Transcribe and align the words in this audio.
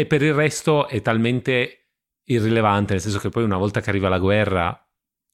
e 0.00 0.06
per 0.06 0.22
il 0.22 0.32
resto 0.32 0.88
è 0.88 1.02
talmente 1.02 1.88
irrilevante, 2.24 2.94
nel 2.94 3.02
senso 3.02 3.18
che 3.18 3.28
poi 3.28 3.44
una 3.44 3.58
volta 3.58 3.80
che 3.80 3.90
arriva 3.90 4.08
la 4.08 4.18
guerra, 4.18 4.88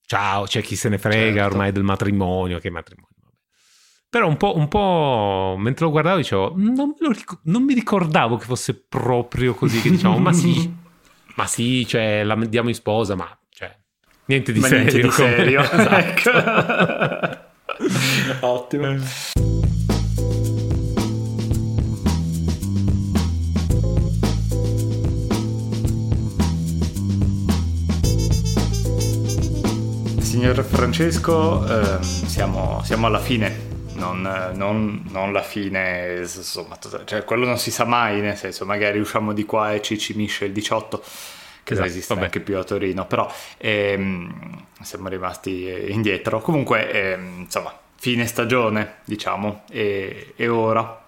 ciao, 0.05 0.45
c'è 0.45 0.61
chi 0.61 0.75
se 0.75 0.89
ne 0.89 0.99
frega 0.99 1.43
certo. 1.43 1.53
ormai 1.53 1.73
del 1.73 1.85
matrimonio, 1.85 2.59
che 2.59 2.71
matrimonio. 2.71 3.15
Però 4.09 4.27
un 4.27 4.37
po', 4.37 4.57
un 4.57 4.67
po', 4.67 5.57
mentre 5.59 5.85
lo 5.85 5.91
guardavo 5.91 6.17
dicevo, 6.17 6.55
non, 6.57 6.95
ric- 6.99 7.41
non, 7.45 7.65
mi 7.65 7.75
ricordavo 7.75 8.37
che 8.37 8.47
fosse 8.47 8.75
proprio 8.75 9.55
così, 9.55 9.81
che 9.81 9.91
diciamo, 9.91 10.19
ma 10.19 10.33
sì, 10.33 10.75
ma 11.37 11.47
sì, 11.47 11.87
cioè, 11.87 12.25
la 12.25 12.35
diamo 12.47 12.69
in 12.69 12.75
sposa, 12.75 13.15
ma 13.15 13.39
cioè, 13.51 13.73
niente 14.25 14.53
di 14.53 14.61
ma 14.61 14.67
serio. 14.67 14.85
Niente 14.85 15.07
di 15.07 15.13
serio. 15.13 15.61
esatto. 15.71 16.31
Ottimo. 18.47 19.65
Signor 30.47 30.65
Francesco, 30.65 31.67
eh, 31.67 32.03
siamo, 32.05 32.81
siamo 32.85 33.09
alla 33.09 33.19
fine 33.19 33.65
non, 33.95 34.21
non, 34.55 35.03
non, 35.11 35.33
la 35.33 35.43
fine, 35.43 36.19
insomma, 36.21 36.79
cioè 37.05 37.25
quello 37.25 37.45
non 37.47 37.59
si 37.59 37.73
sa 37.73 37.85
mai, 37.85 38.21
nel 38.21 38.37
senso 38.37 38.65
magari 38.65 39.01
usciamo 39.01 39.33
di 39.33 39.45
qua 39.45 39.75
e 39.75 39.83
ci 39.83 39.99
cimisce 39.99 40.45
il 40.45 40.53
18, 40.53 41.03
che 41.65 41.73
esatto, 41.73 41.89
esiste 41.89 42.15
vabbè. 42.15 42.27
anche 42.27 42.39
più 42.39 42.57
a 42.59 42.63
Torino, 42.63 43.07
però 43.07 43.29
ehm, 43.57 44.67
siamo 44.83 45.09
rimasti 45.09 45.69
indietro. 45.89 46.41
Comunque, 46.41 46.93
ehm, 46.93 47.41
insomma, 47.41 47.77
fine 47.97 48.25
stagione, 48.27 48.99
diciamo, 49.05 49.65
e, 49.69 50.33
e 50.37 50.47
ora. 50.47 51.03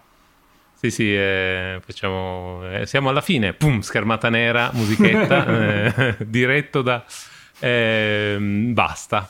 Sì, 0.75 0.91
sì, 0.91 1.15
eh, 1.15 1.81
facciamo, 1.87 2.69
eh, 2.73 2.87
siamo 2.87 3.09
alla 3.09 3.21
fine, 3.21 3.53
pum, 3.53 3.83
schermata 3.83 4.31
nera, 4.31 4.71
musichetta, 4.73 5.47
eh, 5.47 6.17
diretto 6.27 6.83
da... 6.83 7.05
Ehm, 7.61 8.73
basta. 8.75 9.29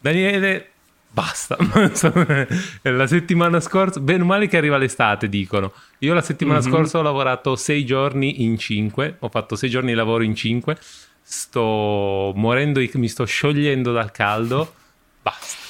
Daniele, 0.00 0.68
basta. 1.10 1.56
la 2.82 3.06
settimana 3.06 3.60
scorsa, 3.60 4.00
bene 4.00 4.22
o 4.22 4.26
male 4.26 4.48
che 4.48 4.56
arriva 4.56 4.76
l'estate, 4.76 5.28
dicono. 5.28 5.72
Io 5.98 6.12
la 6.12 6.20
settimana 6.20 6.60
mm-hmm. 6.60 6.70
scorsa 6.70 6.98
ho 6.98 7.02
lavorato 7.02 7.56
sei 7.56 7.84
giorni 7.84 8.42
in 8.42 8.58
cinque, 8.58 9.16
ho 9.18 9.28
fatto 9.28 9.56
sei 9.56 9.70
giorni 9.70 9.90
di 9.90 9.96
lavoro 9.96 10.24
in 10.24 10.34
cinque, 10.34 10.76
sto 11.22 12.32
morendo, 12.34 12.80
mi 12.94 13.08
sto 13.08 13.24
sciogliendo 13.24 13.92
dal 13.92 14.10
caldo, 14.10 14.74
basta. 15.22 15.62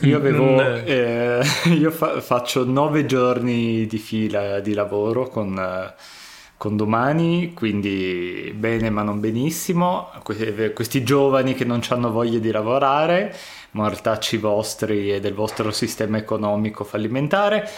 Io 0.00 0.16
avevo, 0.16 0.60
eh, 0.84 1.40
io 1.78 1.90
fa- 1.90 2.20
faccio 2.20 2.64
nove 2.64 3.06
giorni 3.06 3.86
di 3.86 3.98
fila 3.98 4.60
di 4.60 4.72
lavoro 4.74 5.28
con... 5.28 5.58
Eh, 5.58 6.24
con 6.56 6.76
domani, 6.76 7.52
quindi 7.54 8.52
bene 8.56 8.88
ma 8.90 9.02
non 9.02 9.20
benissimo, 9.20 10.10
questi 10.22 11.02
giovani 11.02 11.54
che 11.54 11.64
non 11.64 11.82
hanno 11.88 12.10
voglia 12.10 12.38
di 12.38 12.50
lavorare, 12.50 13.34
mortacci 13.72 14.38
vostri 14.38 15.12
e 15.12 15.20
del 15.20 15.34
vostro 15.34 15.70
sistema 15.70 16.16
economico 16.16 16.84
fallimentare. 16.84 17.68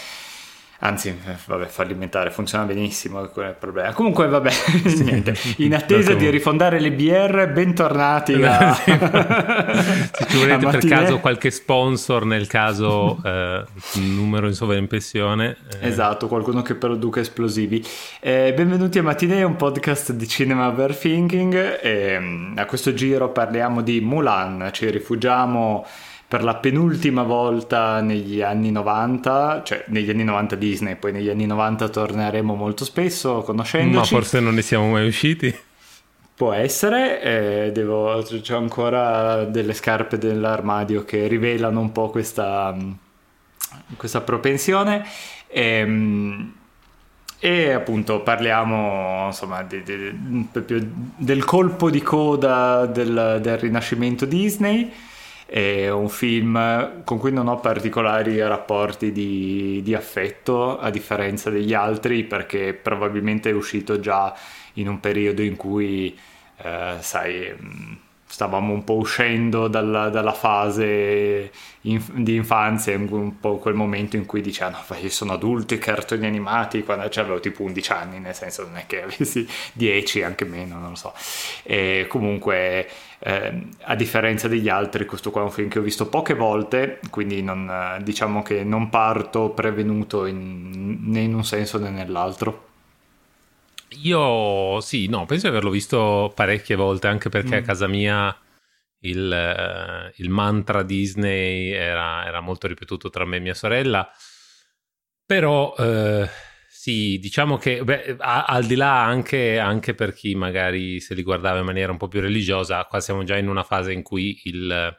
Anzi, 0.80 1.08
eh, 1.08 1.34
vabbè, 1.44 1.66
fallimentare 1.66 2.30
funziona 2.30 2.62
benissimo, 2.62 3.18
è 3.18 3.24
il 3.24 3.56
problema. 3.58 3.92
Comunque, 3.92 4.28
vabbè, 4.28 4.50
niente. 5.02 5.34
In 5.56 5.74
attesa 5.74 6.14
di 6.14 6.30
rifondare 6.30 6.78
le 6.78 6.92
BR, 6.92 7.50
bentornati 7.52 8.34
a... 8.44 8.74
Se 8.78 10.26
ci 10.28 10.38
volete 10.38 10.66
per 10.68 10.86
caso 10.86 11.18
qualche 11.18 11.50
sponsor 11.50 12.24
nel 12.26 12.46
caso 12.46 13.20
eh, 13.24 13.64
numero 13.94 14.46
in 14.46 14.54
sovraimpressione. 14.54 15.56
Eh. 15.80 15.88
Esatto, 15.88 16.28
qualcuno 16.28 16.62
che 16.62 16.76
produca 16.76 17.18
esplosivi. 17.18 17.84
Eh, 18.20 18.52
benvenuti 18.54 19.00
a 19.00 19.02
Matinee, 19.02 19.42
un 19.42 19.56
podcast 19.56 20.12
di 20.12 20.28
cinema 20.28 20.68
overthinking. 20.68 21.80
E, 21.82 22.52
a 22.54 22.66
questo 22.66 22.94
giro 22.94 23.30
parliamo 23.30 23.82
di 23.82 24.00
Mulan, 24.00 24.68
ci 24.70 24.88
rifugiamo 24.88 25.84
per 26.28 26.44
la 26.44 26.56
penultima 26.56 27.22
volta 27.22 28.02
negli 28.02 28.42
anni 28.42 28.70
90, 28.70 29.62
cioè 29.64 29.84
negli 29.86 30.10
anni 30.10 30.24
90 30.24 30.56
Disney, 30.56 30.96
poi 30.96 31.10
negli 31.10 31.30
anni 31.30 31.46
90 31.46 31.88
torneremo 31.88 32.54
molto 32.54 32.84
spesso 32.84 33.40
conoscendoci. 33.40 33.96
Ma 33.96 34.04
forse 34.04 34.38
non 34.38 34.54
ne 34.54 34.60
siamo 34.60 34.90
mai 34.90 35.06
usciti. 35.06 35.56
Può 36.34 36.52
essere, 36.52 37.22
eh, 37.22 37.72
devo, 37.72 38.22
c'ho 38.22 38.56
ancora 38.58 39.44
delle 39.44 39.72
scarpe 39.72 40.18
dell'armadio 40.18 41.02
che 41.06 41.26
rivelano 41.28 41.80
un 41.80 41.92
po' 41.92 42.10
questa, 42.10 42.76
questa 43.96 44.20
propensione. 44.20 45.06
E, 45.46 45.62
ehm, 45.62 46.52
e 47.40 47.70
appunto 47.70 48.20
parliamo 48.20 49.26
insomma 49.26 49.62
di, 49.62 49.82
di, 49.84 50.48
del 51.16 51.44
colpo 51.44 51.88
di 51.88 52.02
coda 52.02 52.84
del, 52.84 53.38
del 53.40 53.58
rinascimento 53.58 54.24
Disney 54.24 54.92
è 55.50 55.88
un 55.88 56.10
film 56.10 57.02
con 57.04 57.16
cui 57.16 57.32
non 57.32 57.48
ho 57.48 57.58
particolari 57.58 58.38
rapporti 58.38 59.12
di, 59.12 59.80
di 59.82 59.94
affetto, 59.94 60.78
a 60.78 60.90
differenza 60.90 61.48
degli 61.48 61.72
altri, 61.72 62.24
perché 62.24 62.74
probabilmente 62.74 63.48
è 63.48 63.54
uscito 63.54 63.98
già 63.98 64.34
in 64.74 64.88
un 64.88 65.00
periodo 65.00 65.40
in 65.40 65.56
cui, 65.56 66.14
eh, 66.58 66.96
sai, 67.00 67.56
stavamo 68.26 68.74
un 68.74 68.84
po' 68.84 68.96
uscendo 68.96 69.68
dalla, 69.68 70.10
dalla 70.10 70.34
fase 70.34 71.50
in, 71.82 72.02
di 72.12 72.34
infanzia, 72.34 72.94
un 72.94 73.40
po' 73.40 73.56
quel 73.56 73.72
momento 73.72 74.16
in 74.16 74.26
cui 74.26 74.42
dicevano, 74.42 74.76
ah, 74.86 74.98
io 74.98 75.08
sono 75.08 75.32
adulto, 75.32 75.72
i 75.72 75.78
cartoni 75.78 76.26
animati, 76.26 76.82
quando 76.84 77.08
cioè, 77.08 77.24
avevo 77.24 77.40
tipo 77.40 77.62
11 77.62 77.92
anni, 77.92 78.20
nel 78.20 78.34
senso 78.34 78.64
non 78.64 78.76
è 78.76 78.84
che 78.86 79.02
avessi 79.02 79.48
10, 79.72 80.22
anche 80.24 80.44
meno, 80.44 80.78
non 80.78 80.90
lo 80.90 80.94
so. 80.94 81.14
E 81.62 82.04
comunque 82.06 82.86
eh, 83.20 83.66
a 83.82 83.94
differenza 83.94 84.48
degli 84.48 84.68
altri, 84.68 85.04
questo 85.04 85.30
qua 85.30 85.40
è 85.40 85.44
un 85.44 85.50
film 85.50 85.68
che 85.68 85.78
ho 85.78 85.82
visto 85.82 86.08
poche 86.08 86.34
volte, 86.34 87.00
quindi 87.10 87.42
non, 87.42 88.00
diciamo 88.02 88.42
che 88.42 88.64
non 88.64 88.88
parto 88.88 89.50
prevenuto 89.50 90.26
in, 90.26 90.98
né 91.02 91.20
in 91.20 91.34
un 91.34 91.44
senso 91.44 91.78
né 91.78 91.90
nell'altro. 91.90 92.66
Io 94.02 94.80
sì, 94.80 95.08
no, 95.08 95.24
penso 95.26 95.46
di 95.46 95.52
averlo 95.52 95.70
visto 95.70 96.30
parecchie 96.34 96.76
volte, 96.76 97.06
anche 97.06 97.28
perché 97.28 97.56
mm. 97.56 97.62
a 97.62 97.62
casa 97.62 97.86
mia 97.86 98.36
il, 99.00 99.30
uh, 99.30 100.12
il 100.16 100.28
mantra 100.28 100.82
Disney 100.82 101.70
era, 101.70 102.26
era, 102.26 102.40
molto 102.40 102.66
ripetuto 102.66 103.10
tra 103.10 103.24
me 103.24 103.36
e 103.36 103.40
mia 103.40 103.54
sorella. 103.54 104.10
Però 105.24 105.74
uh, 105.76 106.28
sì, 106.80 107.18
diciamo 107.18 107.56
che 107.56 107.82
beh, 107.82 108.14
a, 108.18 108.44
al 108.44 108.64
di 108.64 108.76
là 108.76 109.04
anche, 109.04 109.58
anche, 109.58 109.94
per 109.94 110.14
chi 110.14 110.36
magari 110.36 111.00
se 111.00 111.12
li 111.14 111.24
guardava 111.24 111.58
in 111.58 111.64
maniera 111.64 111.90
un 111.90 111.98
po' 111.98 112.06
più 112.06 112.20
religiosa, 112.20 112.84
qua 112.84 113.00
siamo 113.00 113.24
già 113.24 113.36
in 113.36 113.48
una 113.48 113.64
fase 113.64 113.92
in 113.92 114.02
cui 114.02 114.40
il, 114.44 114.96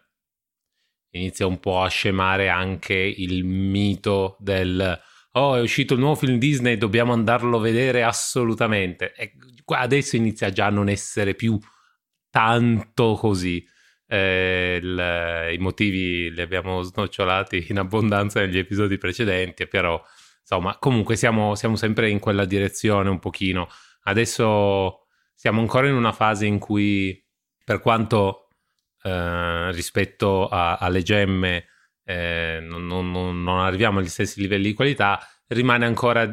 inizia 1.12 1.48
un 1.48 1.58
po' 1.62 1.82
a 1.82 1.88
scemare 1.88 2.50
anche 2.50 2.96
il 2.96 3.46
mito 3.46 4.36
del 4.42 5.02
oh 5.32 5.56
è 5.56 5.62
uscito 5.62 5.94
il 5.94 6.02
nuovo 6.02 6.16
film 6.16 6.38
Disney, 6.38 6.76
dobbiamo 6.76 7.14
andarlo 7.14 7.56
a 7.60 7.62
vedere 7.62 8.04
assolutamente. 8.04 9.14
E 9.14 9.32
adesso 9.68 10.18
inizia 10.18 10.50
già 10.50 10.66
a 10.66 10.72
non 10.72 10.90
essere 10.90 11.34
più 11.34 11.58
tanto 12.30 13.14
così. 13.14 13.66
Eh, 14.06 14.80
il, 14.82 15.50
I 15.54 15.58
motivi 15.60 16.30
li 16.30 16.42
abbiamo 16.42 16.82
snocciolati 16.82 17.68
in 17.70 17.80
abbondanza 17.80 18.42
negli 18.42 18.58
episodi 18.58 18.98
precedenti, 18.98 19.66
però 19.66 20.04
insomma, 20.50 20.78
comunque 20.80 21.16
siamo, 21.16 21.54
siamo 21.54 21.76
sempre 21.76 22.10
in 22.10 22.18
quella 22.18 22.46
direzione 22.46 23.10
un 23.10 23.20
pochino. 23.20 23.70
Adesso 24.04 25.06
siamo 25.36 25.62
ancora 25.62 25.88
in 25.88 25.94
una 25.94 26.12
fase 26.12 26.48
in 26.48 26.58
cui, 26.58 27.24
per 27.64 27.80
quanto 27.80 28.48
eh, 29.04 29.72
rispetto 29.72 30.48
a, 30.48 30.78
alle 30.78 31.04
gemme 31.04 31.66
eh, 32.04 32.60
non, 32.62 32.88
non, 32.88 33.12
non, 33.12 33.60
arriviamo 33.60 34.00
agli 34.00 34.08
stessi 34.08 34.42
livelli 34.42 34.70
di 34.70 34.74
qualità, 34.74 35.20
rimane 35.48 35.86
ancora 35.86 36.28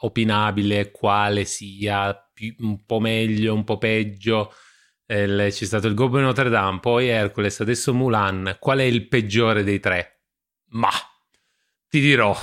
opinabile 0.00 0.90
quale 0.90 1.46
sia 1.46 2.14
più, 2.32 2.54
un 2.58 2.84
po' 2.84 3.00
meglio, 3.00 3.54
un 3.54 3.64
po' 3.64 3.78
peggio. 3.78 4.52
Eh, 5.06 5.26
c'è 5.26 5.64
stato 5.64 5.86
il 5.86 5.94
Goblin 5.94 6.24
Notre 6.24 6.50
Dame, 6.50 6.80
poi 6.80 7.08
Hercules, 7.08 7.60
adesso 7.60 7.94
Mulan. 7.94 8.56
Qual 8.58 8.78
è 8.78 8.82
il 8.82 9.08
peggiore 9.08 9.64
dei 9.64 9.80
tre? 9.80 10.24
Ma 10.72 10.90
ti 11.88 12.00
dirò, 12.00 12.36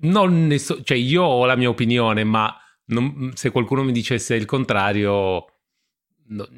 non 0.00 0.46
ne 0.46 0.58
so, 0.58 0.82
cioè 0.82 0.96
io 0.96 1.22
ho 1.22 1.44
la 1.46 1.56
mia 1.56 1.68
opinione, 1.68 2.24
ma 2.24 2.54
non, 2.86 3.32
se 3.34 3.50
qualcuno 3.50 3.82
mi 3.82 3.92
dicesse 3.92 4.34
il 4.34 4.44
contrario, 4.44 5.44
no, 6.26 6.48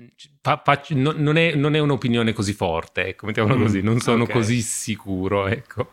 fa, 0.41 0.61
fa, 0.65 0.83
no, 0.91 1.15
non, 1.17 1.37
è, 1.37 1.55
non, 1.55 1.75
è, 1.75 1.79
un'opinione 1.79 2.33
così 2.33 2.53
forte, 2.53 3.07
ecco, 3.07 3.27
mettiamola 3.27 3.57
mm, 3.57 3.63
così, 3.63 3.81
non 3.83 4.01
sono 4.01 4.25
okay. 4.25 4.35
così 4.35 4.61
sicuro, 4.61 5.47
ecco. 5.47 5.93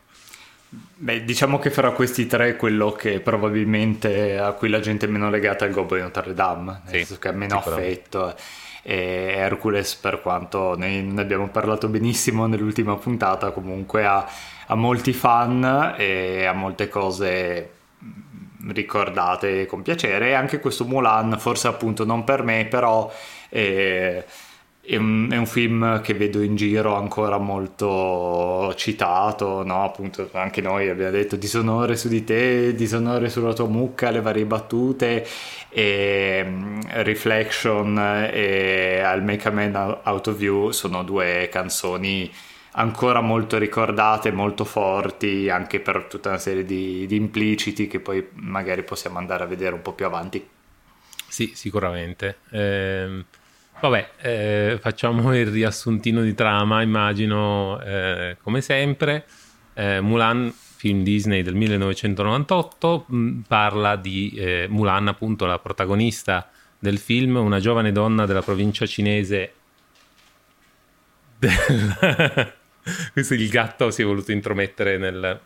Beh, 0.69 1.23
diciamo 1.23 1.59
che 1.59 1.69
fra 1.69 1.91
questi 1.91 2.27
tre 2.27 2.57
quello 2.57 2.91
che 2.91 3.21
probabilmente 3.21 4.37
a 4.37 4.51
cui 4.51 4.67
la 4.67 4.81
gente 4.81 5.05
è 5.05 5.09
meno 5.09 5.29
legata 5.29 5.63
è 5.63 5.69
il 5.69 5.73
Goblin 5.73 6.03
Notre 6.03 6.33
Dame, 6.33 6.81
nel 6.83 6.91
sì, 6.91 6.97
senso 6.97 7.19
che 7.19 7.29
ha 7.29 7.31
meno 7.31 7.57
affetto 7.57 8.35
e 8.89 9.33
Hercules 9.35 9.95
per 9.95 10.21
quanto 10.21 10.77
ne, 10.77 11.01
ne 11.01 11.19
abbiamo 11.19 11.49
parlato 11.49 11.89
benissimo 11.89 12.47
nell'ultima 12.47 12.95
puntata 12.95 13.51
comunque 13.51 14.05
ha, 14.05 14.25
ha 14.67 14.75
molti 14.75 15.13
fan 15.13 15.95
e 15.97 16.45
ha 16.45 16.53
molte 16.53 16.89
cose 16.89 17.71
ricordate 18.69 19.65
con 19.65 19.81
piacere 19.81 20.29
e 20.29 20.33
anche 20.33 20.59
questo 20.59 20.85
Mulan 20.85 21.37
forse 21.39 21.67
appunto 21.67 22.05
non 22.05 22.23
per 22.23 22.43
me 22.43 22.65
però 22.65 23.11
è, 23.49 24.23
è, 24.81 24.95
un, 24.97 25.29
è 25.31 25.37
un, 25.37 25.45
film 25.45 26.01
che 26.01 26.13
vedo 26.13 26.41
in 26.41 26.55
giro 26.55 26.95
ancora 26.95 27.37
molto 27.37 28.73
citato 28.75 29.63
no? 29.63 29.83
appunto 29.83 30.29
anche 30.33 30.59
noi 30.59 30.89
abbiamo 30.89 31.11
detto 31.11 31.37
disonore 31.37 31.95
su 31.95 32.09
di 32.09 32.25
te 32.25 32.75
disonore 32.75 33.29
sulla 33.29 33.53
tua 33.53 33.67
mucca 33.67 34.09
le 34.09 34.21
varie 34.21 34.45
battute 34.45 35.25
e 35.69 36.43
um, 36.45 36.81
Reflection 37.03 37.97
e 38.31 39.01
I'll 39.01 39.23
Make 39.23 39.47
a 39.47 39.51
Man 39.51 39.99
Out 40.03 40.27
of 40.27 40.41
You 40.41 40.71
sono 40.71 41.03
due 41.03 41.47
canzoni 41.49 42.29
ancora 42.77 43.21
molto 43.21 43.57
ricordate, 43.57 44.31
molto 44.31 44.63
forti, 44.63 45.49
anche 45.49 45.79
per 45.79 46.05
tutta 46.05 46.29
una 46.29 46.37
serie 46.37 46.63
di, 46.63 47.05
di 47.07 47.15
impliciti 47.15 47.87
che 47.87 47.99
poi 47.99 48.25
magari 48.33 48.83
possiamo 48.83 49.17
andare 49.17 49.43
a 49.43 49.47
vedere 49.47 49.75
un 49.75 49.81
po' 49.81 49.93
più 49.93 50.05
avanti. 50.05 50.47
Sì, 51.27 51.51
sicuramente. 51.55 52.37
Eh, 52.49 53.23
vabbè, 53.79 54.09
eh, 54.21 54.77
facciamo 54.79 55.33
il 55.37 55.47
riassuntino 55.47 56.21
di 56.21 56.33
trama, 56.33 56.81
immagino, 56.81 57.81
eh, 57.81 58.37
come 58.41 58.61
sempre. 58.61 59.25
Eh, 59.73 59.99
Mulan, 60.01 60.51
film 60.51 61.03
Disney 61.03 61.41
del 61.41 61.55
1998, 61.55 63.05
mh, 63.07 63.17
mm, 63.17 63.39
parla 63.41 63.95
di 63.95 64.33
eh, 64.35 64.67
Mulan, 64.69 65.07
appunto 65.07 65.45
la 65.45 65.59
protagonista 65.59 66.49
del 66.79 66.99
film, 66.99 67.37
una 67.37 67.59
giovane 67.59 67.91
donna 67.91 68.25
della 68.25 68.41
provincia 68.41 68.85
cinese 68.85 69.53
del, 71.39 71.51
questo 73.13 73.33
il 73.33 73.49
gatto 73.49 73.91
si 73.91 74.01
è 74.01 74.05
voluto 74.05 74.31
intromettere 74.31 74.97
nel, 74.97 75.39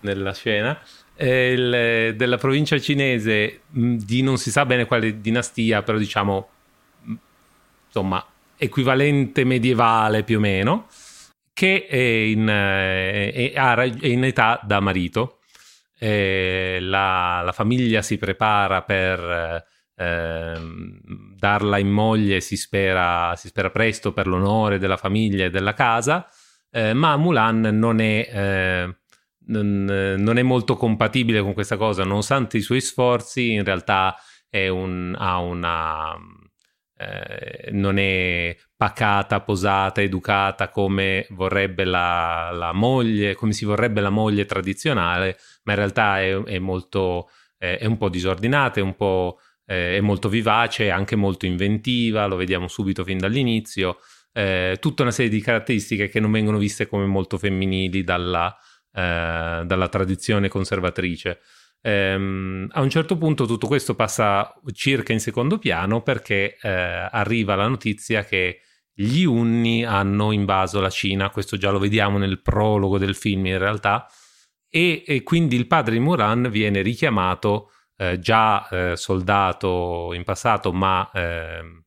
nella 0.00 0.34
scena. 0.34 0.78
Il, 1.16 2.14
della 2.16 2.38
provincia 2.38 2.78
cinese 2.78 3.60
di 3.68 4.22
non 4.22 4.36
si 4.36 4.50
sa 4.50 4.66
bene 4.66 4.84
quale 4.84 5.20
dinastia, 5.20 5.82
però 5.82 5.98
diciamo 5.98 6.48
insomma 7.86 8.24
equivalente 8.56 9.44
medievale 9.44 10.24
più 10.24 10.38
o 10.38 10.40
meno, 10.40 10.88
che 11.52 11.86
è 11.86 11.96
in, 11.96 12.46
è, 12.48 13.52
è 13.52 14.06
in 14.06 14.24
età 14.24 14.60
da 14.62 14.80
marito. 14.80 15.38
La, 15.98 17.40
la, 17.40 17.52
famiglia 17.52 18.02
si 18.02 18.18
prepara 18.18 18.82
per 18.82 19.64
eh, 19.96 20.60
darla 21.34 21.78
in 21.78 21.88
moglie, 21.88 22.40
si 22.40 22.58
spera, 22.58 23.34
si 23.36 23.48
spera 23.48 23.70
presto 23.70 24.12
per 24.12 24.26
l'onore 24.26 24.78
della 24.78 24.98
famiglia 24.98 25.46
e 25.46 25.50
della 25.50 25.72
casa 25.72 26.28
eh, 26.74 26.92
ma 26.92 27.16
Mulan 27.16 27.60
non 27.60 28.00
è, 28.00 28.28
eh, 28.32 28.96
non, 29.46 29.84
non 30.18 30.38
è, 30.38 30.42
molto 30.42 30.74
compatibile 30.74 31.40
con 31.40 31.52
questa 31.52 31.76
cosa, 31.76 32.02
nonostante 32.02 32.56
i 32.56 32.62
suoi 32.62 32.80
sforzi, 32.80 33.52
in 33.52 33.62
realtà 33.62 34.16
un, 34.50 35.14
ha 35.16 35.38
una... 35.38 36.16
Eh, 36.96 37.70
non 37.72 37.98
è 37.98 38.56
pacata, 38.76 39.40
posata, 39.40 40.00
educata 40.00 40.68
come 40.70 41.26
vorrebbe 41.30 41.84
la, 41.84 42.50
la, 42.52 42.72
moglie, 42.72 43.34
come 43.34 43.52
si 43.52 43.64
vorrebbe 43.64 44.00
la 44.00 44.10
moglie 44.10 44.44
tradizionale, 44.44 45.38
ma 45.64 45.72
in 45.72 45.78
realtà 45.78 46.20
è, 46.20 46.36
è 46.42 46.58
molto, 46.58 47.28
è 47.56 47.84
un 47.86 47.96
po' 47.98 48.08
disordinata, 48.08 48.80
è 48.80 48.82
un 48.82 48.96
po' 48.96 49.38
è 49.64 50.00
molto 50.00 50.28
vivace, 50.28 50.90
anche 50.90 51.16
molto 51.16 51.46
inventiva, 51.46 52.26
lo 52.26 52.36
vediamo 52.36 52.68
subito 52.68 53.02
fin 53.04 53.18
dall'inizio 53.18 53.98
eh, 54.34 54.76
tutta 54.80 55.02
una 55.02 55.12
serie 55.12 55.30
di 55.30 55.40
caratteristiche 55.40 56.08
che 56.08 56.20
non 56.20 56.32
vengono 56.32 56.58
viste 56.58 56.86
come 56.88 57.06
molto 57.06 57.38
femminili 57.38 58.02
dalla, 58.02 58.54
eh, 58.92 59.62
dalla 59.64 59.88
tradizione 59.88 60.48
conservatrice. 60.48 61.40
Um, 61.86 62.66
a 62.72 62.80
un 62.80 62.88
certo 62.88 63.18
punto 63.18 63.44
tutto 63.44 63.66
questo 63.66 63.94
passa 63.94 64.54
circa 64.72 65.12
in 65.12 65.20
secondo 65.20 65.58
piano 65.58 66.00
perché 66.00 66.56
eh, 66.58 66.68
arriva 67.10 67.56
la 67.56 67.68
notizia 67.68 68.24
che 68.24 68.60
gli 68.94 69.24
Unni 69.24 69.84
hanno 69.84 70.32
invaso 70.32 70.80
la 70.80 70.88
Cina, 70.88 71.28
questo 71.28 71.56
già 71.58 71.70
lo 71.70 71.78
vediamo 71.78 72.16
nel 72.16 72.40
prologo 72.40 72.96
del 72.96 73.14
film 73.14 73.46
in 73.46 73.58
realtà, 73.58 74.06
e, 74.68 75.04
e 75.06 75.22
quindi 75.22 75.56
il 75.56 75.66
padre 75.66 75.94
di 75.94 76.00
Muran 76.00 76.48
viene 76.50 76.80
richiamato, 76.80 77.70
eh, 77.96 78.18
già 78.18 78.66
eh, 78.68 78.96
soldato 78.96 80.12
in 80.14 80.24
passato, 80.24 80.72
ma 80.72 81.10
ehm, 81.12 81.83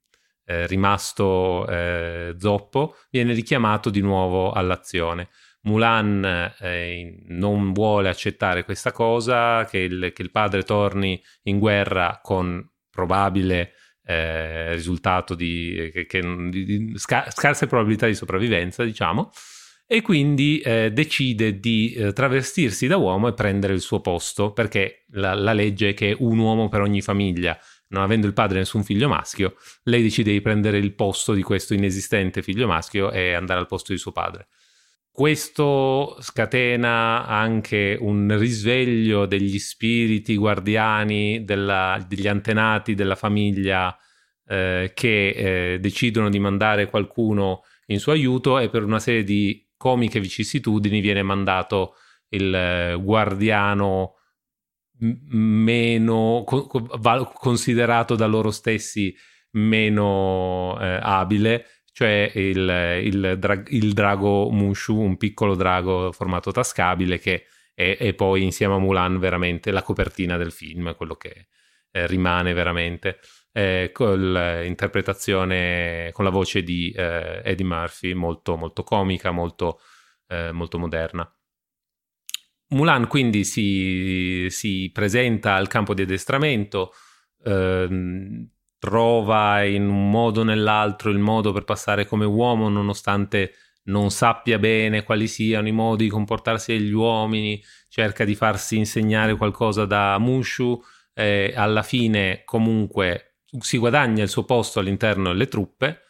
eh, 0.49 0.65
rimasto 0.65 1.67
eh, 1.67 2.35
zoppo, 2.37 2.95
viene 3.11 3.33
richiamato 3.33 3.89
di 3.89 3.99
nuovo 3.99 4.51
all'azione. 4.51 5.27
Mulan 5.63 6.53
eh, 6.59 7.21
non 7.27 7.73
vuole 7.73 8.07
accettare 8.07 8.63
questa 8.63 8.93
cosa, 8.93 9.65
che 9.65 9.79
il, 9.79 10.11
che 10.15 10.21
il, 10.21 10.31
padre 10.31 10.63
torni 10.63 11.21
in 11.43 11.59
guerra 11.59 12.21
con 12.23 12.65
probabile 12.89 13.73
eh, 14.05 14.73
risultato 14.73 15.35
di, 15.35 15.89
che, 15.91 16.05
che, 16.05 16.21
di, 16.49 16.93
scar- 16.95 17.29
scarse 17.33 17.67
probabilità 17.67 18.07
di 18.07 18.15
sopravvivenza, 18.15 18.85
diciamo, 18.85 19.31
e 19.85 20.01
quindi 20.01 20.59
eh, 20.59 20.91
decide 20.93 21.59
di 21.59 21.93
eh, 21.93 22.13
travestirsi 22.13 22.87
da 22.87 22.95
uomo 22.95 23.27
e 23.27 23.33
prendere 23.33 23.73
il 23.73 23.81
suo 23.81 23.99
posto, 23.99 24.53
perché 24.53 25.03
la, 25.09 25.33
la 25.33 25.51
legge 25.51 25.89
è 25.89 25.93
che 25.93 26.15
un 26.17 26.37
uomo 26.37 26.69
per 26.69 26.79
ogni 26.79 27.01
famiglia 27.01 27.59
non 27.89 28.03
avendo 28.03 28.27
il 28.27 28.33
padre 28.33 28.59
nessun 28.59 28.83
figlio 28.83 29.07
maschio, 29.07 29.55
lei 29.83 30.01
decide 30.01 30.31
di 30.31 30.41
prendere 30.41 30.77
il 30.77 30.93
posto 30.93 31.33
di 31.33 31.41
questo 31.41 31.73
inesistente 31.73 32.41
figlio 32.41 32.67
maschio 32.67 33.11
e 33.11 33.33
andare 33.33 33.59
al 33.59 33.67
posto 33.67 33.93
di 33.93 33.97
suo 33.97 34.11
padre. 34.11 34.47
Questo 35.11 36.15
scatena 36.19 37.25
anche 37.25 37.97
un 37.99 38.37
risveglio 38.37 39.25
degli 39.25 39.57
spiriti 39.57 40.35
guardiani, 40.35 41.43
della, 41.43 42.05
degli 42.07 42.27
antenati 42.27 42.93
della 42.93 43.15
famiglia 43.15 43.97
eh, 44.45 44.91
che 44.93 45.29
eh, 45.29 45.79
decidono 45.79 46.29
di 46.29 46.37
mandare 46.37 46.87
qualcuno 46.87 47.63
in 47.87 47.99
suo 47.99 48.11
aiuto 48.11 48.59
e 48.59 48.69
per 48.69 48.83
una 48.83 48.99
serie 48.99 49.23
di 49.23 49.67
comiche 49.75 50.19
vicissitudini 50.19 51.01
viene 51.01 51.23
mandato 51.23 51.95
il 52.29 52.53
eh, 52.53 52.95
guardiano 53.01 54.16
meno 54.99 56.43
considerato 57.33 58.15
da 58.15 58.25
loro 58.25 58.51
stessi 58.51 59.15
meno 59.51 60.77
eh, 60.79 60.99
abile, 61.01 61.65
cioè 61.91 62.31
il, 62.35 63.01
il, 63.03 63.35
dra- 63.39 63.63
il, 63.67 63.93
drago 63.93 64.49
Mushu, 64.51 64.97
un 64.99 65.17
piccolo 65.17 65.55
drago 65.55 66.11
formato 66.11 66.51
tascabile 66.51 67.19
che 67.19 67.45
è, 67.73 67.97
è, 67.97 68.13
poi 68.13 68.43
insieme 68.43 68.75
a 68.75 68.79
Mulan 68.79 69.19
veramente 69.19 69.71
la 69.71 69.83
copertina 69.83 70.37
del 70.37 70.51
film, 70.51 70.95
quello 70.95 71.15
che 71.15 71.47
eh, 71.91 72.07
rimane 72.07 72.53
veramente. 72.53 73.19
Eh, 73.51 73.89
con 73.91 74.33
l'interpretazione 74.33 76.11
con 76.13 76.23
la 76.23 76.29
voce 76.29 76.61
di 76.61 76.91
eh, 76.95 77.41
Eddie 77.43 77.65
Murphy 77.65 78.13
molto, 78.13 78.55
molto 78.55 78.83
comica, 78.83 79.31
molto, 79.31 79.79
eh, 80.27 80.51
molto 80.51 80.77
moderna. 80.77 81.36
Mulan 82.69 83.07
quindi 83.07 83.43
si, 83.45 84.47
si, 84.49 84.89
presenta 84.93 85.55
al 85.55 85.67
campo 85.67 85.93
di 85.93 86.01
addestramento, 86.01 86.91
ehm, 87.45 88.49
trova 88.77 89.63
in 89.63 89.87
un 89.87 90.09
modo 90.09 90.41
o 90.41 90.43
nell'altro 90.43 91.09
il 91.09 91.19
modo 91.19 91.51
per 91.53 91.63
passare 91.63 92.05
come 92.05 92.25
uomo 92.25 92.69
nonostante 92.69 93.53
non 93.85 94.11
sappia 94.11 94.59
bene 94.59 95.03
quali 95.03 95.27
siano 95.27 95.67
i 95.67 95.71
modi 95.71 96.05
di 96.05 96.09
comportarsi 96.09 96.73
degli 96.77 96.91
uomini, 96.91 97.63
cerca 97.87 98.25
di 98.25 98.35
farsi 98.35 98.77
insegnare 98.77 99.35
qualcosa 99.37 99.85
da 99.85 100.17
Mushu, 100.19 100.81
eh, 101.13 101.53
alla 101.55 101.83
fine 101.83 102.41
comunque 102.43 103.37
si 103.59 103.77
guadagna 103.77 104.23
il 104.23 104.29
suo 104.29 104.43
posto 104.43 104.79
all'interno 104.79 105.29
delle 105.29 105.47
truppe 105.47 106.01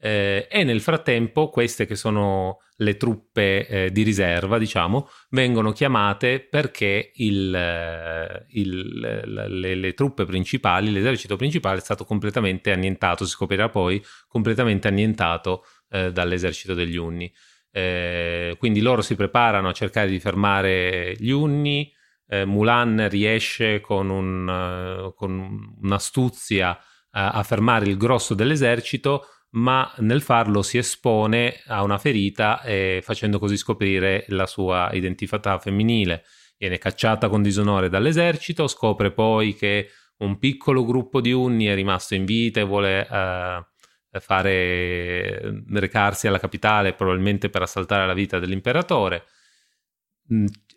eh, 0.00 0.46
e 0.48 0.64
nel 0.64 0.80
frattempo 0.80 1.48
queste 1.48 1.84
che 1.84 1.96
sono 1.96 2.58
le 2.76 2.96
truppe 2.96 3.66
eh, 3.66 3.90
di 3.90 4.02
riserva, 4.02 4.56
diciamo, 4.56 5.08
vengono 5.30 5.72
chiamate 5.72 6.40
perché 6.40 7.10
il, 7.14 7.52
eh, 7.52 8.46
il, 8.50 8.88
le, 9.24 9.74
le, 9.74 9.94
truppe 9.94 10.24
principali, 10.24 10.92
l'esercito 10.92 11.34
principale 11.34 11.78
è 11.78 11.82
stato 11.82 12.04
completamente 12.04 12.70
annientato, 12.70 13.24
si 13.24 13.32
scoprirà 13.32 13.68
poi, 13.68 14.00
completamente 14.28 14.86
annientato 14.86 15.64
eh, 15.90 16.12
dall'esercito 16.12 16.74
degli 16.74 16.96
Unni. 16.96 17.32
Eh, 17.70 18.54
quindi 18.58 18.80
loro 18.80 19.02
si 19.02 19.16
preparano 19.16 19.68
a 19.68 19.72
cercare 19.72 20.08
di 20.08 20.20
fermare 20.20 21.14
gli 21.18 21.30
Unni, 21.30 21.92
eh, 22.28 22.44
Mulan 22.44 23.08
riesce 23.08 23.80
con, 23.80 24.10
un, 24.10 25.12
con 25.16 25.74
un'astuzia 25.80 26.78
a 27.10 27.42
fermare 27.42 27.86
il 27.86 27.96
grosso 27.96 28.34
dell'esercito, 28.34 29.24
ma 29.50 29.90
nel 29.98 30.20
farlo 30.20 30.62
si 30.62 30.78
espone 30.78 31.60
a 31.66 31.82
una 31.82 31.98
ferita 31.98 32.62
e 32.62 33.00
facendo 33.02 33.38
così 33.38 33.56
scoprire 33.56 34.24
la 34.28 34.46
sua 34.46 34.90
identità 34.92 35.58
femminile. 35.58 36.24
Viene 36.58 36.78
cacciata 36.78 37.28
con 37.28 37.42
disonore 37.42 37.88
dall'esercito, 37.88 38.66
scopre 38.66 39.12
poi 39.12 39.54
che 39.54 39.90
un 40.18 40.38
piccolo 40.38 40.84
gruppo 40.84 41.20
di 41.20 41.32
unni 41.32 41.66
è 41.66 41.74
rimasto 41.74 42.14
in 42.14 42.24
vita 42.24 42.60
e 42.60 42.64
vuole 42.64 43.06
uh, 43.08 44.20
fare 44.20 45.62
recarsi 45.70 46.26
alla 46.26 46.40
capitale 46.40 46.94
probabilmente 46.94 47.48
per 47.48 47.62
assaltare 47.62 48.06
la 48.06 48.14
vita 48.14 48.38
dell'imperatore. 48.38 49.24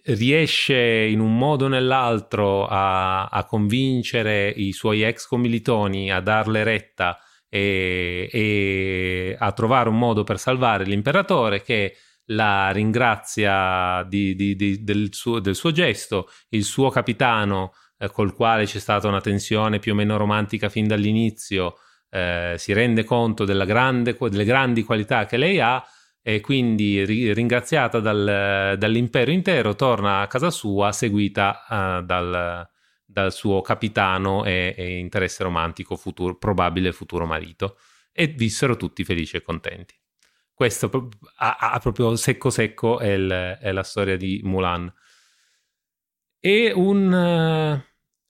riesce 0.03 0.75
in 0.75 1.19
un 1.19 1.37
modo 1.37 1.65
o 1.65 1.67
nell'altro 1.67 2.65
a, 2.67 3.25
a, 3.25 3.45
convincere 3.45 4.49
i 4.49 4.71
suoi 4.71 5.03
ex 5.03 5.27
commilitoni 5.27 6.11
a 6.11 6.21
darle 6.21 6.63
retta 6.63 7.19
e, 7.53 8.29
e, 8.31 9.35
a 9.37 9.51
trovare 9.51 9.89
un 9.89 9.97
modo 9.97 10.23
per 10.23 10.39
salvare 10.39 10.85
l'imperatore 10.85 11.61
che 11.61 11.97
la 12.27 12.71
ringrazia 12.71 14.05
di, 14.07 14.35
di, 14.35 14.55
di, 14.55 14.81
del, 14.85 15.09
suo, 15.11 15.39
del, 15.39 15.55
suo, 15.55 15.71
gesto, 15.71 16.29
il 16.49 16.63
suo 16.63 16.89
capitano 16.89 17.73
eh, 17.97 18.09
col 18.09 18.33
quale 18.33 18.63
c'è 18.63 18.79
stata 18.79 19.09
una 19.09 19.19
tensione 19.19 19.79
più 19.79 19.91
o 19.91 19.95
meno 19.95 20.15
romantica 20.15 20.69
fin 20.69 20.87
dall'inizio, 20.87 21.75
eh, 22.09 22.55
si 22.57 22.71
rende 22.71 23.03
conto 23.03 23.43
grande, 23.43 24.15
delle 24.17 24.45
grandi 24.45 24.83
qualità 24.83 25.25
che 25.25 25.35
lei 25.35 25.59
ha 25.59 25.83
e 26.21 26.39
quindi 26.39 27.03
ringraziata 27.33 27.99
dal, 27.99 28.77
dall'impero 28.77 29.31
intero 29.31 29.75
torna 29.75 30.21
a 30.21 30.27
casa 30.27 30.51
sua 30.51 30.93
seguita 30.93 31.65
uh, 31.67 32.05
dal, 32.05 32.65
dal, 33.11 33.31
suo 33.33 33.61
capitano 33.61 34.45
e, 34.45 34.73
e 34.77 34.97
interesse 34.97 35.43
romantico 35.43 35.95
futuro, 35.95 36.37
probabile 36.37 36.91
futuro 36.91 37.25
marito 37.25 37.77
e 38.11 38.27
vissero 38.27 38.75
tutti 38.75 39.03
felici 39.03 39.37
e 39.37 39.41
contenti. 39.41 39.95
Questo 40.53 41.09
ha, 41.37 41.79
proprio 41.81 42.15
secco 42.15 42.49
secco 42.49 42.99
è, 42.99 43.09
il, 43.09 43.57
è, 43.59 43.71
la 43.71 43.83
storia 43.83 44.15
di 44.15 44.41
Mulan. 44.43 44.93
È 46.39 46.71
un, 46.71 47.83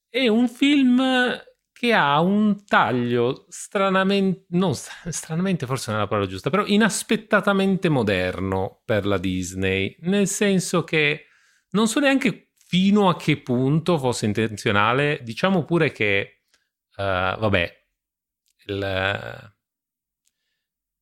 è 0.09 0.27
un 0.27 0.47
film 0.47 1.41
che 1.81 1.93
ha 1.93 2.21
un 2.21 2.63
taglio 2.63 3.47
stranamente, 3.49 4.45
non 4.49 4.75
stranamente 4.75 5.65
forse 5.65 5.89
non 5.89 5.99
è 5.99 6.03
la 6.03 6.07
parola 6.07 6.27
giusta, 6.27 6.51
però 6.51 6.63
inaspettatamente 6.65 7.89
moderno 7.89 8.81
per 8.85 9.07
la 9.07 9.17
Disney, 9.17 9.97
nel 10.01 10.27
senso 10.27 10.83
che 10.83 11.25
non 11.71 11.87
so 11.87 11.99
neanche 11.99 12.50
fino 12.71 13.09
a 13.09 13.17
che 13.17 13.35
punto 13.35 13.97
fosse 13.97 14.25
intenzionale, 14.25 15.19
diciamo 15.23 15.65
pure 15.65 15.91
che, 15.91 16.43
uh, 16.95 17.03
vabbè, 17.03 17.85
il, 18.67 19.53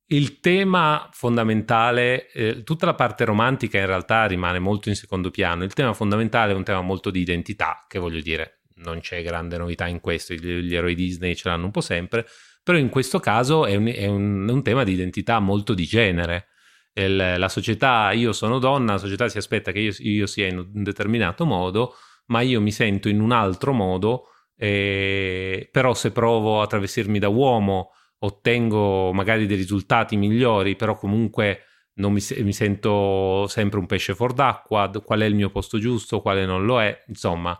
il, 0.06 0.40
tema 0.40 1.08
fondamentale, 1.12 2.28
eh, 2.32 2.64
tutta 2.64 2.86
la 2.86 2.94
parte 2.94 3.24
romantica 3.24 3.78
in 3.78 3.86
realtà 3.86 4.26
rimane 4.26 4.58
molto 4.58 4.88
in 4.88 4.96
secondo 4.96 5.30
piano, 5.30 5.62
il 5.62 5.72
tema 5.72 5.94
fondamentale 5.94 6.50
è 6.50 6.56
un 6.56 6.64
tema 6.64 6.80
molto 6.80 7.12
di 7.12 7.20
identità, 7.20 7.84
che 7.86 8.00
voglio 8.00 8.20
dire, 8.20 8.62
non 8.78 8.98
c'è 8.98 9.22
grande 9.22 9.56
novità 9.56 9.86
in 9.86 10.00
questo, 10.00 10.34
gli, 10.34 10.62
gli 10.62 10.74
eroi 10.74 10.96
Disney 10.96 11.36
ce 11.36 11.48
l'hanno 11.48 11.66
un 11.66 11.70
po' 11.70 11.80
sempre, 11.80 12.26
però 12.64 12.78
in 12.78 12.88
questo 12.88 13.20
caso 13.20 13.64
è 13.64 13.76
un, 13.76 13.86
è 13.86 14.06
un, 14.08 14.48
un 14.48 14.62
tema 14.64 14.82
di 14.82 14.94
identità 14.94 15.38
molto 15.38 15.72
di 15.74 15.84
genere. 15.84 16.48
Il, 16.92 17.34
la 17.38 17.48
società, 17.48 18.12
io 18.12 18.32
sono 18.32 18.58
donna, 18.58 18.92
la 18.92 18.98
società 18.98 19.28
si 19.28 19.38
aspetta 19.38 19.72
che 19.72 19.78
io, 19.78 19.92
io, 19.98 20.26
sia 20.26 20.48
in 20.48 20.58
un 20.58 20.82
determinato 20.82 21.44
modo, 21.44 21.94
ma 22.26 22.40
io 22.40 22.60
mi 22.60 22.72
sento 22.72 23.08
in 23.08 23.20
un 23.20 23.32
altro 23.32 23.72
modo, 23.72 24.26
eh, 24.56 25.68
però 25.70 25.94
se 25.94 26.10
provo 26.12 26.60
a 26.60 26.66
travestirmi 26.66 27.18
da 27.18 27.28
uomo 27.28 27.92
ottengo 28.22 29.12
magari 29.12 29.46
dei 29.46 29.56
risultati 29.56 30.16
migliori, 30.16 30.76
però 30.76 30.96
comunque 30.96 31.64
non 31.94 32.12
mi, 32.12 32.22
mi 32.38 32.52
sento 32.52 33.46
sempre 33.46 33.78
un 33.78 33.86
pesce 33.86 34.14
fuor 34.14 34.32
d'acqua, 34.32 34.90
qual 35.04 35.20
è 35.20 35.24
il 35.24 35.34
mio 35.34 35.50
posto 35.50 35.78
giusto, 35.78 36.20
quale 36.20 36.44
non 36.44 36.64
lo 36.64 36.80
è, 36.80 37.04
insomma. 37.08 37.58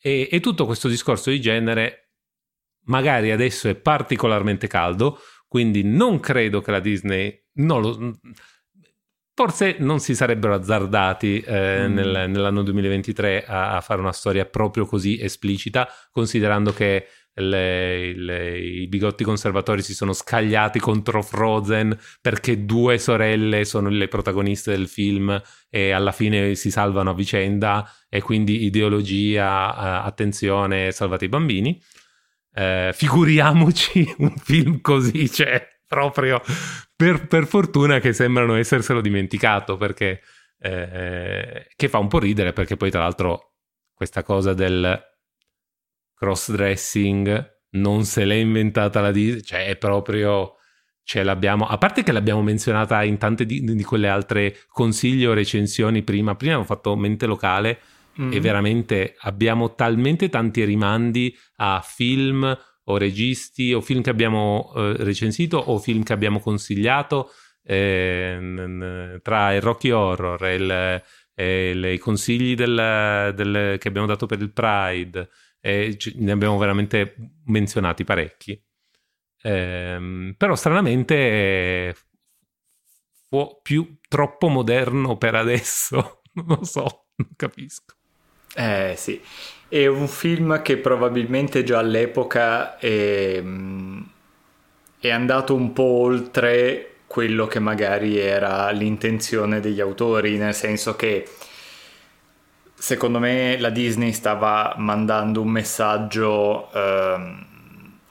E, 0.00 0.28
e 0.30 0.40
tutto 0.40 0.66
questo 0.66 0.88
discorso 0.88 1.30
di 1.30 1.40
genere 1.40 2.04
magari 2.86 3.30
adesso 3.30 3.68
è 3.68 3.74
particolarmente 3.74 4.66
caldo, 4.66 5.18
quindi 5.54 5.84
non 5.84 6.18
credo 6.18 6.60
che 6.60 6.72
la 6.72 6.80
Disney 6.80 7.44
non 7.58 7.80
lo, 7.80 8.18
forse 9.34 9.76
non 9.78 10.00
si 10.00 10.16
sarebbero 10.16 10.52
azzardati 10.52 11.38
eh, 11.38 11.86
mm. 11.86 11.94
nel, 11.94 12.28
nell'anno 12.28 12.64
2023 12.64 13.44
a, 13.44 13.76
a, 13.76 13.80
fare 13.80 14.00
una 14.00 14.10
storia 14.10 14.46
proprio 14.46 14.84
così 14.84 15.20
esplicita, 15.20 15.88
considerando 16.10 16.72
che 16.72 17.06
le, 17.34 18.14
le, 18.14 18.58
i 18.58 18.88
bigotti 18.88 19.22
conservatori 19.22 19.80
si 19.80 19.94
sono 19.94 20.12
scagliati 20.12 20.80
contro 20.80 21.22
Frozen 21.22 21.96
perché 22.20 22.64
due 22.64 22.98
sorelle 22.98 23.64
sono 23.64 23.88
le 23.90 24.08
protagoniste 24.08 24.72
del 24.72 24.88
film 24.88 25.40
e 25.70 25.92
alla 25.92 26.10
fine 26.10 26.56
si 26.56 26.72
salvano 26.72 27.10
a 27.10 27.14
vicenda 27.14 27.88
e 28.08 28.20
quindi 28.22 28.64
ideologia, 28.64 29.68
uh, 29.68 30.06
attenzione, 30.08 30.90
salvate 30.90 31.26
i 31.26 31.28
bambini. 31.28 31.80
Uh, 32.54 32.92
figuriamoci 32.92 34.14
un 34.18 34.34
film 34.36 34.80
così, 34.80 35.30
cioè 35.30 35.66
proprio 35.86 36.40
per, 36.94 37.26
per, 37.26 37.46
fortuna 37.46 37.98
che 37.98 38.12
sembrano 38.12 38.54
esserselo 38.54 39.00
dimenticato 39.00 39.76
perché 39.76 40.20
eh, 40.60 41.66
che 41.76 41.88
fa 41.88 41.98
un 41.98 42.08
po' 42.08 42.18
ridere 42.18 42.52
perché 42.52 42.76
poi 42.76 42.90
tra 42.90 43.00
l'altro 43.00 43.54
questa 43.92 44.22
cosa 44.22 44.54
del 44.54 44.98
cross-dressing 46.14 47.52
non 47.70 48.04
se 48.04 48.24
l'è 48.24 48.34
inventata 48.34 49.00
la 49.00 49.10
Disney, 49.10 49.42
cioè 49.42 49.66
è 49.66 49.76
proprio 49.76 50.56
ce 51.02 51.22
l'abbiamo, 51.22 51.66
a 51.66 51.76
parte 51.76 52.02
che 52.02 52.12
l'abbiamo 52.12 52.42
menzionata 52.42 53.02
in 53.02 53.18
tante 53.18 53.44
di, 53.44 53.62
di 53.62 53.82
quelle 53.82 54.08
altre 54.08 54.56
consigli 54.68 55.26
o 55.26 55.34
recensioni 55.34 56.02
prima, 56.02 56.34
prima 56.34 56.54
abbiamo 56.54 56.64
fatto 56.64 56.96
mente 56.96 57.26
locale 57.26 57.78
mm-hmm. 58.20 58.32
e 58.32 58.40
veramente 58.40 59.14
abbiamo 59.20 59.74
talmente 59.74 60.28
tanti 60.28 60.64
rimandi 60.64 61.36
a 61.56 61.80
film 61.84 62.58
o 62.86 62.96
registi 62.96 63.72
o 63.72 63.80
film 63.80 64.02
che 64.02 64.10
abbiamo 64.10 64.72
eh, 64.76 64.96
recensito 64.98 65.56
o 65.56 65.78
film 65.78 66.02
che 66.02 66.12
abbiamo 66.12 66.40
consigliato 66.40 67.30
eh, 67.62 69.18
tra 69.22 69.54
il 69.54 69.60
Rocky 69.62 69.90
Horror 69.90 70.44
e, 70.44 70.54
il, 70.54 71.02
e 71.34 71.92
i 71.94 71.98
consigli 71.98 72.54
del, 72.54 73.32
del, 73.34 73.78
che 73.78 73.88
abbiamo 73.88 74.06
dato 74.06 74.26
per 74.26 74.40
il 74.40 74.52
Pride 74.52 75.28
e 75.60 75.96
ne 76.16 76.32
abbiamo 76.32 76.58
veramente 76.58 77.14
menzionati 77.46 78.04
parecchi. 78.04 78.62
Ehm, 79.42 80.34
però 80.36 80.54
stranamente 80.54 81.88
è 81.88 81.94
più 83.62 83.98
troppo 84.06 84.48
moderno 84.48 85.16
per 85.16 85.34
adesso, 85.34 86.22
non 86.34 86.46
lo 86.46 86.64
so, 86.64 87.06
non 87.16 87.30
capisco. 87.34 87.93
Eh 88.56 88.94
sì, 88.96 89.20
è 89.68 89.86
un 89.86 90.06
film 90.06 90.62
che 90.62 90.76
probabilmente 90.76 91.64
già 91.64 91.78
all'epoca 91.80 92.78
è, 92.78 93.42
è 95.00 95.10
andato 95.10 95.54
un 95.54 95.72
po' 95.72 95.82
oltre 95.82 96.90
quello 97.06 97.46
che 97.46 97.58
magari 97.60 98.18
era 98.18 98.70
l'intenzione 98.70 99.60
degli 99.60 99.80
autori, 99.80 100.36
nel 100.36 100.54
senso 100.54 100.96
che 100.96 101.26
secondo 102.74 103.18
me 103.18 103.58
la 103.58 103.70
Disney 103.70 104.12
stava 104.12 104.74
mandando 104.76 105.40
un 105.40 105.48
messaggio 105.48 106.70
ehm, 106.72 107.46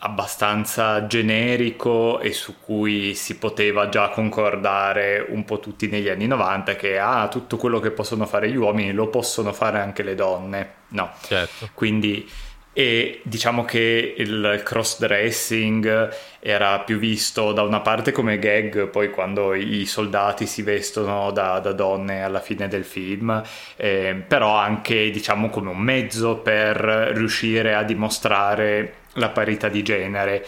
abbastanza 0.06 1.08
generico 1.08 2.20
e 2.20 2.34
su 2.34 2.56
cui 2.60 3.16
si 3.16 3.38
poteva 3.38 3.88
già 3.88 4.10
concordare 4.10 5.26
un 5.30 5.46
po' 5.46 5.60
tutti 5.60 5.88
negli 5.88 6.10
anni 6.10 6.28
90 6.28 6.76
che 6.76 7.00
ah, 7.00 7.30
tutto 7.30 7.56
quello 7.56 7.80
che 7.80 7.92
possono 7.92 8.26
fare 8.26 8.50
gli 8.50 8.58
uomini 8.58 8.92
lo 8.92 9.08
possono 9.08 9.54
fare 9.54 9.80
anche 9.80 10.04
le 10.04 10.16
donne. 10.16 10.74
No. 10.90 11.10
Certo. 11.22 11.70
Quindi 11.74 12.30
e 12.76 13.22
diciamo 13.24 13.66
che 13.66 14.16
il 14.18 14.62
cross 14.66 15.00
dressing 15.00 16.12
era 16.40 16.80
più 16.80 16.98
visto 16.98 17.54
da 17.54 17.62
una 17.62 17.82
parte 17.82 18.12
come 18.12 18.40
gag 18.40 18.88
poi 18.88 19.12
quando 19.12 19.54
i 19.54 19.86
soldati 19.86 20.48
si 20.48 20.64
vestono 20.64 21.30
da, 21.30 21.60
da 21.60 21.72
donne 21.72 22.24
alla 22.24 22.40
fine 22.40 22.68
del 22.68 22.84
film 22.84 23.44
eh, 23.76 24.24
però 24.28 24.58
anche 24.58 25.12
diciamo 25.12 25.52
come 25.52 25.70
un 25.70 25.78
mezzo 25.78 26.38
per 26.38 26.78
riuscire 27.14 27.76
a 27.76 27.84
dimostrare 27.84 29.02
la 29.14 29.30
parità 29.30 29.70
di 29.70 29.84
genere. 29.84 30.46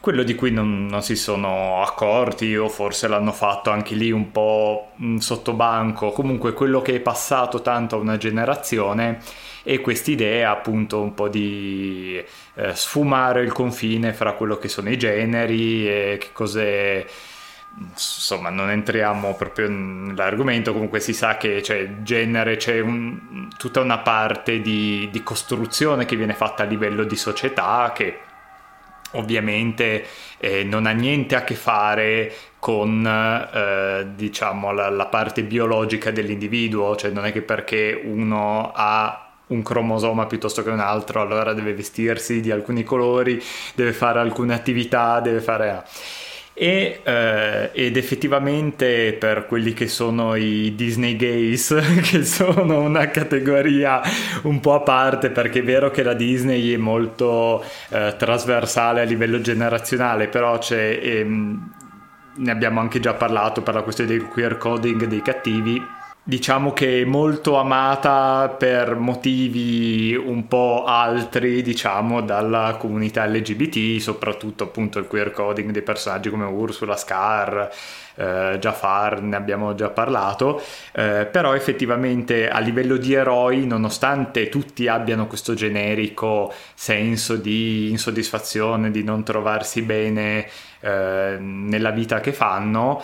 Quello 0.00 0.22
di 0.22 0.34
cui 0.34 0.52
non, 0.52 0.86
non, 0.86 1.02
si 1.02 1.16
sono 1.16 1.82
accorti 1.82 2.54
o 2.56 2.68
forse 2.68 3.08
l'hanno 3.08 3.32
fatto 3.32 3.70
anche 3.70 3.94
lì 3.94 4.12
un 4.12 4.30
po' 4.30 4.92
sotto 5.18 5.52
banco 5.52 6.12
comunque 6.12 6.52
quello 6.52 6.80
che 6.80 6.94
è 6.94 7.00
passato 7.00 7.60
tanto 7.60 7.96
a 7.96 7.98
una 7.98 8.16
generazione 8.16 9.18
e 9.64 9.80
quest'idea 9.80 10.52
appunto 10.52 11.00
un 11.00 11.12
po' 11.12 11.28
di 11.28 12.22
eh, 12.54 12.74
sfumare 12.74 13.42
il 13.42 13.50
confine 13.50 14.12
fra 14.12 14.34
quello 14.34 14.58
che 14.58 14.68
sono 14.68 14.90
i 14.90 14.98
generi 14.98 15.88
e 15.88 16.18
che 16.20 16.28
cos'è 16.32 17.04
insomma 17.78 18.50
non 18.50 18.70
entriamo 18.70 19.34
proprio 19.34 19.68
nell'argomento. 19.68 20.72
Comunque 20.72 21.00
si 21.00 21.12
sa 21.12 21.36
che 21.36 21.60
c'è 21.60 22.02
genere 22.02 22.56
c'è 22.56 22.80
un, 22.80 23.48
tutta 23.56 23.80
una 23.80 23.98
parte 23.98 24.60
di, 24.60 25.08
di 25.10 25.22
costruzione 25.22 26.04
che 26.04 26.16
viene 26.16 26.34
fatta 26.34 26.62
a 26.62 26.66
livello 26.66 27.04
di 27.04 27.16
società 27.16 27.92
che 27.94 28.20
ovviamente 29.12 30.04
eh, 30.38 30.64
non 30.64 30.86
ha 30.86 30.90
niente 30.90 31.36
a 31.36 31.44
che 31.44 31.54
fare 31.54 32.32
con 32.58 33.06
eh, 33.06 34.08
diciamo 34.14 34.72
la, 34.72 34.88
la, 34.90 35.06
parte 35.06 35.42
biologica 35.44 36.10
dell'individuo, 36.10 36.96
cioè 36.96 37.10
non 37.10 37.24
è 37.24 37.32
che 37.32 37.42
perché 37.42 37.98
uno 38.04 38.72
ha 38.74 39.26
un 39.48 39.62
cromosoma 39.62 40.26
piuttosto 40.26 40.62
che 40.62 40.70
un 40.70 40.80
altro, 40.80 41.20
allora 41.20 41.52
deve 41.52 41.74
vestirsi 41.74 42.40
di 42.40 42.50
alcuni 42.50 42.82
colori, 42.82 43.40
deve 43.74 43.92
fare 43.92 44.18
alcune 44.18 44.54
attività, 44.54 45.20
deve 45.20 45.40
fare... 45.40 45.84
e, 46.58 47.00
eh, 47.02 47.70
ed 47.74 47.98
effettivamente 47.98 49.12
per 49.12 49.44
quelli 49.44 49.74
che 49.74 49.88
sono 49.88 50.34
i 50.36 50.74
Disney 50.74 51.14
Gays, 51.14 51.76
che 52.02 52.24
sono 52.24 52.80
una 52.80 53.10
categoria 53.10 54.00
un 54.44 54.60
po' 54.60 54.72
a 54.72 54.80
parte, 54.80 55.28
perché 55.28 55.58
è 55.58 55.62
vero 55.62 55.90
che 55.90 56.02
la 56.02 56.14
Disney 56.14 56.72
è 56.72 56.78
molto 56.78 57.62
eh, 57.90 58.14
trasversale 58.16 59.02
a 59.02 59.04
livello 59.04 59.42
generazionale, 59.42 60.28
però 60.28 60.56
c'è, 60.56 60.98
ehm, 61.02 61.72
ne 62.36 62.50
abbiamo 62.50 62.80
anche 62.80 63.00
già 63.00 63.12
parlato 63.12 63.60
per 63.60 63.74
la 63.74 63.82
questione 63.82 64.10
del 64.10 64.24
queer 64.24 64.56
coding 64.56 65.04
dei 65.04 65.20
cattivi 65.20 65.94
diciamo 66.28 66.72
che 66.72 67.04
molto 67.04 67.56
amata 67.56 68.48
per 68.58 68.96
motivi 68.96 70.16
un 70.16 70.48
po' 70.48 70.82
altri, 70.84 71.62
diciamo, 71.62 72.20
dalla 72.20 72.74
comunità 72.80 73.24
LGBT, 73.26 74.00
soprattutto 74.00 74.64
appunto 74.64 74.98
il 74.98 75.06
queer 75.06 75.30
coding 75.30 75.70
dei 75.70 75.82
personaggi 75.82 76.28
come 76.28 76.44
Ursula, 76.46 76.96
Scar, 76.96 77.70
eh, 78.16 78.56
Jafar, 78.58 79.22
ne 79.22 79.36
abbiamo 79.36 79.76
già 79.76 79.90
parlato, 79.90 80.60
eh, 80.90 81.28
però 81.30 81.54
effettivamente 81.54 82.48
a 82.48 82.58
livello 82.58 82.96
di 82.96 83.14
eroi, 83.14 83.64
nonostante 83.64 84.48
tutti 84.48 84.88
abbiano 84.88 85.28
questo 85.28 85.54
generico 85.54 86.52
senso 86.74 87.36
di 87.36 87.88
insoddisfazione, 87.90 88.90
di 88.90 89.04
non 89.04 89.22
trovarsi 89.22 89.82
bene 89.82 90.48
eh, 90.80 91.36
nella 91.38 91.90
vita 91.90 92.18
che 92.18 92.32
fanno, 92.32 93.00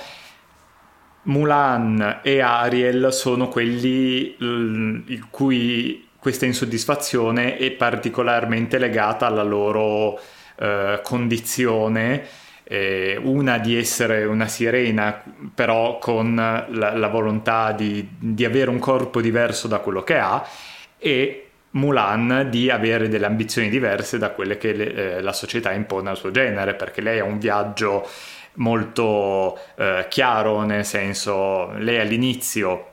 Mulan 1.25 2.21
e 2.23 2.41
Ariel 2.41 3.13
sono 3.13 3.49
quelli 3.49 4.37
il 4.39 5.27
cui 5.31 6.09
questa 6.19 6.47
insoddisfazione 6.47 7.57
è 7.57 7.71
particolarmente 7.73 8.79
legata 8.79 9.27
alla 9.27 9.43
loro 9.43 10.21
eh, 10.57 11.01
condizione, 11.03 12.25
eh, 12.65 13.19
una 13.21 13.59
di 13.59 13.77
essere 13.77 14.25
una 14.25 14.47
sirena, 14.47 15.23
però 15.55 15.99
con 15.99 16.35
la, 16.37 16.97
la 16.97 17.09
volontà 17.09 17.73
di, 17.73 18.09
di, 18.19 18.45
avere 18.45 18.71
un 18.71 18.79
corpo 18.79 19.21
diverso 19.21 19.67
da 19.67 19.79
quello 19.79 20.03
che 20.03 20.19
ha, 20.19 20.47
e 20.99 21.47
Mulan 21.71 22.49
di 22.51 22.71
avere 22.71 23.09
delle 23.09 23.27
ambizioni 23.27 23.69
diverse 23.69 24.19
da 24.19 24.31
quelle 24.31 24.59
che 24.59 24.73
le, 24.75 24.95
eh, 24.95 25.21
la 25.23 25.33
società 25.33 25.73
impone 25.73 26.11
al 26.11 26.17
suo 26.17 26.31
genere, 26.31 26.75
perché 26.75 27.01
lei 27.01 27.19
ha 27.19 27.25
un 27.25 27.39
viaggio 27.39 28.07
molto 28.55 29.59
eh, 29.77 30.07
chiaro, 30.09 30.63
nel 30.63 30.85
senso 30.85 31.73
lei 31.79 32.01
all'inizio 32.01 32.89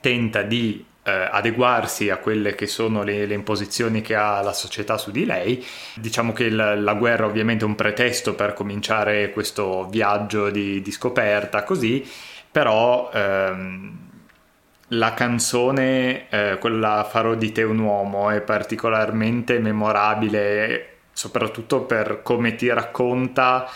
tenta 0.00 0.42
di 0.42 0.84
eh, 1.04 1.10
adeguarsi 1.10 2.10
a 2.10 2.18
quelle 2.18 2.54
che 2.54 2.66
sono 2.66 3.02
le, 3.02 3.26
le, 3.26 3.34
imposizioni 3.34 4.02
che 4.02 4.14
ha 4.14 4.40
la 4.40 4.52
società 4.52 4.98
su 4.98 5.10
di 5.10 5.24
lei. 5.24 5.64
Diciamo 5.94 6.32
che 6.32 6.48
la, 6.50 6.76
la 6.76 6.94
guerra 6.94 7.26
ovviamente 7.26 7.64
è 7.64 7.68
un 7.68 7.74
pretesto 7.74 8.34
per 8.34 8.52
cominciare 8.54 9.30
questo 9.30 9.86
viaggio 9.88 10.50
di, 10.50 10.80
di 10.80 10.90
scoperta, 10.92 11.64
così, 11.64 12.08
però 12.50 13.10
ehm, 13.12 13.98
la 14.88 15.14
canzone, 15.14 16.28
eh, 16.28 16.58
quella 16.58 17.06
Farò 17.08 17.34
di 17.34 17.50
te 17.50 17.62
un 17.62 17.78
uomo, 17.78 18.30
è 18.30 18.40
particolarmente 18.40 19.58
memorabile, 19.58 20.88
soprattutto 21.12 21.82
per 21.82 22.20
come 22.22 22.54
ti 22.54 22.68
racconta 22.68 23.68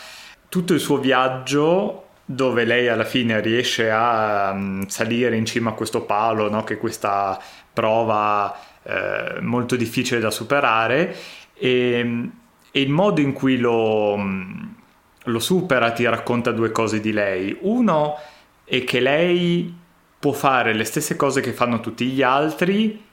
tutto 0.49 0.73
il 0.73 0.79
suo 0.79 0.97
viaggio 0.97 2.03
dove 2.29 2.65
lei 2.65 2.89
alla 2.89 3.05
fine 3.05 3.39
riesce 3.39 3.89
a 3.89 4.51
um, 4.51 4.85
salire 4.87 5.37
in 5.37 5.45
cima 5.45 5.69
a 5.69 5.73
questo 5.73 6.01
palo, 6.01 6.49
no? 6.49 6.63
che 6.65 6.73
è 6.73 6.77
questa 6.77 7.41
prova 7.71 8.53
eh, 8.83 9.39
molto 9.39 9.77
difficile 9.77 10.19
da 10.19 10.29
superare 10.29 11.15
e, 11.53 12.29
e, 12.71 12.81
il 12.81 12.89
modo 12.89 13.21
in 13.21 13.31
cui 13.31 13.57
lo, 13.57 14.17
mm, 14.17 14.63
lo 15.23 15.39
supera 15.39 15.91
ti 15.91 16.05
racconta 16.05 16.51
due 16.51 16.71
cose 16.71 16.99
di 16.99 17.13
lei. 17.13 17.55
Uno 17.61 18.17
è 18.65 18.83
che 18.83 18.99
lei 18.99 19.73
può 20.19 20.33
fare 20.33 20.73
le 20.73 20.83
stesse 20.83 21.15
cose 21.15 21.39
che 21.39 21.53
fanno 21.53 21.79
tutti 21.79 22.07
gli 22.07 22.21
altri, 22.21 23.05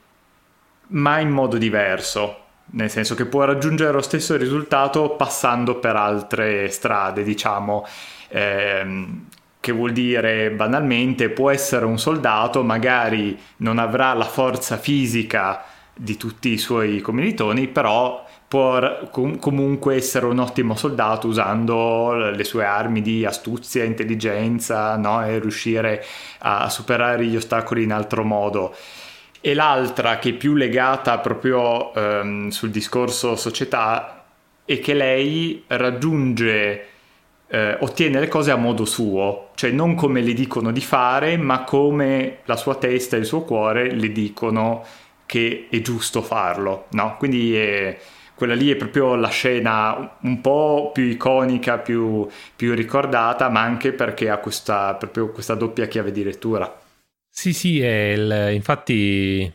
ma 0.87 1.19
in 1.19 1.29
modo 1.29 1.57
diverso 1.57 2.44
nel 2.71 2.89
senso 2.89 3.15
che 3.15 3.25
può 3.25 3.43
raggiungere 3.43 3.91
lo 3.91 4.01
stesso 4.01 4.35
risultato 4.35 5.11
passando 5.11 5.75
per 5.75 5.95
altre 5.95 6.69
strade, 6.69 7.23
diciamo, 7.23 7.85
ehm, 8.29 9.27
che 9.59 9.71
vuol 9.71 9.93
dire 9.93 10.51
banalmente 10.51 11.29
può 11.29 11.49
essere 11.49 11.85
un 11.85 11.97
soldato, 11.97 12.63
magari 12.63 13.37
non 13.57 13.79
avrà 13.79 14.13
la 14.13 14.25
forza 14.25 14.77
fisica 14.77 15.63
di 15.95 16.17
tutti 16.17 16.49
i 16.49 16.57
suoi 16.57 17.01
commilitoni, 17.01 17.67
però 17.67 18.23
può 18.47 19.09
com- 19.09 19.39
comunque 19.39 19.95
essere 19.95 20.27
un 20.27 20.39
ottimo 20.39 20.75
soldato 20.75 21.27
usando 21.27 22.13
le 22.29 22.43
sue 22.43 22.63
armi 22.63 23.01
di 23.01 23.25
astuzia, 23.25 23.83
intelligenza 23.83 24.95
no? 24.97 25.25
e 25.25 25.39
riuscire 25.39 26.05
a 26.39 26.69
superare 26.69 27.25
gli 27.25 27.35
ostacoli 27.35 27.83
in 27.83 27.91
altro 27.91 28.23
modo 28.23 28.75
e 29.45 29.53
l'altra 29.53 30.17
che 30.17 30.29
è 30.29 30.33
più 30.33 30.55
legata 30.55 31.19
proprio 31.19 31.93
ehm, 31.93 32.49
sul 32.49 32.71
discorso 32.71 33.35
società 33.35 34.25
è 34.65 34.79
che 34.79 34.95
lei 34.95 35.63
raggiunge, 35.67 36.87
eh, 37.45 37.77
ottiene 37.79 38.19
le 38.19 38.27
cose 38.27 38.49
a 38.49 38.55
modo 38.55 38.85
suo, 38.85 39.49
cioè 39.53 39.69
non 39.69 39.93
come 39.93 40.21
le 40.21 40.33
dicono 40.33 40.71
di 40.71 40.81
fare, 40.81 41.37
ma 41.37 41.63
come 41.63 42.39
la 42.45 42.55
sua 42.55 42.73
testa 42.73 43.17
e 43.17 43.19
il 43.19 43.25
suo 43.27 43.43
cuore 43.43 43.91
le 43.91 44.11
dicono 44.11 44.83
che 45.27 45.67
è 45.69 45.79
giusto 45.79 46.23
farlo, 46.23 46.87
no? 46.93 47.15
Quindi 47.19 47.55
è, 47.55 47.99
quella 48.33 48.55
lì 48.55 48.71
è 48.71 48.75
proprio 48.75 49.13
la 49.13 49.29
scena 49.29 50.17
un 50.21 50.41
po' 50.41 50.89
più 50.91 51.03
iconica, 51.03 51.77
più, 51.77 52.27
più 52.55 52.73
ricordata, 52.73 53.49
ma 53.49 53.61
anche 53.61 53.91
perché 53.93 54.27
ha 54.27 54.37
questa, 54.37 54.95
proprio 54.95 55.29
questa 55.29 55.53
doppia 55.53 55.85
chiave 55.85 56.11
di 56.11 56.23
lettura. 56.23 56.79
Sì, 57.37 57.51
sì, 57.53 57.77
il, 57.79 58.49
infatti 58.53 59.53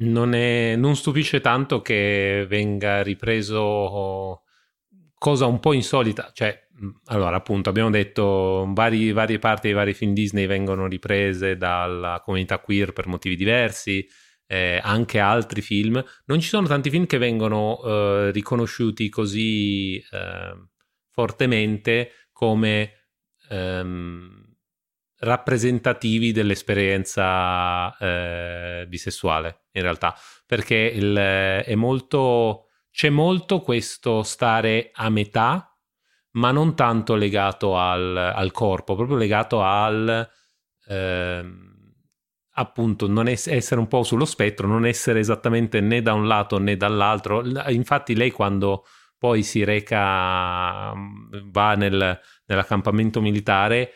non, 0.00 0.34
è, 0.34 0.76
non, 0.76 0.94
stupisce 0.94 1.40
tanto 1.40 1.80
che 1.80 2.44
venga 2.46 3.02
ripreso 3.02 4.42
cosa 5.16 5.46
un 5.46 5.58
po' 5.58 5.72
insolita, 5.72 6.30
cioè 6.34 6.68
allora 7.06 7.36
appunto 7.36 7.70
abbiamo 7.70 7.88
detto 7.90 8.68
vari, 8.74 9.12
varie 9.12 9.38
parti 9.38 9.68
dei 9.68 9.72
vari 9.76 9.94
film 9.94 10.12
Disney 10.12 10.46
vengono 10.46 10.86
riprese 10.86 11.56
dalla 11.56 12.20
comunità 12.22 12.58
queer 12.58 12.92
per 12.92 13.06
motivi 13.06 13.34
diversi, 13.34 14.06
eh, 14.46 14.78
anche 14.82 15.18
altri 15.18 15.62
film, 15.62 16.04
non 16.26 16.38
ci 16.38 16.48
sono 16.48 16.66
tanti 16.68 16.90
film 16.90 17.06
che 17.06 17.18
vengono 17.18 17.80
eh, 17.82 18.30
riconosciuti 18.30 19.08
così 19.08 19.96
eh, 19.96 20.66
fortemente 21.10 22.10
come... 22.30 22.92
Ehm, 23.48 24.41
rappresentativi 25.22 26.32
dell'esperienza 26.32 27.96
eh, 27.96 28.86
bisessuale, 28.88 29.66
in 29.72 29.82
realtà, 29.82 30.14
perché 30.46 30.76
il, 30.76 31.14
è 31.14 31.74
molto, 31.74 32.66
c'è 32.90 33.08
molto 33.08 33.60
questo 33.60 34.22
stare 34.22 34.90
a 34.92 35.08
metà, 35.10 35.76
ma 36.32 36.50
non 36.50 36.74
tanto 36.74 37.14
legato 37.14 37.76
al, 37.78 38.16
al 38.16 38.50
corpo, 38.52 38.94
proprio 38.94 39.16
legato 39.16 39.62
al... 39.62 40.28
Eh, 40.86 41.44
appunto 42.54 43.06
non 43.06 43.28
es- 43.28 43.46
essere 43.46 43.80
un 43.80 43.88
po' 43.88 44.02
sullo 44.02 44.24
spettro, 44.24 44.66
non 44.66 44.84
essere 44.84 45.20
esattamente 45.20 45.80
né 45.80 46.02
da 46.02 46.12
un 46.12 46.26
lato 46.26 46.58
né 46.58 46.76
dall'altro. 46.76 47.42
Infatti 47.70 48.14
lei 48.14 48.30
quando 48.30 48.84
poi 49.16 49.42
si 49.42 49.64
reca, 49.64 50.92
va 51.44 51.74
nel, 51.76 52.20
nell'accampamento 52.46 53.20
militare, 53.20 53.92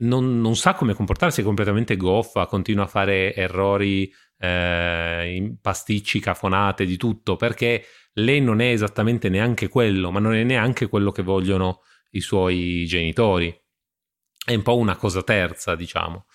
non, 0.00 0.40
non, 0.40 0.56
sa 0.56 0.74
come 0.74 0.94
comportarsi, 0.94 1.40
è 1.40 1.44
completamente 1.44 1.96
goffa, 1.96 2.46
continua 2.46 2.84
a 2.84 2.88
fare 2.88 3.34
errori, 3.34 4.12
eh, 4.38 5.56
pasticci, 5.60 6.20
cafonate, 6.20 6.84
di 6.84 6.96
tutto, 6.96 7.36
perché 7.36 7.84
lei 8.14 8.40
non 8.40 8.60
è 8.60 8.70
esattamente 8.70 9.28
neanche 9.28 9.68
quello, 9.68 10.10
ma 10.10 10.18
non 10.18 10.34
è 10.34 10.42
neanche 10.42 10.88
quello 10.88 11.10
che 11.10 11.22
vogliono 11.22 11.82
i 12.10 12.20
suoi 12.20 12.84
genitori. 12.86 13.54
È 14.44 14.54
un 14.54 14.62
po' 14.62 14.76
una 14.76 14.96
cosa 14.96 15.22
terza, 15.22 15.76
diciamo. 15.76 16.26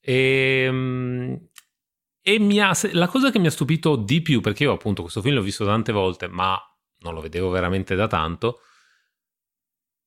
E, 0.00 0.64
ehm, 0.66 1.48
e 2.22 2.60
ha, 2.60 2.72
la 2.92 3.08
cosa 3.08 3.30
che 3.30 3.38
mi 3.38 3.48
ha 3.48 3.50
stupito 3.50 3.96
di 3.96 4.22
più, 4.22 4.40
perché 4.40 4.64
io 4.64 4.72
appunto 4.72 5.02
questo 5.02 5.20
film 5.20 5.34
l'ho 5.34 5.42
visto 5.42 5.64
tante 5.64 5.92
volte, 5.92 6.28
ma 6.28 6.58
non 7.00 7.14
lo 7.14 7.20
vedevo 7.20 7.50
veramente 7.50 7.94
da 7.94 8.06
tanto, 8.06 8.60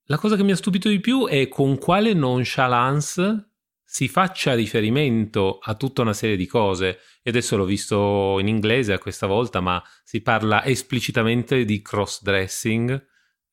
la 0.07 0.17
cosa 0.17 0.35
che 0.35 0.43
mi 0.43 0.51
ha 0.51 0.55
stupito 0.55 0.89
di 0.89 0.99
più 0.99 1.27
è 1.27 1.47
con 1.47 1.77
quale 1.77 2.13
nonchalance 2.13 3.49
si 3.83 4.07
faccia 4.07 4.53
riferimento 4.53 5.57
a 5.61 5.75
tutta 5.75 6.01
una 6.01 6.13
serie 6.13 6.35
di 6.35 6.45
cose. 6.45 6.99
E 7.23 7.29
adesso 7.29 7.55
l'ho 7.55 7.65
visto 7.65 8.37
in 8.39 8.47
inglese 8.47 8.97
questa 8.99 9.25
volta, 9.25 9.61
ma 9.61 9.81
si 10.03 10.21
parla 10.21 10.63
esplicitamente 10.65 11.65
di 11.65 11.81
cross-dressing. 11.81 13.07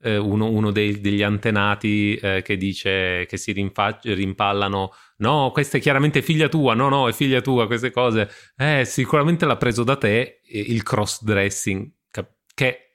Eh, 0.05 0.17
uno, 0.17 0.51
uno 0.51 0.73
dei, 0.73 1.01
degli 1.01 1.23
antenati 1.23 2.17
eh, 2.17 2.43
che 2.43 2.57
dice 2.57 3.25
che 3.27 3.37
si 3.37 3.53
rinfa- 3.53 4.01
rimpallano: 4.03 4.93
No, 5.19 5.51
questa 5.53 5.79
è 5.79 5.81
chiaramente 5.81 6.23
figlia 6.23 6.49
tua. 6.49 6.75
No, 6.75 6.89
no, 6.89 7.09
è 7.09 7.13
figlia 7.13 7.41
tua. 7.41 7.67
Queste 7.67 7.91
cose, 7.91 8.29
eh, 8.57 8.85
sicuramente 8.85 9.47
l'ha 9.47 9.57
preso 9.57 9.85
da 9.85 9.97
te 9.97 10.41
il 10.49 10.83
cross-dressing. 10.83 11.91
Che, 12.55 12.93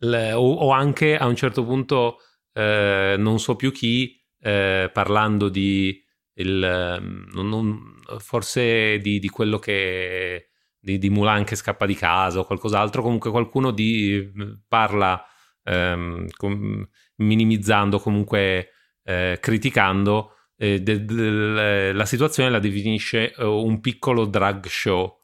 o, 0.00 0.52
o 0.54 0.70
anche 0.70 1.16
a 1.16 1.26
un 1.26 1.36
certo 1.36 1.64
punto 1.64 2.18
eh, 2.56 3.16
non 3.18 3.38
so 3.38 3.54
più 3.54 3.70
chi 3.70 4.18
eh, 4.40 4.90
parlando 4.90 5.50
di 5.50 6.02
il, 6.38 6.62
ehm, 6.62 7.28
non, 7.32 7.48
non, 7.48 7.94
forse 8.18 8.98
di, 8.98 9.18
di, 9.18 9.28
quello 9.28 9.58
che 9.58 10.48
di, 10.78 10.98
di, 10.98 11.10
Mulan 11.10 11.44
che 11.44 11.54
scappa 11.54 11.84
di 11.86 11.94
casa 11.94 12.40
o 12.40 12.44
qualcos'altro, 12.44 13.02
comunque 13.02 13.30
qualcuno 13.30 13.70
di, 13.72 14.32
parla 14.66 15.22
ehm, 15.64 16.26
com, 16.36 16.88
minimizzando, 17.16 17.98
comunque 17.98 18.70
eh, 19.02 19.38
criticando 19.40 20.32
eh, 20.56 20.80
de, 20.80 21.04
de, 21.04 21.92
la 21.92 22.06
situazione 22.06 22.50
la 22.50 22.58
definisce 22.58 23.34
uh, 23.36 23.44
un 23.44 23.80
piccolo 23.80 24.24
drag 24.24 24.66
show. 24.66 25.15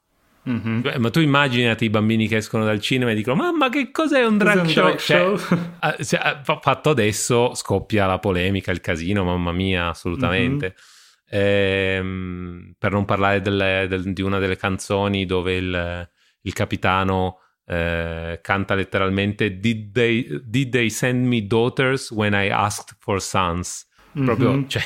Mm-hmm. 0.48 0.82
Cioè, 0.82 0.98
ma 0.98 1.10
tu 1.10 1.20
immaginati 1.20 1.84
i 1.84 1.90
bambini 1.90 2.26
che 2.26 2.36
escono 2.36 2.64
dal 2.64 2.80
cinema 2.80 3.12
e 3.12 3.14
dicono: 3.14 3.36
Mamma, 3.36 3.68
che 3.68 3.90
cos'è 3.90 4.24
un 4.24 4.38
drag 4.38 4.62
cos'è 4.62 4.70
show? 4.72 4.84
Un 4.84 4.90
drag 4.90 4.98
show? 4.98 5.36
Cioè, 5.38 6.04
cioè, 6.04 6.40
fatto 6.42 6.90
adesso 6.90 7.54
scoppia 7.54 8.06
la 8.06 8.18
polemica, 8.18 8.72
il 8.72 8.80
casino, 8.80 9.22
mamma 9.24 9.52
mia, 9.52 9.88
assolutamente. 9.88 10.74
Mm-hmm. 10.74 10.90
Ehm, 11.34 12.74
per 12.76 12.90
non 12.92 13.04
parlare 13.04 13.40
delle, 13.40 13.86
del, 13.88 14.12
di 14.12 14.20
una 14.20 14.38
delle 14.38 14.56
canzoni 14.56 15.24
dove 15.24 15.54
il, 15.54 16.10
il 16.42 16.52
capitano 16.52 17.38
eh, 17.64 18.40
canta 18.42 18.74
letteralmente 18.74 19.58
did 19.58 19.92
they, 19.92 20.42
did 20.44 20.70
they, 20.70 20.90
send 20.90 21.24
me 21.24 21.46
daughters 21.46 22.10
when 22.10 22.34
I 22.34 22.50
asked 22.50 22.96
for 22.98 23.22
sons? 23.22 23.88
Mm-hmm. 24.14 24.26
Proprio, 24.26 24.66
cioè, 24.66 24.82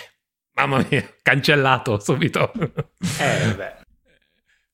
mamma 0.55 0.85
mia, 0.89 1.05
cancellato 1.23 1.99
subito. 1.99 2.53
eh, 3.19 3.55
beh. 3.57 3.76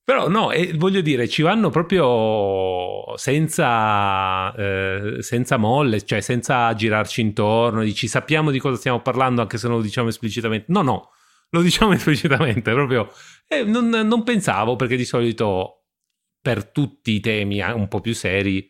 Però 0.04 0.28
no, 0.28 0.50
eh, 0.50 0.72
voglio 0.74 1.00
dire, 1.00 1.28
ci 1.28 1.42
vanno 1.42 1.70
proprio 1.70 3.16
senza, 3.16 4.52
eh, 4.54 5.22
senza 5.22 5.56
molle, 5.58 6.04
cioè 6.04 6.20
senza 6.20 6.74
girarci 6.74 7.20
intorno, 7.20 7.84
dici 7.84 8.08
sappiamo 8.08 8.50
di 8.50 8.58
cosa 8.58 8.76
stiamo 8.76 9.00
parlando 9.00 9.42
anche 9.42 9.58
se 9.58 9.68
non 9.68 9.76
lo 9.76 9.82
diciamo 9.82 10.08
esplicitamente. 10.08 10.66
No, 10.72 10.82
no, 10.82 11.10
lo 11.50 11.62
diciamo 11.62 11.92
esplicitamente, 11.94 12.72
proprio. 12.72 13.12
Eh, 13.46 13.62
non, 13.62 13.88
non, 13.88 14.24
pensavo 14.24 14.74
perché 14.74 14.96
di 14.96 15.04
solito 15.04 15.84
per 16.40 16.68
tutti 16.70 17.12
i 17.12 17.20
temi 17.20 17.60
eh, 17.60 17.70
un 17.70 17.86
po' 17.86 18.00
più 18.00 18.14
seri, 18.14 18.68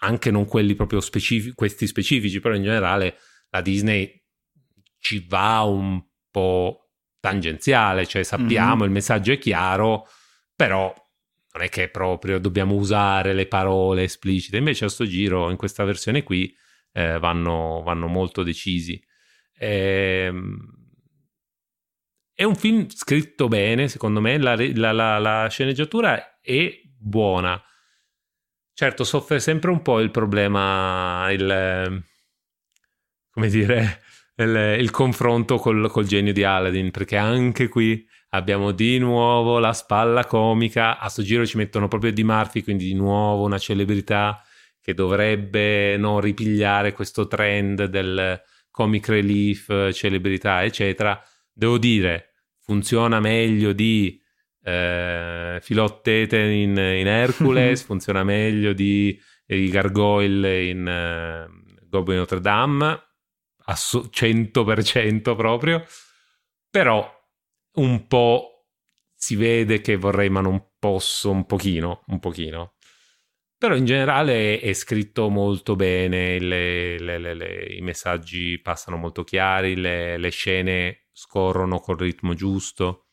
anche 0.00 0.30
non 0.30 0.46
quelli 0.46 0.76
proprio 0.76 1.00
specifici, 1.00 1.52
questi 1.54 1.88
specifici, 1.88 2.38
però 2.38 2.54
in 2.54 2.62
generale 2.62 3.16
la 3.50 3.60
Disney 3.60 4.24
ci 5.00 5.26
va 5.28 5.62
un 5.62 6.00
po' 6.30 6.90
tangenziale, 7.18 8.06
cioè 8.06 8.22
sappiamo, 8.22 8.76
mm-hmm. 8.76 8.84
il 8.84 8.90
messaggio 8.90 9.32
è 9.32 9.38
chiaro, 9.38 10.06
però 10.58 10.92
non 11.52 11.62
è 11.62 11.68
che 11.68 11.88
proprio 11.88 12.40
dobbiamo 12.40 12.74
usare 12.74 13.32
le 13.32 13.46
parole 13.46 14.02
esplicite. 14.02 14.56
Invece 14.56 14.86
a 14.86 14.88
sto 14.88 15.06
giro, 15.06 15.50
in 15.50 15.56
questa 15.56 15.84
versione 15.84 16.24
qui, 16.24 16.52
eh, 16.92 17.20
vanno, 17.20 17.82
vanno 17.84 18.08
molto 18.08 18.42
decisi. 18.42 19.00
Ehm 19.56 20.76
è 22.38 22.44
un 22.44 22.54
film 22.54 22.88
scritto 22.88 23.48
bene, 23.48 23.88
secondo 23.88 24.20
me, 24.20 24.38
la, 24.38 24.54
la, 24.54 24.92
la, 24.92 25.18
la, 25.18 25.48
sceneggiatura 25.48 26.38
è 26.40 26.70
buona. 26.96 27.60
Certo, 28.72 29.02
soffre 29.02 29.40
sempre 29.40 29.72
un 29.72 29.82
po' 29.82 29.98
il 29.98 30.12
problema, 30.12 31.32
il, 31.32 32.00
come 33.28 33.48
dire, 33.48 34.02
il, 34.36 34.76
il 34.78 34.90
confronto 34.92 35.56
col, 35.56 35.90
col, 35.90 36.06
genio 36.06 36.32
di 36.32 36.44
Aladdin, 36.44 36.92
perché 36.92 37.16
anche 37.16 37.66
qui 37.66 38.06
abbiamo 38.30 38.72
di 38.72 38.98
nuovo 38.98 39.58
la 39.58 39.72
spalla 39.72 40.26
comica, 40.26 40.98
a 40.98 41.08
sto 41.08 41.22
giro 41.22 41.46
ci 41.46 41.56
mettono 41.56 41.88
proprio 41.88 42.12
Di 42.12 42.24
Murphy, 42.24 42.62
quindi 42.62 42.84
di 42.86 42.94
nuovo 42.94 43.44
una 43.44 43.58
celebrità 43.58 44.42
che 44.80 44.94
dovrebbe 44.94 45.96
non 45.96 46.20
ripigliare 46.20 46.92
questo 46.92 47.26
trend 47.26 47.84
del 47.84 48.40
comic 48.70 49.08
relief, 49.08 49.92
celebrità, 49.92 50.64
eccetera. 50.64 51.20
Devo 51.52 51.78
dire, 51.78 52.32
funziona 52.60 53.20
meglio 53.20 53.72
di 53.72 54.20
eh, 54.62 55.58
Filottete 55.60 56.38
in, 56.38 56.70
in 56.70 57.06
Hercules, 57.06 57.82
funziona 57.84 58.24
meglio 58.24 58.72
di 58.72 59.20
i 59.46 59.68
Gargoyle 59.68 60.64
in 60.64 60.86
eh, 60.86 61.46
Goblin 61.88 62.18
Notre 62.18 62.40
Dame, 62.40 63.02
ass- 63.64 64.08
100% 64.10 65.34
proprio, 65.34 65.84
però 66.70 67.17
un 67.78 68.06
po' 68.06 68.66
si 69.14 69.34
vede 69.36 69.80
che 69.80 69.96
vorrei 69.96 70.30
ma 70.30 70.40
non 70.40 70.70
posso 70.78 71.30
un 71.30 71.46
pochino, 71.46 72.04
un 72.06 72.20
pochino. 72.20 72.74
Però 73.58 73.74
in 73.74 73.84
generale 73.84 74.60
è 74.60 74.72
scritto 74.72 75.28
molto 75.28 75.74
bene, 75.74 76.38
le, 76.38 76.96
le, 77.00 77.34
le, 77.34 77.74
i 77.74 77.80
messaggi 77.80 78.60
passano 78.60 78.96
molto 78.96 79.24
chiari, 79.24 79.74
le, 79.74 80.28
scene 80.30 81.06
scorrono 81.10 81.80
col 81.80 81.98
ritmo 81.98 82.34
giusto. 82.34 83.06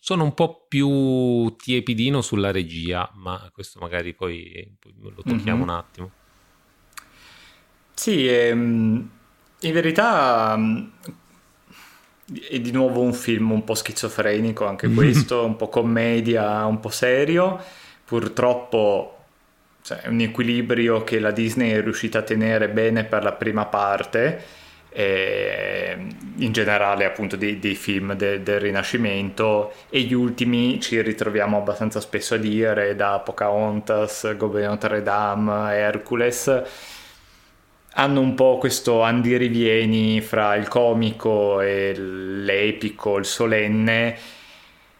Sono 0.00 0.24
un 0.24 0.34
po' 0.34 0.66
più 0.66 1.54
tiepidino 1.56 2.20
sulla 2.20 2.50
regia, 2.50 3.08
ma 3.14 3.48
questo 3.52 3.78
magari 3.78 4.12
poi, 4.14 4.76
poi 4.80 4.94
lo 4.98 5.22
tocchiamo 5.22 5.58
mm-hmm. 5.58 5.60
un 5.60 5.70
attimo. 5.70 6.10
Sì, 7.94 8.26
ehm, 8.26 9.10
in 9.60 9.72
verità 9.72 10.54
ehm, 10.54 10.92
è 12.48 12.58
di 12.58 12.72
nuovo 12.72 13.00
un 13.00 13.12
film 13.12 13.52
un 13.52 13.64
po' 13.64 13.74
schizofrenico 13.74 14.66
anche 14.66 14.88
questo, 14.88 15.44
un 15.46 15.56
po' 15.56 15.68
commedia, 15.68 16.64
un 16.64 16.80
po' 16.80 16.90
serio. 16.90 17.60
Purtroppo 18.04 19.16
cioè, 19.82 19.98
è 20.02 20.08
un 20.08 20.20
equilibrio 20.20 21.04
che 21.04 21.18
la 21.18 21.30
Disney 21.30 21.70
è 21.70 21.80
riuscita 21.80 22.18
a 22.18 22.22
tenere 22.22 22.68
bene 22.68 23.04
per 23.04 23.22
la 23.22 23.32
prima 23.32 23.66
parte 23.66 24.64
in 24.98 26.52
generale 26.52 27.04
appunto 27.04 27.36
dei, 27.36 27.58
dei 27.58 27.74
film 27.74 28.14
de, 28.14 28.42
del 28.42 28.60
Rinascimento 28.60 29.74
e 29.90 30.00
gli 30.00 30.14
ultimi 30.14 30.80
ci 30.80 30.98
ritroviamo 31.02 31.58
abbastanza 31.58 32.00
spesso 32.00 32.34
a 32.34 32.38
dire 32.38 32.96
da 32.96 33.18
Pocahontas, 33.18 34.36
Goblin 34.38 34.68
Notre 34.68 35.02
Dame, 35.02 35.74
Hercules 35.74 36.62
hanno 37.98 38.20
un 38.20 38.34
po' 38.34 38.58
questo 38.58 39.02
andirivieni 39.02 40.20
fra 40.20 40.54
il 40.54 40.68
comico 40.68 41.60
e 41.60 41.94
l'epico, 41.96 43.18
il 43.18 43.24
solenne 43.24 44.34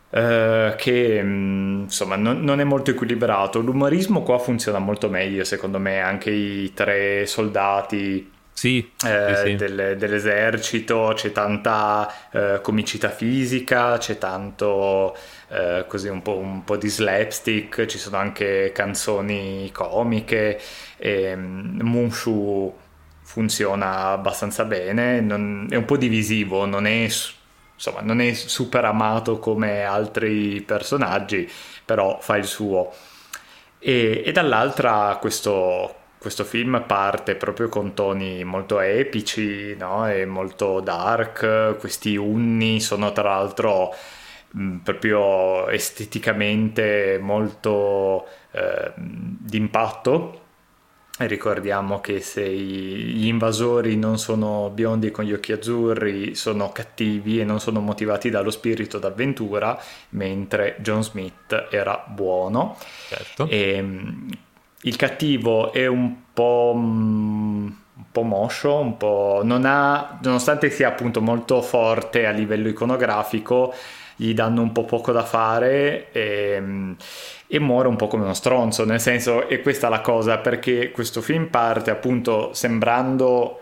Uh, 0.09 0.75
che 0.77 1.21
mm, 1.21 1.83
insomma 1.83 2.15
non, 2.15 2.41
non, 2.41 2.61
è 2.61 2.65
molto 2.65 2.93
equilibrato. 2.93 3.59
L'umorismo 3.59 4.23
qua 4.23 4.39
funziona 4.39 4.79
molto 4.79 5.11
meglio, 5.11 5.45
secondo 5.45 5.79
me, 5.79 6.01
anche 6.01 6.31
i 6.31 6.73
tre 6.73 7.27
soldati 7.27 8.31
sì, 8.57 8.91
eh, 9.05 9.35
sì, 9.37 9.43
sì. 9.51 9.55
Del, 9.57 9.97
dell'esercito, 9.99 11.13
c'è 11.15 11.31
tanta 11.31 12.11
eh, 12.33 12.61
comicità 12.63 13.11
fisica, 13.11 13.99
c'è 13.99 14.17
tanto 14.17 15.15
eh, 15.49 15.85
così 15.87 16.09
un 16.09 16.23
po', 16.23 16.39
un 16.39 16.65
po', 16.65 16.79
di 16.79 16.89
slapstick, 16.89 17.85
ci 17.85 17.99
sono 17.99 18.17
anche 18.17 18.73
canzoni 18.73 19.71
comiche 19.73 20.59
e 20.97 21.37
mm, 21.37 21.81
Mushu 21.83 22.75
funziona 23.37 24.13
abbastanza 24.13 24.65
bene, 24.65 25.21
non, 25.21 25.67
è 25.69 25.77
un 25.77 25.85
po' 25.85 25.99
divisivo, 25.99 26.65
non 26.65 26.87
è, 26.87 27.07
insomma, 27.75 28.01
non 28.01 28.23
è 28.23 28.33
super 28.33 28.87
amato 28.87 29.39
come 29.39 29.83
altri 29.83 30.63
personaggi, 30.63 31.47
però 31.85 32.19
fa 32.19 32.39
il 32.39 32.47
suo. 32.47 32.91
E, 33.79 34.23
e 34.25 34.33
dall'altra 34.33 35.19
questo 35.21 36.05
questo 36.19 36.45
film 36.45 36.83
parte 36.87 37.37
proprio 37.37 37.69
con 37.69 37.95
toni 37.95 38.43
molto 38.43 38.81
epici 38.81 39.77
no? 39.77 40.09
e 40.11 40.25
molto 40.25 40.81
dark, 40.81 41.77
questi 41.79 42.17
unni 42.17 42.81
sono 42.81 43.13
tra 43.13 43.35
l'altro 43.35 43.95
proprio 44.83 45.69
esteticamente 45.69 47.19
molto 47.21 48.27
eh, 48.53 48.93
d'impatto. 48.97 50.46
Ricordiamo 51.19 52.01
che 52.01 52.21
se 52.21 52.47
gli 52.47 53.27
invasori 53.27 53.97
non 53.97 54.19
sono 54.19 54.69
biondi 54.69 55.11
con 55.11 55.25
gli 55.25 55.33
occhi 55.33 55.53
azzurri, 55.53 56.35
sono 56.35 56.73
cattivi 56.73 57.41
e 57.41 57.45
non 57.45 57.59
sono 57.59 57.81
motivati 57.81 58.29
dallo 58.29 58.51
spirito 58.51 58.99
d'avventura, 58.99 59.81
mentre 60.11 60.77
John 60.81 61.03
Smith 61.03 61.69
era 61.71 62.05
buono. 62.07 62.77
Certo. 63.09 63.49
E, 63.49 63.83
il 64.83 64.97
cattivo 64.97 65.73
è 65.73 65.87
un 65.87 66.15
po', 66.35 66.75
mm, 66.77 67.65
un 67.65 68.05
po' 68.13 68.23
moscio, 68.23 68.77
un 68.77 68.97
po'... 68.99 69.41
Non 69.43 69.65
ha, 69.65 70.19
nonostante 70.23 70.69
sia 70.71 70.89
appunto 70.89 71.23
molto 71.23 71.63
forte 71.63 72.27
a 72.27 72.31
livello 72.31 72.69
iconografico, 72.69 73.73
gli 74.17 74.33
danno 74.35 74.63
un 74.63 74.73
po' 74.73 74.85
poco 74.85 75.13
da 75.13 75.23
fare 75.23 76.11
e, 76.11 76.63
e, 77.47 77.59
muore 77.61 77.89
un 77.89 77.97
po' 77.97 78.07
come 78.07 78.25
uno 78.25 78.35
stronzo, 78.35 78.85
nel 78.85 79.01
senso, 79.01 79.49
e 79.49 79.61
questa 79.61 79.87
è 79.87 79.91
la 79.91 80.01
cosa, 80.01 80.39
perché 80.39 80.91
questo 80.91 81.21
film 81.21 81.47
parte 81.47 81.91
appunto 81.91 82.53
sembrando 82.55 83.61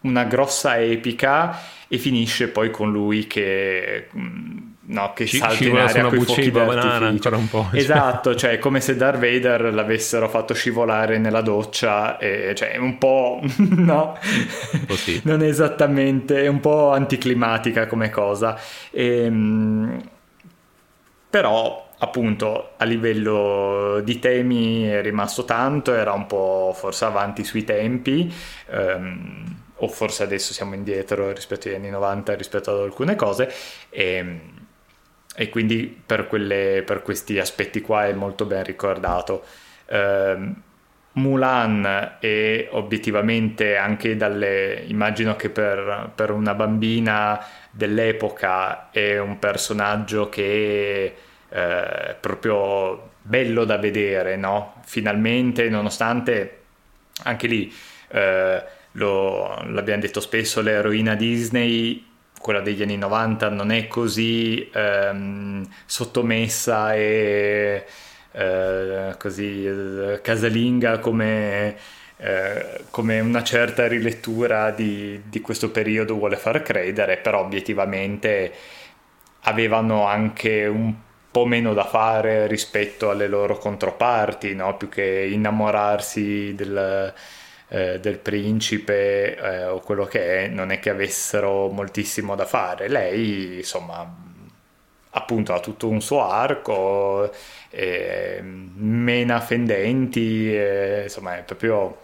una 0.00 0.24
grossa 0.24 0.80
epica 0.80 1.58
e 1.86 1.98
finisce 1.98 2.48
poi 2.48 2.70
con 2.70 2.90
lui 2.90 3.26
che 3.26 4.08
mm, 4.16 4.69
no, 4.90 5.12
che 5.14 5.26
Ci, 5.26 5.38
salta 5.38 5.64
in 5.64 5.76
aria 5.76 6.04
con 6.04 6.18
i 6.18 6.24
fuochi 6.24 6.50
banana 6.50 7.06
ancora 7.06 7.36
un 7.36 7.48
po'. 7.48 7.66
Cioè. 7.70 7.78
Esatto, 7.78 8.34
cioè 8.34 8.58
come 8.58 8.80
se 8.80 8.96
Darth 8.96 9.18
Vader 9.18 9.72
l'avessero 9.72 10.28
fatto 10.28 10.52
scivolare 10.54 11.18
nella 11.18 11.40
doccia, 11.40 12.18
e, 12.18 12.52
cioè 12.54 12.76
un 12.76 12.98
po'... 12.98 13.40
no, 13.56 14.18
Così. 14.86 15.20
non 15.24 15.42
è 15.42 15.46
esattamente, 15.46 16.42
è 16.42 16.48
un 16.48 16.60
po' 16.60 16.90
anticlimatica 16.90 17.86
come 17.86 18.10
cosa. 18.10 18.58
E, 18.90 19.24
ehm, 19.24 20.02
però 21.30 21.88
appunto 22.02 22.70
a 22.76 22.84
livello 22.84 24.00
di 24.02 24.18
temi 24.18 24.84
è 24.84 25.00
rimasto 25.02 25.44
tanto, 25.44 25.94
era 25.94 26.12
un 26.12 26.26
po' 26.26 26.74
forse 26.74 27.04
avanti 27.04 27.44
sui 27.44 27.62
tempi. 27.62 28.32
Um, 28.70 29.58
o 29.82 29.88
forse 29.88 30.24
adesso 30.24 30.52
siamo 30.52 30.74
indietro 30.74 31.32
rispetto 31.32 31.68
agli 31.68 31.74
anni 31.74 31.88
90 31.88 32.34
rispetto 32.34 32.70
ad 32.70 32.80
alcune 32.80 33.14
cose 33.16 33.50
e, 33.88 34.40
e 35.36 35.48
quindi 35.48 36.02
per, 36.04 36.26
quelle, 36.26 36.82
per, 36.84 37.02
questi 37.02 37.38
aspetti 37.38 37.80
qua 37.80 38.06
è 38.06 38.12
molto 38.12 38.44
ben 38.44 38.64
ricordato. 38.64 39.44
Uh, 39.86 40.54
Mulan 41.12 42.18
è 42.20 42.68
obiettivamente 42.70 43.76
anche 43.76 44.16
dalle 44.16 44.84
immagino 44.86 45.34
che 45.34 45.50
per, 45.50 46.12
per, 46.14 46.30
una 46.30 46.54
bambina 46.54 47.44
dell'epoca 47.70 48.90
è 48.90 49.18
un 49.18 49.40
personaggio 49.40 50.28
che 50.28 51.14
è 51.48 51.58
eh, 52.12 52.14
proprio 52.20 53.10
bello 53.22 53.64
da 53.64 53.76
vedere, 53.76 54.36
no? 54.36 54.74
Finalmente, 54.84 55.68
nonostante 55.68 56.58
anche 57.24 57.46
lì 57.48 57.72
eh, 58.08 58.64
lo, 58.92 59.62
l'abbiamo 59.66 60.00
detto 60.00 60.20
spesso, 60.20 60.60
l'eroina 60.60 61.14
Disney, 61.16 62.06
quella 62.40 62.60
degli 62.60 62.82
anni 62.82 62.96
90, 62.96 63.50
non 63.50 63.70
è 63.70 63.86
così 63.86 64.70
ehm, 64.72 65.68
sottomessa 65.84 66.94
e 66.94 67.84
eh, 68.32 69.14
così 69.18 69.66
eh, 69.66 70.20
casalinga 70.22 70.98
come, 71.00 71.76
eh, 72.16 72.84
come, 72.90 73.20
una 73.20 73.42
certa 73.42 73.86
rilettura 73.86 74.70
di, 74.70 75.20
di 75.28 75.40
questo 75.42 75.70
periodo 75.70 76.14
vuole 76.14 76.36
far 76.36 76.62
credere, 76.62 77.18
però 77.18 77.40
obiettivamente 77.40 78.52
avevano 79.42 80.06
anche 80.06 80.66
un 80.66 80.94
po' 81.30 81.44
meno 81.46 81.74
da 81.74 81.84
fare 81.84 82.46
rispetto 82.46 83.10
alle 83.10 83.28
loro 83.28 83.58
controparti, 83.58 84.54
no? 84.54 84.76
più 84.76 84.88
che 84.88 85.28
innamorarsi 85.30 86.54
del 86.54 87.12
eh, 87.70 88.00
del 88.00 88.18
principe 88.18 89.36
eh, 89.36 89.64
o 89.66 89.80
quello 89.80 90.04
che 90.04 90.44
è, 90.44 90.48
non 90.48 90.70
è 90.72 90.80
che 90.80 90.90
avessero 90.90 91.68
moltissimo 91.68 92.34
da 92.34 92.44
fare. 92.44 92.88
Lei, 92.88 93.58
insomma, 93.58 94.28
appunto 95.10 95.54
ha 95.54 95.60
tutto 95.60 95.88
un 95.88 96.00
suo 96.00 96.28
arco, 96.28 97.32
eh, 97.70 98.40
mena 98.42 99.40
fendenti, 99.40 100.54
eh, 100.54 101.02
insomma 101.04 101.38
è 101.38 101.42
proprio 101.44 102.00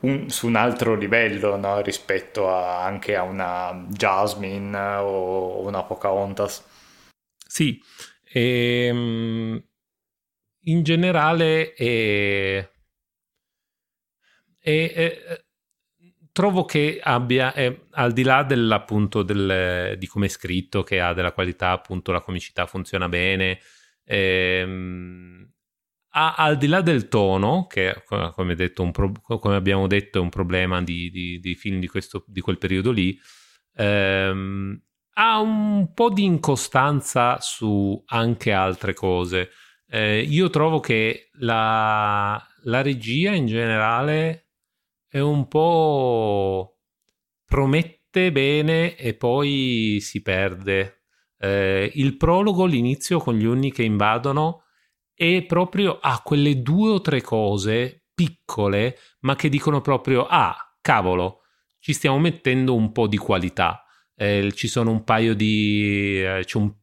un, 0.00 0.30
su 0.30 0.46
un 0.46 0.56
altro 0.56 0.94
livello 0.94 1.56
no? 1.56 1.80
rispetto 1.82 2.48
a, 2.50 2.82
anche 2.84 3.14
a 3.16 3.22
una 3.22 3.86
Jasmine 3.88 4.76
o 4.78 5.60
una 5.66 5.82
Pocahontas. 5.82 6.64
Sì, 7.46 7.78
ehm, 8.32 9.62
in 10.66 10.82
generale 10.82 11.74
è 11.74 12.68
e 14.64 15.44
trovo 16.34 16.64
che 16.64 16.98
abbia, 17.00 17.54
eh, 17.54 17.86
al 17.92 18.12
di 18.12 18.24
là 18.24 18.42
dell'appunto 18.42 19.22
del, 19.22 19.96
di 19.96 20.06
come 20.08 20.26
è 20.26 20.28
scritto, 20.28 20.82
che 20.82 21.00
ha 21.00 21.12
della 21.12 21.30
qualità, 21.30 21.70
appunto 21.70 22.10
la 22.10 22.20
comicità 22.20 22.66
funziona 22.66 23.08
bene, 23.08 23.60
ehm, 24.04 25.48
ha, 26.16 26.34
al 26.34 26.56
di 26.56 26.66
là 26.66 26.80
del 26.80 27.06
tono, 27.06 27.68
che 27.68 28.02
come, 28.34 28.56
detto, 28.56 28.90
pro, 28.90 29.12
come 29.38 29.54
abbiamo 29.54 29.86
detto 29.86 30.18
è 30.18 30.20
un 30.20 30.28
problema 30.28 30.82
di, 30.82 31.08
di, 31.12 31.38
di 31.38 31.54
film 31.54 31.78
di, 31.78 31.86
questo, 31.86 32.24
di, 32.26 32.40
quel 32.40 32.58
periodo 32.58 32.90
lì, 32.90 33.16
ehm, 33.76 34.82
ha 35.16 35.38
un 35.38 35.92
po' 35.94 36.10
di 36.10 36.24
incostanza 36.24 37.38
su 37.40 38.02
anche 38.06 38.50
altre 38.50 38.92
cose. 38.92 39.50
Eh, 39.86 40.20
io 40.22 40.50
trovo 40.50 40.80
che 40.80 41.28
la, 41.34 42.44
la 42.62 42.82
regia 42.82 43.30
in 43.32 43.46
generale 43.46 44.43
è 45.14 45.20
un 45.20 45.46
po' 45.46 46.80
promette 47.46 48.32
bene 48.32 48.96
e 48.96 49.14
poi 49.14 49.98
si 50.00 50.22
perde. 50.22 51.04
Eh, 51.38 51.88
il 51.94 52.16
prologo, 52.16 52.64
l'inizio 52.64 53.20
con 53.20 53.34
gli 53.36 53.44
unni 53.44 53.70
che 53.70 53.84
invadono, 53.84 54.64
è 55.14 55.44
proprio 55.44 56.00
a 56.00 56.14
ah, 56.14 56.20
quelle 56.20 56.62
due 56.62 56.90
o 56.90 57.00
tre 57.00 57.20
cose 57.20 58.06
piccole, 58.12 58.98
ma 59.20 59.36
che 59.36 59.48
dicono 59.48 59.80
proprio: 59.80 60.26
ah, 60.26 60.56
cavolo, 60.80 61.42
ci 61.78 61.92
stiamo 61.92 62.18
mettendo 62.18 62.74
un 62.74 62.90
po' 62.90 63.06
di 63.06 63.16
qualità. 63.16 63.84
Eh, 64.16 64.50
ci 64.52 64.66
sono 64.66 64.90
un 64.90 65.04
paio 65.04 65.34
di, 65.36 66.24
eh, 66.24 66.42
c'è 66.44 66.58
un, 66.58 66.74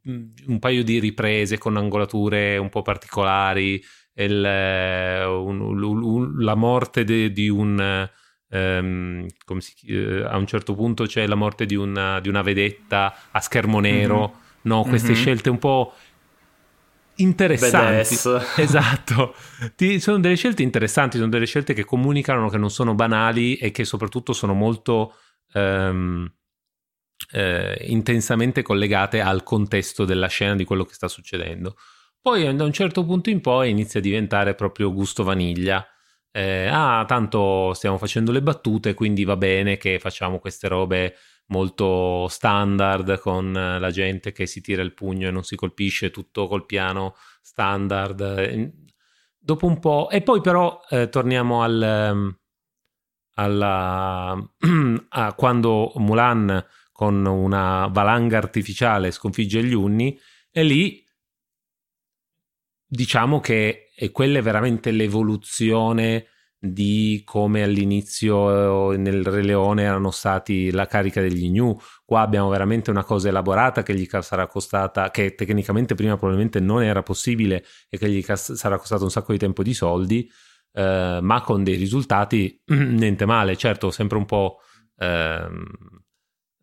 un, 0.48 0.60
paio 0.60 0.86
di 0.86 1.00
riprese 1.00 1.58
con 1.58 1.76
angolature 1.76 2.56
un 2.56 2.70
po' 2.70 2.82
particolari. 2.82 3.84
Il, 4.14 4.46
eh, 4.46 5.26
un, 5.26 5.60
un, 5.60 6.36
la 6.42 6.56
morte 6.56 7.04
de, 7.04 7.34
di 7.34 7.50
un 7.50 8.10
Um, 8.54 9.28
si, 9.60 9.94
uh, 9.94 10.26
a 10.28 10.36
un 10.36 10.46
certo 10.46 10.76
punto 10.76 11.06
c'è 11.06 11.26
la 11.26 11.36
morte 11.36 11.66
di 11.66 11.76
una, 11.76 12.20
di 12.20 12.28
una 12.28 12.42
vedetta 12.42 13.16
a 13.32 13.40
schermo 13.40 13.80
nero, 13.80 14.20
mm-hmm. 14.20 14.38
no? 14.64 14.84
Queste 14.84 15.14
mm-hmm. 15.14 15.22
scelte 15.22 15.50
un 15.50 15.58
po' 15.58 15.94
interessanti. 17.16 18.16
Esatto, 18.62 19.36
Ti, 19.76 20.00
sono 20.00 20.20
delle 20.20 20.36
scelte 20.36 20.64
interessanti, 20.64 21.18
sono 21.18 21.30
delle 21.30 21.46
scelte 21.46 21.74
che 21.74 21.86
comunicano, 21.86 22.50
che 22.50 22.58
non 22.58 22.70
sono 22.70 22.94
banali 22.94 23.56
e 23.56 23.72
che 23.72 23.86
soprattutto 23.86 24.34
sono 24.34 24.54
molto 24.54 25.16
um, 25.54 26.30
eh, 27.32 27.86
intensamente 27.88 28.62
collegate 28.62 29.22
al 29.22 29.44
contesto 29.44 30.06
della 30.06 30.28
scena, 30.28 30.56
di 30.56 30.66
quello 30.66 30.84
che 30.84 30.94
sta 30.94 31.08
succedendo. 31.08 31.78
Poi 32.22 32.54
da 32.56 32.64
un 32.64 32.74
certo 32.74 33.04
punto 33.06 33.30
in 33.30 33.42
poi 33.42 33.70
inizia 33.70 34.00
a 34.00 34.04
diventare 34.04 34.54
proprio 34.54 34.94
gusto 34.94 35.24
vaniglia 35.24 35.86
eh, 36.32 36.68
ah, 36.68 37.04
tanto 37.08 37.74
stiamo 37.74 37.98
facendo 37.98 38.32
le 38.32 38.42
battute, 38.42 38.94
quindi 38.94 39.24
va 39.26 39.36
bene 39.36 39.78
che 39.78 40.00
facciamo 40.00 40.40
queste 40.40 40.68
robe 40.68 41.16
molto 41.48 42.28
standard 42.30 43.20
con 43.20 43.52
la 43.52 43.92
gente 43.92 44.32
che 44.32 44.46
si 44.46 44.62
tira 44.62 44.82
il 44.82 44.94
pugno 44.94 45.28
e 45.28 45.32
non 45.32 45.44
si 45.44 45.56
colpisce, 45.56 46.10
tutto 46.10 46.48
col 46.48 46.66
piano 46.66 47.16
standard. 47.42 48.72
Dopo 49.38 49.66
un 49.66 49.80
po', 49.80 50.10
e 50.10 50.22
poi 50.22 50.40
però 50.40 50.80
eh, 50.90 51.10
torniamo 51.10 51.64
al, 51.64 51.82
ehm, 51.82 52.40
alla, 53.36 54.38
a 55.10 55.34
quando 55.34 55.92
Mulan 55.96 56.64
con 56.92 57.26
una 57.26 57.88
valanga 57.88 58.38
artificiale 58.38 59.12
sconfigge 59.12 59.64
gli 59.64 59.74
Unni, 59.74 60.18
e 60.52 60.64
lì 60.64 61.04
diciamo 62.92 63.40
che 63.40 63.92
e 63.96 64.12
quella 64.12 64.40
è 64.40 64.42
veramente 64.42 64.92
l'evoluzione 64.92 66.26
di 66.60 67.22
come 67.26 67.64
all'inizio 67.64 68.92
eh, 68.92 68.98
nel 68.98 69.24
Re 69.24 69.44
Leone 69.44 69.84
erano 69.84 70.12
stati 70.12 70.72
la 70.72 70.86
carica 70.88 71.22
degli 71.22 71.50
Gnu. 71.50 71.78
Qua 72.04 72.22
abbiamo 72.22 72.50
veramente 72.50 72.92
una 72.92 73.04
cosa 73.04 73.30
elaborata 73.30 73.82
che 73.82 73.96
gli 73.96 74.08
sarà 74.20 74.46
costata, 74.48 75.10
che 75.10 75.36
tecnicamente 75.36 75.96
prima 75.96 76.18
probabilmente 76.18 76.60
non 76.60 76.84
era 76.84 77.02
possibile 77.02 77.64
e 77.90 77.98
che 77.98 78.10
gli 78.10 78.22
sarà 78.22 78.78
costato 78.78 79.04
un 79.04 79.10
sacco 79.12 79.32
di 79.32 79.40
tempo 79.40 79.62
e 79.62 79.64
di 79.64 79.74
soldi, 79.74 80.30
eh, 80.74 81.20
ma 81.22 81.42
con 81.42 81.64
dei 81.64 81.76
risultati 81.76 82.62
niente 82.68 83.26
male. 83.26 83.56
Certo, 83.56 83.90
sempre 83.90 84.18
un 84.18 84.26
po' 84.26 84.58
eh, 84.98 85.48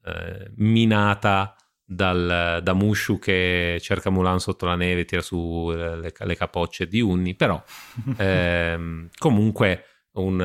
eh, 0.04 0.52
minata 0.56 1.54
dal, 1.90 2.60
da 2.62 2.74
Mushu 2.74 3.18
che 3.18 3.78
cerca 3.80 4.10
Mulan 4.10 4.40
sotto 4.40 4.66
la 4.66 4.74
neve, 4.74 5.06
tira 5.06 5.22
su 5.22 5.70
le, 5.70 6.12
le 6.16 6.36
capocce 6.36 6.86
di 6.86 7.00
Unni, 7.00 7.34
però 7.34 7.62
ehm, 8.18 9.08
comunque 9.16 9.84
un, 10.12 10.38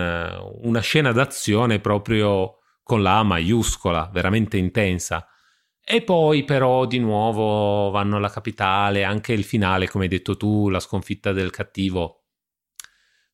una 0.62 0.80
scena 0.80 1.12
d'azione 1.12 1.80
proprio 1.80 2.60
con 2.82 3.02
la 3.02 3.20
A 3.20 3.24
maiuscola, 3.24 4.10
veramente 4.14 4.56
intensa. 4.56 5.28
E 5.86 6.02
poi 6.02 6.46
però 6.46 6.86
di 6.86 7.00
nuovo 7.00 7.90
vanno 7.92 8.16
alla 8.16 8.30
capitale, 8.30 9.04
anche 9.04 9.34
il 9.34 9.44
finale, 9.44 9.90
come 9.90 10.06
hai 10.06 10.10
detto 10.10 10.38
tu, 10.38 10.70
la 10.70 10.80
sconfitta 10.80 11.34
del 11.34 11.50
cattivo. 11.50 12.24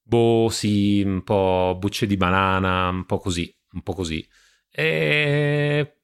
Boh, 0.01 0.49
sì, 0.49 1.03
un 1.03 1.23
po' 1.23 1.75
bucce 1.77 2.07
di 2.07 2.17
banana, 2.17 2.89
un 2.89 3.05
po' 3.05 3.19
così, 3.19 3.55
un 3.73 3.83
po' 3.83 3.93
così. 3.93 4.27
E 4.71 5.97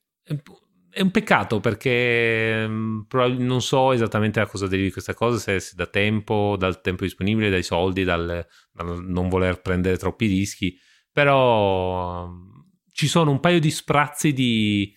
è 0.95 1.01
un 1.01 1.11
peccato 1.11 1.59
perché 1.59 2.65
mm, 2.65 3.01
non 3.39 3.61
so 3.61 3.91
esattamente 3.91 4.39
a 4.39 4.47
cosa 4.47 4.65
derivi 4.65 4.93
questa 4.93 5.13
cosa, 5.13 5.37
se, 5.37 5.59
se 5.59 5.73
da 5.75 5.87
tempo, 5.87 6.55
dal 6.57 6.79
tempo 6.79 7.03
disponibile, 7.03 7.49
dai 7.49 7.63
soldi, 7.63 8.05
dal, 8.05 8.47
dal, 8.71 9.03
non 9.03 9.27
voler 9.27 9.59
prendere 9.59 9.97
troppi 9.97 10.27
rischi, 10.27 10.79
però 11.11 12.29
mm, 12.29 12.59
ci 12.93 13.07
sono 13.07 13.31
un 13.31 13.41
paio 13.41 13.59
di 13.59 13.71
sprazzi 13.71 14.31
di 14.31 14.95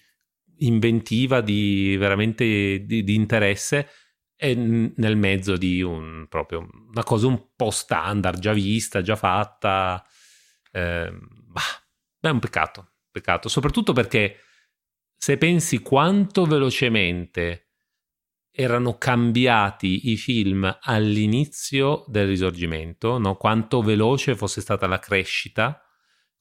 inventiva, 0.58 1.40
di 1.40 1.96
veramente 1.96 2.84
di, 2.84 3.02
di 3.02 3.14
interesse 3.16 3.88
e 4.36 4.54
nel 4.54 5.16
mezzo 5.16 5.56
di 5.56 5.82
un, 5.82 6.26
proprio 6.28 6.64
una 6.92 7.02
cosa 7.02 7.26
un 7.26 7.56
po' 7.56 7.70
standard, 7.70 8.38
già 8.38 8.52
vista, 8.52 9.02
già 9.02 9.16
fatta. 9.16 10.06
Eh, 10.70 11.10
bah, 11.10 11.60
è 12.20 12.28
un 12.28 12.38
peccato, 12.38 12.92
peccato, 13.10 13.48
soprattutto 13.48 13.92
perché 13.92 14.42
se 15.18 15.36
pensi 15.36 15.80
quanto 15.80 16.46
velocemente 16.46 17.70
erano 18.52 18.96
cambiati 18.98 20.10
i 20.10 20.16
film 20.16 20.78
all'inizio 20.80 22.04
del 22.06 22.28
risorgimento, 22.28 23.18
no? 23.18 23.36
quanto 23.36 23.82
veloce 23.82 24.36
fosse 24.36 24.60
stata 24.60 24.86
la 24.86 25.00
crescita, 25.00 25.82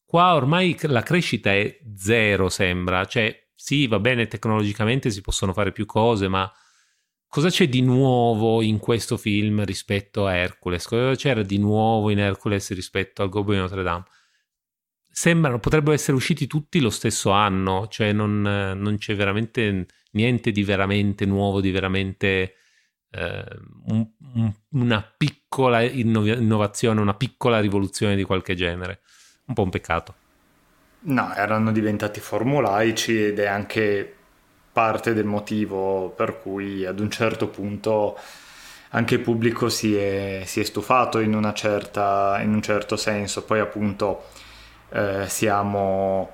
qua 0.05 0.35
ormai 0.35 0.77
la 0.83 1.01
crescita 1.01 1.51
è 1.51 1.79
zero, 1.95 2.49
sembra, 2.49 3.05
cioè 3.05 3.49
sì, 3.53 3.87
va 3.87 3.99
bene, 3.99 4.27
tecnologicamente 4.27 5.09
si 5.09 5.21
possono 5.21 5.53
fare 5.53 5.71
più 5.71 5.87
cose, 5.87 6.27
ma 6.27 6.49
cosa 7.27 7.49
c'è 7.49 7.67
di 7.67 7.81
nuovo 7.81 8.61
in 8.61 8.77
questo 8.77 9.17
film 9.17 9.65
rispetto 9.65 10.27
a 10.27 10.35
Hercules? 10.35 10.85
Cosa 10.85 11.15
c'era 11.15 11.41
di 11.41 11.57
nuovo 11.57 12.11
in 12.11 12.19
Hercules 12.19 12.71
rispetto 12.73 13.23
al 13.23 13.29
Goblin 13.29 13.57
di 13.57 13.61
Notre 13.63 13.83
Dame? 13.83 14.05
Sembrano, 15.17 15.57
potrebbero 15.57 15.95
essere 15.95 16.15
usciti 16.15 16.45
tutti 16.45 16.79
lo 16.79 16.91
stesso 16.91 17.31
anno, 17.31 17.87
cioè 17.87 18.13
non, 18.13 18.39
non 18.39 18.97
c'è 18.99 19.15
veramente 19.15 19.87
niente 20.11 20.51
di 20.51 20.63
veramente 20.63 21.25
nuovo, 21.25 21.59
di 21.59 21.71
veramente 21.71 22.53
eh, 23.09 23.43
un, 23.87 24.07
un, 24.35 24.53
una 24.73 25.13
piccola 25.17 25.81
innovazione, 25.81 27.01
una 27.01 27.15
piccola 27.15 27.59
rivoluzione 27.59 28.15
di 28.15 28.21
qualche 28.21 28.53
genere. 28.53 28.99
Un 29.47 29.55
po' 29.55 29.63
un 29.63 29.71
peccato. 29.71 30.13
No, 30.99 31.33
erano 31.33 31.71
diventati 31.71 32.19
formulaici 32.19 33.19
ed 33.19 33.39
è 33.39 33.47
anche 33.47 34.15
parte 34.71 35.15
del 35.15 35.25
motivo 35.25 36.13
per 36.15 36.39
cui 36.39 36.85
ad 36.85 36.99
un 36.99 37.09
certo 37.09 37.47
punto 37.47 38.19
anche 38.89 39.15
il 39.15 39.21
pubblico 39.21 39.67
si 39.69 39.95
è, 39.95 40.43
si 40.45 40.59
è 40.59 40.63
stufato 40.63 41.17
in, 41.17 41.51
certa, 41.55 42.39
in, 42.43 42.53
un 42.53 42.61
certo 42.61 42.95
senso. 42.95 43.43
Poi 43.45 43.59
appunto 43.59 44.45
eh, 44.89 45.25
siamo 45.27 46.29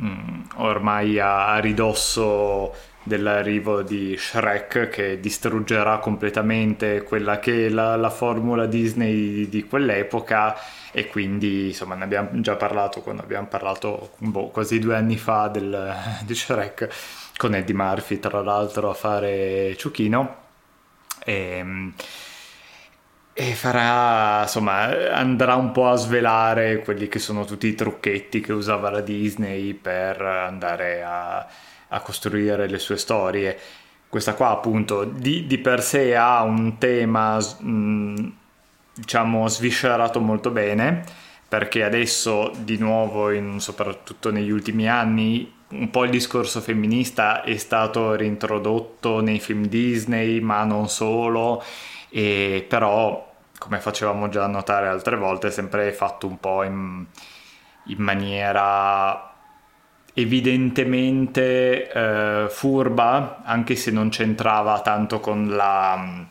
mm, 0.00 0.42
ormai 0.56 1.18
a, 1.18 1.52
a 1.52 1.58
ridosso 1.58 2.74
dell'arrivo 3.06 3.82
di 3.82 4.16
Shrek 4.18 4.88
che 4.88 5.20
distruggerà 5.20 5.98
completamente 5.98 7.04
quella 7.04 7.38
che 7.38 7.66
è 7.66 7.68
la, 7.68 7.94
la 7.94 8.10
formula 8.10 8.66
Disney 8.66 9.48
di 9.48 9.64
quell'epoca. 9.64 10.56
E 10.90 11.06
quindi 11.08 11.68
insomma 11.68 11.94
ne 11.94 12.04
abbiamo 12.04 12.30
già 12.40 12.56
parlato 12.56 13.02
quando 13.02 13.22
abbiamo 13.22 13.46
parlato 13.46 14.12
boh, 14.18 14.48
quasi 14.48 14.78
due 14.78 14.96
anni 14.96 15.16
fa 15.16 15.48
del, 15.48 15.94
di 16.24 16.34
Shrek 16.34 16.88
con 17.36 17.54
Eddie 17.54 17.74
Murphy 17.74 18.18
tra 18.18 18.40
l'altro 18.42 18.90
a 18.90 18.94
fare 18.94 19.76
Ciuchino. 19.76 20.44
E, 21.24 21.32
ehm, 21.58 21.94
e 23.38 23.52
farà 23.54 24.42
insomma 24.42 25.12
andrà 25.12 25.56
un 25.56 25.70
po' 25.72 25.88
a 25.88 25.96
svelare 25.96 26.78
quelli 26.78 27.06
che 27.08 27.18
sono 27.18 27.44
tutti 27.44 27.66
i 27.66 27.74
trucchetti 27.74 28.40
che 28.40 28.52
usava 28.52 28.90
la 28.90 29.00
Disney 29.02 29.74
per 29.74 30.22
andare 30.22 31.02
a 31.02 31.46
a 31.88 32.00
costruire 32.00 32.68
le 32.68 32.78
sue 32.78 32.96
storie. 32.96 33.58
Questa 34.08 34.34
qua 34.34 34.50
appunto 34.50 35.04
di, 35.04 35.46
di 35.46 35.58
per 35.58 35.82
sé 35.82 36.16
ha 36.16 36.42
un 36.42 36.78
tema 36.78 37.38
mh, 37.38 38.32
diciamo 38.94 39.46
sviscerato 39.48 40.20
molto 40.20 40.50
bene 40.50 41.04
perché 41.48 41.84
adesso 41.84 42.50
di 42.58 42.78
nuovo 42.78 43.30
in, 43.30 43.60
soprattutto 43.60 44.30
negli 44.30 44.50
ultimi 44.50 44.88
anni 44.88 45.52
un 45.68 45.90
po' 45.90 46.04
il 46.04 46.10
discorso 46.10 46.60
femminista 46.60 47.42
è 47.42 47.56
stato 47.56 48.14
reintrodotto 48.14 49.20
nei 49.20 49.40
film 49.40 49.66
Disney 49.66 50.40
ma 50.40 50.64
non 50.64 50.88
solo 50.88 51.62
e 52.08 52.64
però 52.68 53.34
come 53.58 53.80
facevamo 53.80 54.28
già 54.28 54.46
notare 54.46 54.88
altre 54.88 55.16
volte 55.16 55.48
è 55.48 55.50
sempre 55.50 55.92
fatto 55.92 56.26
un 56.26 56.38
po' 56.38 56.62
in, 56.62 57.04
in 57.84 57.98
maniera 57.98 59.34
evidentemente 60.18 61.90
eh, 61.92 62.46
furba, 62.48 63.42
anche 63.44 63.76
se 63.76 63.90
non 63.90 64.08
c'entrava 64.08 64.80
tanto 64.80 65.20
con 65.20 65.48
la, 65.48 66.24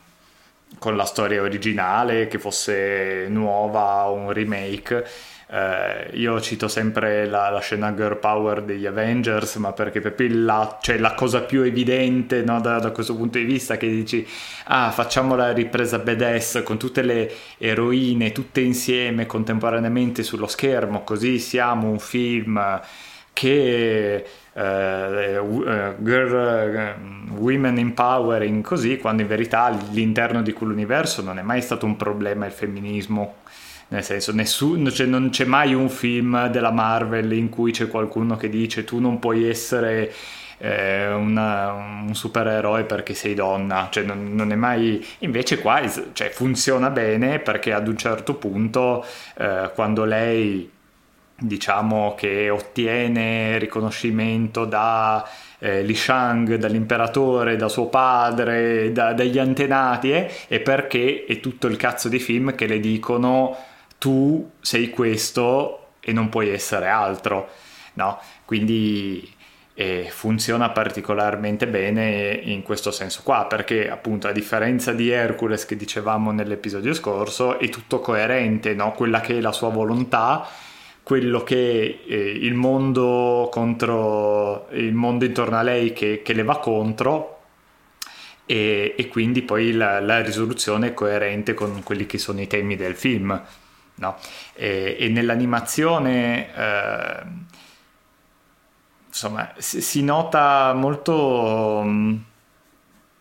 con 0.78 0.96
la 0.96 1.04
storia 1.04 1.40
originale, 1.40 2.26
che 2.26 2.40
fosse 2.40 3.28
nuova 3.28 4.08
o 4.08 4.14
un 4.14 4.32
remake. 4.32 5.06
Eh, 5.48 6.10
io 6.14 6.40
cito 6.40 6.66
sempre 6.66 7.24
la, 7.26 7.50
la, 7.50 7.60
scena 7.60 7.94
girl 7.94 8.18
power 8.18 8.62
degli 8.62 8.84
Avengers, 8.84 9.56
ma 9.56 9.72
perché 9.72 10.00
proprio 10.00 10.28
la, 10.32 10.78
cioè 10.80 10.98
la 10.98 11.14
cosa 11.14 11.42
più 11.42 11.62
evidente 11.62 12.42
no, 12.42 12.60
da, 12.60 12.80
da, 12.80 12.90
questo 12.90 13.14
punto 13.14 13.38
di 13.38 13.44
vista 13.44 13.76
che 13.76 13.88
dici, 13.88 14.26
ah, 14.64 14.90
facciamo 14.90 15.36
la 15.36 15.52
ripresa 15.52 16.00
badass 16.00 16.64
con 16.64 16.78
tutte 16.78 17.02
le 17.02 17.32
eroine 17.58 18.32
tutte 18.32 18.60
insieme 18.60 19.26
contemporaneamente 19.26 20.24
sullo 20.24 20.48
schermo, 20.48 21.04
così 21.04 21.38
siamo 21.38 21.88
un 21.88 22.00
film 22.00 22.80
che 23.32 24.26
uh, 24.52 24.58
girl, 26.02 26.94
women 27.36 27.78
empowering 27.78 28.64
così, 28.64 28.98
quando 28.98 29.22
in 29.22 29.28
verità 29.28 29.64
all'interno 29.64 30.42
di 30.42 30.52
quell'universo 30.52 31.22
non 31.22 31.38
è 31.38 31.42
mai 31.42 31.60
stato 31.60 31.84
un 31.86 31.96
problema 31.96 32.46
il 32.46 32.52
femminismo. 32.52 33.36
Nel 33.88 34.02
senso, 34.02 34.32
nessuno, 34.32 34.90
cioè 34.90 35.06
non 35.06 35.30
c'è 35.30 35.44
mai 35.44 35.72
un 35.72 35.88
film 35.88 36.48
della 36.48 36.72
Marvel 36.72 37.32
in 37.32 37.48
cui 37.48 37.70
c'è 37.70 37.86
qualcuno 37.86 38.36
che 38.36 38.48
dice 38.48 38.82
tu 38.82 38.98
non 38.98 39.20
puoi 39.20 39.48
essere 39.48 40.12
eh, 40.58 41.12
una, 41.12 41.72
un 41.72 42.14
supereroe 42.14 42.84
perché 42.84 43.14
sei 43.14 43.34
donna, 43.34 43.88
cioè 43.90 44.04
non, 44.04 44.34
non 44.34 44.52
è 44.52 44.56
mai... 44.56 45.04
Invece 45.20 45.60
qua 45.60 45.80
cioè, 46.12 46.30
funziona 46.30 46.90
bene 46.90 47.38
perché 47.38 47.72
ad 47.72 47.88
un 47.88 47.96
certo 47.96 48.34
punto 48.34 49.04
eh, 49.36 49.70
quando 49.74 50.04
lei 50.04 50.70
diciamo 51.38 52.14
che 52.16 52.48
ottiene 52.48 53.58
riconoscimento 53.58 54.64
da 54.64 55.28
eh, 55.58 55.82
Li 55.82 55.94
Shang, 55.94 56.54
dall'imperatore, 56.56 57.56
da 57.56 57.68
suo 57.68 57.86
padre, 57.86 58.90
da, 58.92 59.12
dagli 59.12 59.38
antenati 59.38 60.12
eh, 60.12 60.30
e 60.48 60.60
perché 60.60 61.24
è 61.26 61.40
tutto 61.40 61.66
il 61.66 61.76
cazzo 61.76 62.08
di 62.08 62.18
film 62.18 62.54
che 62.54 62.66
le 62.66 62.80
dicono 62.80 63.56
tu 64.06 64.52
sei 64.60 64.88
questo 64.88 65.94
e 65.98 66.12
non 66.12 66.28
puoi 66.28 66.50
essere 66.50 66.86
altro, 66.86 67.48
no? 67.94 68.20
Quindi 68.44 69.28
eh, 69.74 70.06
funziona 70.12 70.70
particolarmente 70.70 71.66
bene 71.66 72.40
in 72.44 72.62
questo 72.62 72.92
senso 72.92 73.22
qua, 73.24 73.46
perché 73.46 73.90
appunto 73.90 74.28
a 74.28 74.32
differenza 74.32 74.92
di 74.92 75.10
Hercules 75.10 75.66
che 75.66 75.74
dicevamo 75.74 76.30
nell'episodio 76.30 76.94
scorso 76.94 77.58
è 77.58 77.68
tutto 77.68 77.98
coerente, 77.98 78.74
no? 78.74 78.92
Quella 78.92 79.18
che 79.18 79.38
è 79.38 79.40
la 79.40 79.50
sua 79.50 79.70
volontà 79.70 80.46
quello 81.02 81.42
che 81.42 82.02
eh, 82.06 82.16
il 82.16 82.54
mondo 82.54 83.48
contro 83.50 84.68
il 84.70 84.92
mondo 84.92 85.24
intorno 85.24 85.56
a 85.56 85.62
lei 85.62 85.92
che, 85.92 86.20
che 86.22 86.32
le 86.32 86.42
va 86.44 86.58
contro 86.58 87.40
e, 88.46 88.94
e 88.96 89.08
quindi 89.08 89.42
poi 89.42 89.72
la, 89.72 90.00
la, 90.00 90.20
risoluzione 90.20 90.88
è 90.88 90.94
coerente 90.94 91.54
con 91.54 91.82
quelli 91.84 92.06
che 92.06 92.18
sono 92.18 92.40
i 92.40 92.48
temi 92.48 92.74
del 92.74 92.94
film 92.96 93.40
no? 93.96 94.16
e, 94.54 94.96
e, 94.98 95.08
nell'animazione 95.08 96.54
eh, 96.54 97.22
insomma 99.08 99.52
si, 99.56 99.80
si, 99.80 100.02
nota 100.02 100.72
molto 100.74 101.82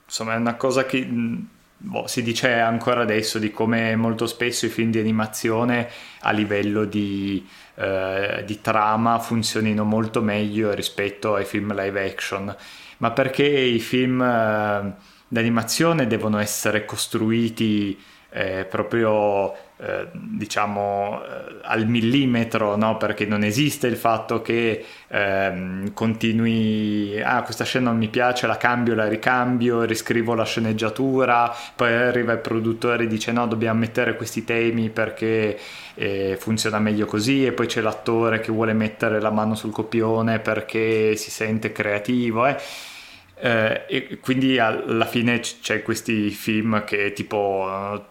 insomma 0.06 0.34
è 0.34 0.38
una 0.38 0.56
cosa 0.56 0.86
che 0.86 1.08
boh, 1.78 2.08
si 2.08 2.24
dice 2.24 2.54
ancora 2.60 3.02
adesso 3.02 3.40
di 3.40 3.52
come 3.52 3.96
molto 3.96 4.28
spesso 4.28 4.66
i 4.66 4.70
film 4.70 4.92
di 4.92 5.00
animazione 5.00 5.90
a 6.22 6.32
livello 6.32 6.86
di 6.86 7.46
eh, 7.78 8.44
di 8.46 8.62
trama 8.62 9.20
funzionino 9.20 9.84
molto 9.84 10.22
meglio 10.22 10.74
rispetto 10.74 11.36
ai 11.36 11.44
film 11.44 11.76
live 11.76 12.06
action, 12.06 12.56
ma 13.00 13.12
perché 13.12 13.46
i 13.46 13.80
film 13.80 14.22
eh, 14.22 14.94
d'animazione 15.28 16.08
devono 16.08 16.40
essere 16.40 16.86
costruiti 16.86 18.02
eh, 18.30 18.64
proprio 18.64 19.54
eh, 19.78 20.08
diciamo 20.14 21.22
eh, 21.24 21.56
al 21.64 21.86
millimetro, 21.88 22.78
no? 22.78 22.96
perché 22.96 23.26
non 23.26 23.44
esiste 23.44 23.88
il 23.88 23.98
fatto 23.98 24.42
che 24.42 24.86
ehm, 25.08 25.92
continui, 25.94 27.22
ah 27.22 27.42
questa 27.44 27.66
scena 27.66 27.90
non 27.90 27.98
mi 27.98 28.08
piace, 28.08 28.48
la 28.48 28.58
cambio, 28.58 28.96
la 28.96 29.08
ricambio, 29.08 29.84
riscrivo 29.84 30.34
la 30.34 30.46
sceneggiatura, 30.46 31.54
poi 31.76 31.92
arriva 31.94 32.32
il 32.32 32.40
produttore 32.40 33.04
e 33.04 33.08
dice 33.08 33.32
no, 33.34 33.48
dobbiamo 33.48 33.80
mettere 33.80 34.16
questi 34.16 34.46
temi 34.46 34.90
perché 34.90 35.60
eh, 35.96 36.38
funziona 36.40 36.80
meglio 36.80 37.06
così 37.06 37.46
e 37.46 37.52
poi 37.52 37.68
c'è 37.68 37.82
l'attore 37.82 38.40
che 38.40 38.52
vuole 38.52 38.74
mettere 38.74 39.20
la 39.20 39.32
mano 39.32 39.56
sul 39.56 39.72
copione 39.72 40.40
perché 40.40 41.16
si 41.18 41.32
sente 41.32 41.72
creativo. 41.72 42.46
Eh 42.46 42.58
Eh, 43.38 43.84
e 43.90 44.20
quindi 44.22 44.60
alla 44.60 45.06
fine 45.06 45.42
c'è 45.42 45.82
questi 45.84 46.30
film 46.30 46.86
che 46.86 47.12
tipo 47.12 47.68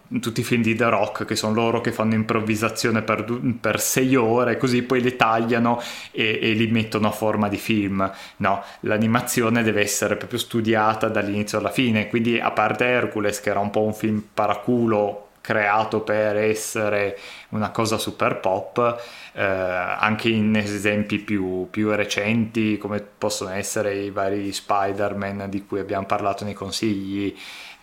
uh, 0.07 0.19
tutti 0.19 0.41
i 0.41 0.43
film 0.43 0.61
di 0.61 0.75
The 0.75 0.87
Rock 0.87 1.25
che 1.25 1.35
sono 1.35 1.55
loro 1.55 1.81
che 1.81 1.91
fanno 1.91 2.13
improvvisazione 2.13 3.01
per, 3.01 3.25
per 3.59 3.79
sei 3.79 4.15
ore 4.15 4.57
così 4.57 4.83
poi 4.83 5.01
li 5.01 5.15
tagliano 5.15 5.81
e, 6.11 6.37
e, 6.39 6.51
li 6.51 6.67
mettono 6.67 7.07
a 7.07 7.11
forma 7.11 7.49
di 7.49 7.57
film 7.57 8.07
no, 8.37 8.63
l'animazione 8.81 9.63
deve 9.63 9.81
essere 9.81 10.15
proprio 10.15 10.37
studiata 10.37 11.07
dall'inizio 11.07 11.57
alla 11.57 11.71
fine 11.71 12.07
quindi 12.07 12.39
a 12.39 12.51
parte 12.51 12.85
Hercules 12.85 13.41
che 13.41 13.49
era 13.49 13.59
un 13.59 13.71
po' 13.71 13.81
un 13.81 13.95
film 13.95 14.23
paraculo 14.31 15.24
creato 15.45 16.01
per 16.01 16.37
essere 16.37 17.17
una 17.49 17.69
cosa 17.69 17.99
super 17.99 18.39
pop, 18.39 18.99
eh, 19.33 19.43
anche 19.43 20.29
in 20.29 20.55
esempi 20.55 21.19
più, 21.19 21.67
più, 21.69 21.93
recenti 21.93 22.79
come 22.79 22.99
possono 23.01 23.51
essere 23.51 23.93
i 23.93 24.09
vari 24.09 24.51
Spider-Man 24.51 25.45
di 25.49 25.63
cui 25.67 25.79
abbiamo 25.79 26.07
parlato 26.07 26.43
nei 26.43 26.55
consigli, 26.55 27.35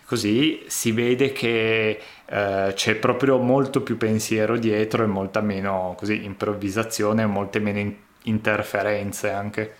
così 0.05 0.63
si 0.67 0.91
vede 0.91 1.31
che 1.31 1.99
eh, 2.25 2.71
c'è 2.75 2.95
proprio 2.95 3.37
molto 3.37 3.81
più 3.81 3.95
pensiero 3.95 4.57
dietro 4.57 5.03
e 5.03 5.07
molta 5.07 5.39
meno 5.39 5.95
così, 5.97 6.25
improvvisazione 6.25 7.25
molte 7.25 7.59
meno 7.59 7.79
in- 7.79 7.95
interferenze 8.23 9.29
anche. 9.29 9.75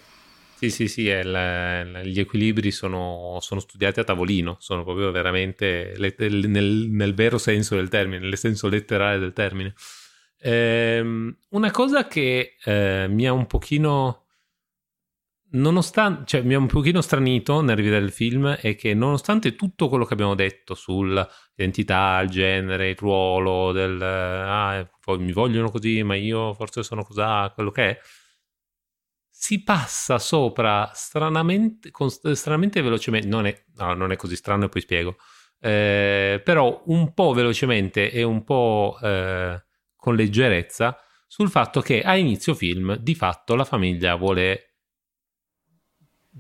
Sì, 0.64 0.70
sì, 0.70 0.88
sì, 0.88 1.01
il, 1.07 2.01
gli 2.05 2.22
equilibri 2.22 2.72
sono, 2.72 3.38
sono, 3.41 3.59
studiati 3.59 3.99
a 3.99 4.05
tavolino, 4.05 4.55
sono 4.59 4.86
proprio 4.86 5.11
veramente 5.11 5.93
nel, 5.97 6.89
nel, 6.89 7.14
vero 7.14 7.38
senso 7.38 7.76
del 7.76 7.89
termine, 7.89 8.20
nel 8.20 8.38
senso 8.38 8.70
letterale 8.70 9.20
del 9.20 9.34
termine. 9.34 9.74
Ehm, 10.39 11.38
una 11.49 11.70
cosa 11.70 12.07
che 12.07 12.55
eh, 12.64 13.07
mi 13.09 13.28
ha 13.28 13.34
un 13.34 13.45
pochino, 13.45 14.28
nonostante, 15.51 16.24
cioè 16.28 16.43
mi 16.43 16.53
ha 16.53 16.59
un 16.59 16.68
pochino 16.68 17.01
stranito 17.01 17.59
nel 17.59 17.76
rivedere 17.76 18.05
il 18.05 18.11
film 18.11 18.47
è 18.53 18.76
che 18.76 18.93
nonostante 18.93 19.55
tutto 19.55 19.89
quello 19.89 20.05
che 20.05 20.14
abbiamo 20.14 20.34
detto 20.34 20.76
sull'identità, 20.76 22.22
il 22.22 22.30
genere, 22.30 22.91
il 22.91 22.97
ruolo, 22.97 23.74
del 23.74 24.01
ah, 24.01 24.89
mi 25.18 25.34
vogliono 25.34 25.70
così, 25.70 26.03
ma 26.03 26.16
io 26.16 26.53
forse 26.53 26.84
sono 26.84 27.03
così, 27.03 27.22
quello 27.53 27.72
che 27.72 27.89
è 27.89 27.99
si 29.44 29.62
passa 29.62 30.20
sopra 30.20 30.89
stranamente, 30.94 31.91
con, 31.91 32.08
stranamente 32.10 32.82
velocemente, 32.82 33.28
non 33.28 33.46
è, 33.46 33.66
no, 33.76 33.94
non 33.94 34.14
è, 34.14 34.16
così 34.16 34.38
strano 34.38 34.64
e 34.64 34.70
poi 34.70 34.80
spiego, 34.80 35.18
eh, 35.60 36.41
però 36.41 36.82
un 36.86 37.14
po' 37.14 37.34
velocemente 37.34 38.10
e 38.10 38.24
un 38.24 38.46
po' 38.46 38.98
eh, 39.04 39.62
con 39.98 40.16
leggerezza 40.16 40.98
sul 41.28 41.50
fatto 41.50 41.82
che 41.82 42.04
a 42.04 42.16
inizio 42.16 42.54
film 42.54 42.96
di 42.96 43.16
fatto 43.16 43.56
la 43.56 43.66
famiglia 43.66 44.16
vuole 44.16 44.76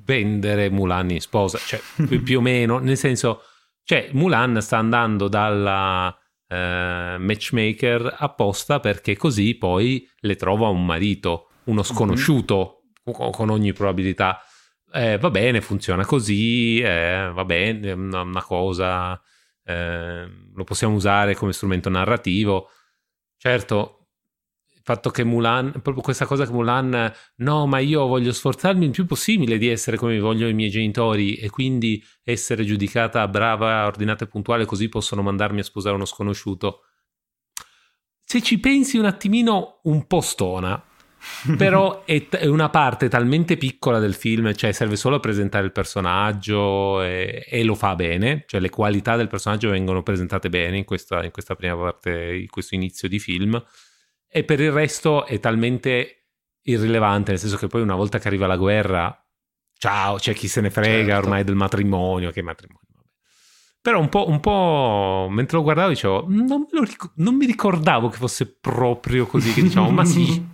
vendere 0.05 0.69
Mulan 0.69 1.09
in 1.11 1.19
sposa, 1.19 1.57
cioè 1.57 1.81
più 2.23 2.37
o 2.37 2.41
meno, 2.41 2.77
nel 2.77 2.95
senso, 2.95 3.41
cioè 3.83 4.11
Mulan 4.13 4.61
sta 4.61 4.77
andando 4.77 5.27
dalla 5.27 6.17
eh, 6.47 7.17
matchmaker 7.19 8.15
apposta 8.17 8.79
perché 8.79 9.17
così 9.17 9.55
poi 9.55 10.09
le 10.19 10.37
trova 10.37 10.69
un 10.69 10.85
marito, 10.85 11.49
uno 11.65 11.81
mhm. 11.81 11.85
sconosciuto 11.85 12.77
con 13.11 13.49
ogni 13.49 13.73
probabilità. 13.73 14.41
Eh, 14.91 15.17
va 15.17 15.31
bene, 15.31 15.61
funziona 15.61 16.05
così, 16.05 16.79
eh, 16.79 17.31
va 17.33 17.45
bene, 17.45 17.89
è 17.89 17.93
una, 17.93 18.43
cosa, 18.43 19.19
eh, 19.63 20.27
lo 20.53 20.63
possiamo 20.63 20.95
usare 20.95 21.35
come 21.35 21.51
strumento 21.51 21.89
narrativo. 21.89 22.69
Certo, 23.37 24.07
il 24.69 24.81
fatto 24.83 25.09
che 25.09 25.23
Mulan, 25.23 25.71
proprio 25.81 26.03
questa 26.03 26.25
cosa 26.25 26.45
che 26.45 26.51
Mulan, 26.51 27.11
no, 27.37 27.65
ma 27.65 27.79
io 27.79 28.05
voglio 28.05 28.31
sforzarmi 28.31 28.85
il 28.85 28.91
più 28.91 29.05
possibile 29.05 29.57
di 29.57 29.67
essere 29.67 29.97
come 29.97 30.19
vogliono 30.19 30.49
i 30.49 30.53
miei 30.53 30.69
genitori 30.69 31.35
e 31.35 31.49
quindi 31.49 32.03
essere 32.23 32.63
giudicata 32.63 33.27
brava, 33.27 33.85
ordinata 33.85 34.25
e 34.25 34.27
puntuale, 34.27 34.65
così 34.65 34.89
possono 34.89 35.23
mandarmi 35.23 35.59
a 35.59 35.63
sposare 35.63 35.95
uno 35.95 36.05
sconosciuto. 36.05 36.83
Se 38.25 38.41
ci 38.41 38.59
pensi 38.59 38.97
un 38.97 39.05
attimino, 39.05 39.79
un 39.83 40.05
po' 40.05 40.21
stona 40.21 40.81
però 41.57 42.03
è, 42.05 42.27
t- 42.27 42.35
è, 42.35 42.45
una 42.45 42.69
parte 42.69 43.07
talmente 43.07 43.57
piccola 43.57 43.99
del 43.99 44.13
film, 44.13 44.53
cioè 44.53 44.71
serve 44.71 44.95
solo 44.95 45.17
a 45.17 45.19
presentare 45.19 45.65
il 45.65 45.71
personaggio 45.71 47.01
e, 47.01 47.45
e, 47.47 47.63
lo 47.63 47.75
fa 47.75 47.95
bene, 47.95 48.43
cioè 48.47 48.59
le 48.59 48.69
qualità 48.69 49.15
del 49.15 49.27
personaggio 49.27 49.69
vengono 49.69 50.03
presentate 50.03 50.49
bene 50.49 50.77
in 50.77 50.85
questa, 50.85 51.23
in 51.23 51.31
questa 51.31 51.55
prima 51.55 51.75
parte, 51.75 52.35
in 52.35 52.49
questo 52.49 52.75
inizio 52.75 53.07
di 53.07 53.19
film, 53.19 53.63
e 54.27 54.43
per 54.43 54.59
il 54.59 54.71
resto 54.71 55.25
è 55.25 55.39
talmente 55.39 56.25
irrilevante, 56.63 57.31
nel 57.31 57.39
senso 57.39 57.57
che 57.57 57.67
poi 57.67 57.81
una 57.81 57.95
volta 57.95 58.19
che 58.19 58.27
arriva 58.27 58.47
la 58.47 58.57
guerra, 58.57 59.25
ciao, 59.77 60.15
c'è 60.15 60.33
chi 60.33 60.47
se 60.47 60.61
ne 60.61 60.69
frega 60.69 61.13
certo. 61.13 61.25
ormai 61.25 61.43
del 61.43 61.55
matrimonio, 61.55 62.31
che 62.31 62.41
matrimonio. 62.41 62.81
Però 63.81 63.99
un 63.99 64.07
po', 64.07 64.29
un 64.29 64.39
po', 64.39 65.27
mentre 65.29 65.57
lo 65.57 65.63
guardavo 65.63 65.89
dicevo, 65.89 66.25
non, 66.29 66.65
ric- 66.71 67.11
non 67.15 67.35
mi 67.35 67.45
ricordavo 67.45 68.07
che 68.07 68.15
fosse 68.15 68.45
proprio 68.47 69.25
così, 69.25 69.51
che 69.51 69.61
diciamo, 69.61 69.89
ma 69.89 70.05
sì, 70.05 70.41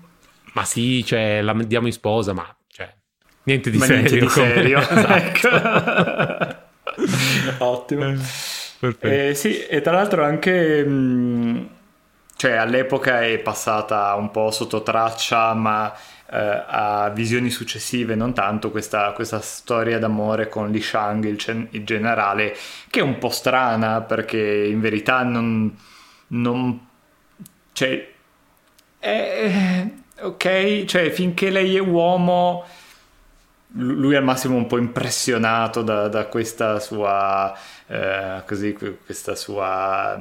ma 0.53 0.65
sì, 0.65 1.03
cioè, 1.05 1.41
la 1.41 1.53
diamo 1.53 1.87
in 1.87 1.93
sposa, 1.93 2.33
ma 2.33 2.55
cioè, 2.67 2.93
niente 3.43 3.69
di 3.69 3.77
ma 3.77 3.85
serio. 3.85 4.01
Niente 4.01 4.19
di 4.19 4.29
serio. 4.29 4.79
esatto. 4.89 6.67
Ottimo. 7.63 8.15
Eh, 8.99 9.33
sì, 9.35 9.65
e 9.65 9.81
tra 9.81 9.93
l'altro 9.93 10.23
anche... 10.23 10.83
Mh, 10.85 11.69
cioè, 12.39 12.53
all'epoca 12.53 13.21
è 13.21 13.37
passata 13.39 14.15
un 14.15 14.31
po' 14.31 14.49
sotto 14.49 14.81
traccia, 14.81 15.53
ma 15.53 15.93
eh, 16.31 16.63
a 16.67 17.09
visioni 17.09 17.49
successive 17.49 18.15
non 18.15 18.33
tanto 18.33 18.71
questa, 18.71 19.11
questa 19.11 19.41
storia 19.41 19.99
d'amore 19.99 20.47
con 20.47 20.71
Li 20.71 20.79
Shang, 20.79 21.25
il, 21.25 21.37
cen- 21.37 21.67
il, 21.71 21.83
generale, 21.83 22.55
che 22.89 23.01
è 23.01 23.03
un 23.03 23.17
po' 23.17 23.27
strana 23.29 24.01
perché 24.01 24.39
in 24.39 24.79
verità 24.79 25.23
non... 25.23 25.77
non 26.27 26.87
cioè, 27.73 28.09
è, 28.99 29.85
ok, 30.21 30.85
cioè 30.85 31.09
finché 31.11 31.49
lei 31.49 31.75
è 31.75 31.79
uomo, 31.79 32.65
lui 33.73 34.13
è 34.13 34.17
al 34.17 34.23
massimo 34.23 34.55
un 34.55 34.67
po' 34.67 34.77
impressionato 34.77 35.81
da, 35.81 36.07
da 36.07 36.25
questa 36.25 36.79
sua, 36.79 37.55
eh, 37.87 38.41
così, 38.45 38.73
questa 39.05 39.35
sua 39.35 40.19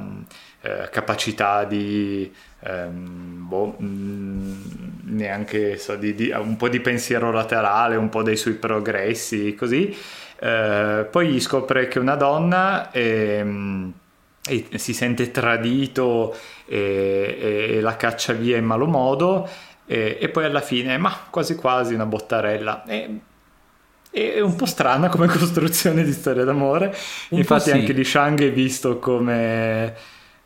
eh, 0.61 0.89
capacità 0.91 1.65
di, 1.65 2.33
ehm, 2.61 3.49
boh, 3.49 3.77
mm, 3.81 4.63
neanche 5.05 5.79
so, 5.79 5.97
di, 5.97 6.15
di, 6.15 6.31
un 6.31 6.57
po' 6.57 6.69
di 6.69 6.81
pensiero 6.81 7.31
laterale, 7.33 7.97
un 7.97 8.09
po' 8.09 8.23
dei 8.23 8.37
suoi 8.37 8.55
progressi, 8.55 9.55
così. 9.55 9.97
Eh, 10.41 11.07
poi 11.11 11.41
scopre 11.41 11.89
che 11.89 11.99
una 11.99 12.17
donna... 12.17 12.91
È, 12.91 13.45
e 14.49 14.79
si 14.79 14.95
sente 14.95 15.31
tradito 15.31 16.35
e, 16.67 17.75
e, 17.77 17.81
la 17.81 17.97
caccia 17.97 18.33
via 18.33 18.57
in 18.57 18.65
malo 18.65 18.87
modo 18.87 19.47
e, 19.89 20.19
e 20.21 20.29
poi 20.29 20.45
alla 20.45 20.61
fine, 20.61 20.99
ma 20.99 21.17
quasi 21.31 21.55
quasi 21.55 21.95
una 21.95 22.07
bottarella. 22.07 22.85
E, 22.85 23.21
è 24.11 24.41
un 24.41 24.55
po' 24.55 24.67
strana 24.67 25.09
come 25.09 25.27
costruzione 25.33 26.05
di 26.05 26.13
storia 26.13 26.45
d'amore. 26.45 26.95
Un 27.31 27.39
Infatti, 27.39 27.71
sì. 27.71 27.73
anche 27.73 27.95
di 27.95 28.05
Shang 28.05 28.41
è 28.43 28.53
visto 28.53 28.99
come 28.99 29.95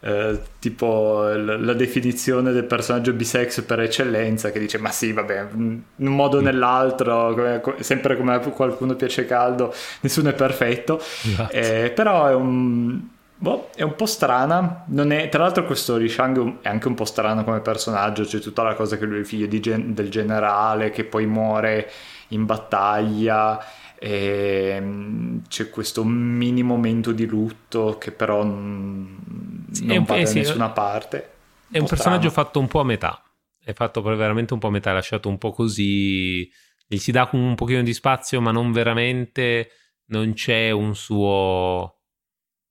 eh, 0.00 0.40
tipo 0.60 1.28
l- 1.28 1.64
la 1.64 1.72
definizione 1.74 2.52
del 2.52 2.64
personaggio 2.64 3.12
bisex 3.12 3.62
per 3.62 3.80
eccellenza, 3.80 4.50
che 4.50 4.60
dice: 4.60 4.78
Ma 4.78 4.90
sì, 4.90 5.12
vabbè, 5.12 5.48
in 5.54 5.82
un 5.96 6.14
modo 6.14 6.38
o 6.38 6.40
mm. 6.40 6.44
nell'altro, 6.44 7.34
come, 7.34 7.62
sempre 7.80 8.16
come 8.16 8.34
a 8.34 8.38
qualcuno 8.38 8.94
piace 8.94 9.26
caldo, 9.26 9.74
nessuno 10.00 10.28
è 10.28 10.34
perfetto. 10.34 10.98
Esatto. 10.98 11.52
Eh, 11.52 11.92
però 11.94 12.28
è 12.28 12.34
un 12.34 13.00
Boh, 13.42 13.70
è 13.74 13.82
un 13.82 13.96
po' 13.96 14.06
strana. 14.06 14.84
È... 14.88 15.28
Tra 15.28 15.42
l'altro, 15.42 15.64
questo 15.64 15.96
Rishang 15.96 16.60
è 16.60 16.68
anche 16.68 16.86
un 16.86 16.94
po' 16.94 17.04
strano 17.04 17.42
come 17.42 17.58
personaggio. 17.58 18.22
C'è 18.22 18.38
tutta 18.38 18.62
la 18.62 18.74
cosa 18.74 18.96
che 18.96 19.04
lui 19.04 19.22
è 19.22 19.24
figlio 19.24 19.48
gen... 19.58 19.94
del 19.94 20.10
generale 20.10 20.90
che 20.90 21.02
poi 21.02 21.26
muore 21.26 21.90
in 22.28 22.46
battaglia. 22.46 23.58
E 23.98 24.78
mm, 24.80 25.38
c'è 25.48 25.70
questo 25.70 26.04
mini 26.04 26.62
momento 26.62 27.10
di 27.10 27.26
lutto 27.26 27.98
che 27.98 28.12
però 28.12 28.44
non 28.44 29.66
sì, 29.72 29.86
va 29.86 30.18
da 30.18 30.24
sì, 30.24 30.38
nessuna 30.38 30.70
parte. 30.70 31.30
Un 31.70 31.74
è 31.74 31.78
un 31.80 31.86
personaggio 31.88 32.30
fatto 32.30 32.60
un 32.60 32.68
po' 32.68 32.78
a 32.78 32.84
metà. 32.84 33.20
È 33.60 33.72
fatto 33.72 34.02
veramente 34.02 34.52
un 34.52 34.60
po' 34.60 34.68
a 34.68 34.70
metà, 34.70 34.90
è 34.90 34.94
lasciato 34.94 35.28
un 35.28 35.38
po' 35.38 35.50
così. 35.50 36.48
Gli 36.86 36.96
si 36.96 37.10
dà 37.10 37.28
un 37.32 37.56
pochino 37.56 37.82
di 37.82 37.92
spazio, 37.92 38.40
ma 38.40 38.52
non 38.52 38.70
veramente. 38.70 39.68
Non 40.06 40.32
c'è 40.34 40.70
un 40.70 40.94
suo 40.94 42.01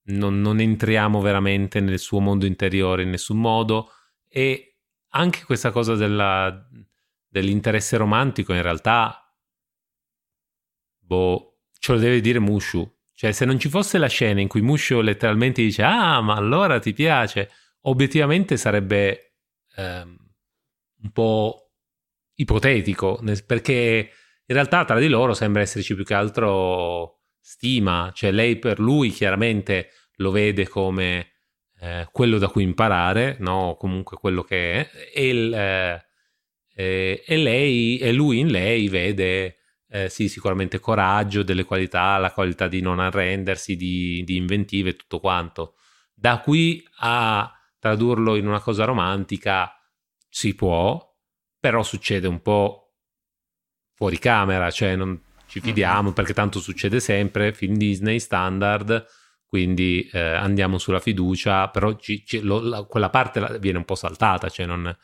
non, 0.04 0.42
non 0.42 0.60
entriamo 0.60 1.22
veramente 1.22 1.80
nel 1.80 2.00
suo 2.00 2.20
mondo 2.20 2.46
interiore 2.46 3.04
in 3.04 3.10
nessun 3.10 3.40
modo. 3.40 3.92
E 4.28 4.78
anche 5.10 5.44
questa 5.44 5.72
cosa 5.72 5.96
della, 5.96 6.68
dell'interesse 7.28 7.98
romantico 7.98 8.54
in 8.54 8.62
realtà 8.62 9.22
boh, 11.12 11.60
ce 11.78 11.92
lo 11.92 12.00
deve 12.00 12.22
dire 12.22 12.40
Mushu. 12.40 12.90
Cioè 13.14 13.34
se 13.34 13.46
non 13.46 13.60
ci 13.60 13.70
fosse 13.70 13.98
la 13.98 14.08
scena 14.08 14.40
in 14.40 14.48
cui 14.48 14.62
Mushu 14.62 15.02
letteralmente 15.02 15.62
dice 15.62 15.84
ah 15.84 16.22
ma 16.22 16.36
allora 16.36 16.80
ti 16.80 16.94
piace 16.94 17.52
obiettivamente 17.82 18.58
sarebbe 18.58 19.36
ehm, 19.76 20.18
un 21.04 21.12
po' 21.12 21.74
ipotetico 22.36 23.22
perché 23.46 24.12
in 24.46 24.56
realtà 24.56 24.86
tra 24.86 24.98
di 24.98 25.08
loro 25.08 25.34
sembra 25.34 25.62
esserci 25.62 25.94
più 25.94 26.04
che 26.04 26.16
altro 26.16 27.21
stima, 27.42 28.12
cioè 28.14 28.32
lei 28.32 28.58
per 28.58 28.80
lui 28.80 29.10
chiaramente 29.10 29.90
lo 30.18 30.32
vede 30.32 30.68
come 30.68 31.32
eh, 31.80 32.08
quello 32.12 32.38
da 32.38 32.48
cui 32.48 32.64
imparare, 32.64 33.38
no? 33.40 33.76
comunque 33.78 34.18
quello 34.18 34.44
che 34.44 34.74
è, 34.74 34.90
e, 35.14 35.28
il, 35.28 35.54
eh, 35.54 37.24
e 37.26 37.38
lei, 37.38 37.98
e 37.98 38.14
lui 38.14 38.40
in 38.40 38.50
lei 38.50 38.88
vede 38.88 39.58
eh, 39.90 40.08
sì, 40.10 40.30
sicuramente 40.30 40.80
coraggio, 40.80 41.44
delle 41.44 41.66
qualità, 41.66 42.18
la 42.18 42.32
qualità 42.32 42.68
di 42.68 42.82
non 42.82 43.00
arrendersi, 43.00 43.76
di, 43.76 44.24
di 44.24 44.38
inventive 44.38 44.92
e 44.92 44.96
tutto 44.96 45.20
quanto. 45.20 45.76
Da 46.14 46.40
qui 46.40 46.88
a 47.00 47.52
tradurlo 47.80 48.36
in 48.36 48.48
una 48.48 48.62
cosa 48.62 48.86
romantica 48.86 49.76
si 50.30 50.54
può, 50.56 51.04
però 51.60 51.84
succede 51.84 52.28
un 52.28 52.42
po' 52.42 52.94
fuori 53.94 54.18
camera, 54.20 54.72
cioè 54.72 54.96
non 54.96 55.20
ci 55.52 55.60
fidiamo 55.60 56.04
mm-hmm. 56.04 56.14
perché 56.14 56.34
tanto 56.34 56.62
succede 56.62 57.02
sempre, 57.02 57.52
film 57.52 57.76
Disney 57.76 58.20
standard, 58.20 59.06
quindi 59.46 60.10
eh, 60.14 60.18
andiamo 60.18 60.78
sulla 60.78 61.02
fiducia, 61.02 61.68
però 61.68 61.98
ci, 61.98 62.26
ci, 62.26 62.40
lo, 62.40 62.62
la, 62.62 62.84
quella 62.84 63.10
parte 63.10 63.60
viene 63.60 63.80
un 63.80 63.84
po' 63.84 63.96
saltata, 63.96 64.48
cioè 64.48 64.66
non, 64.66 64.96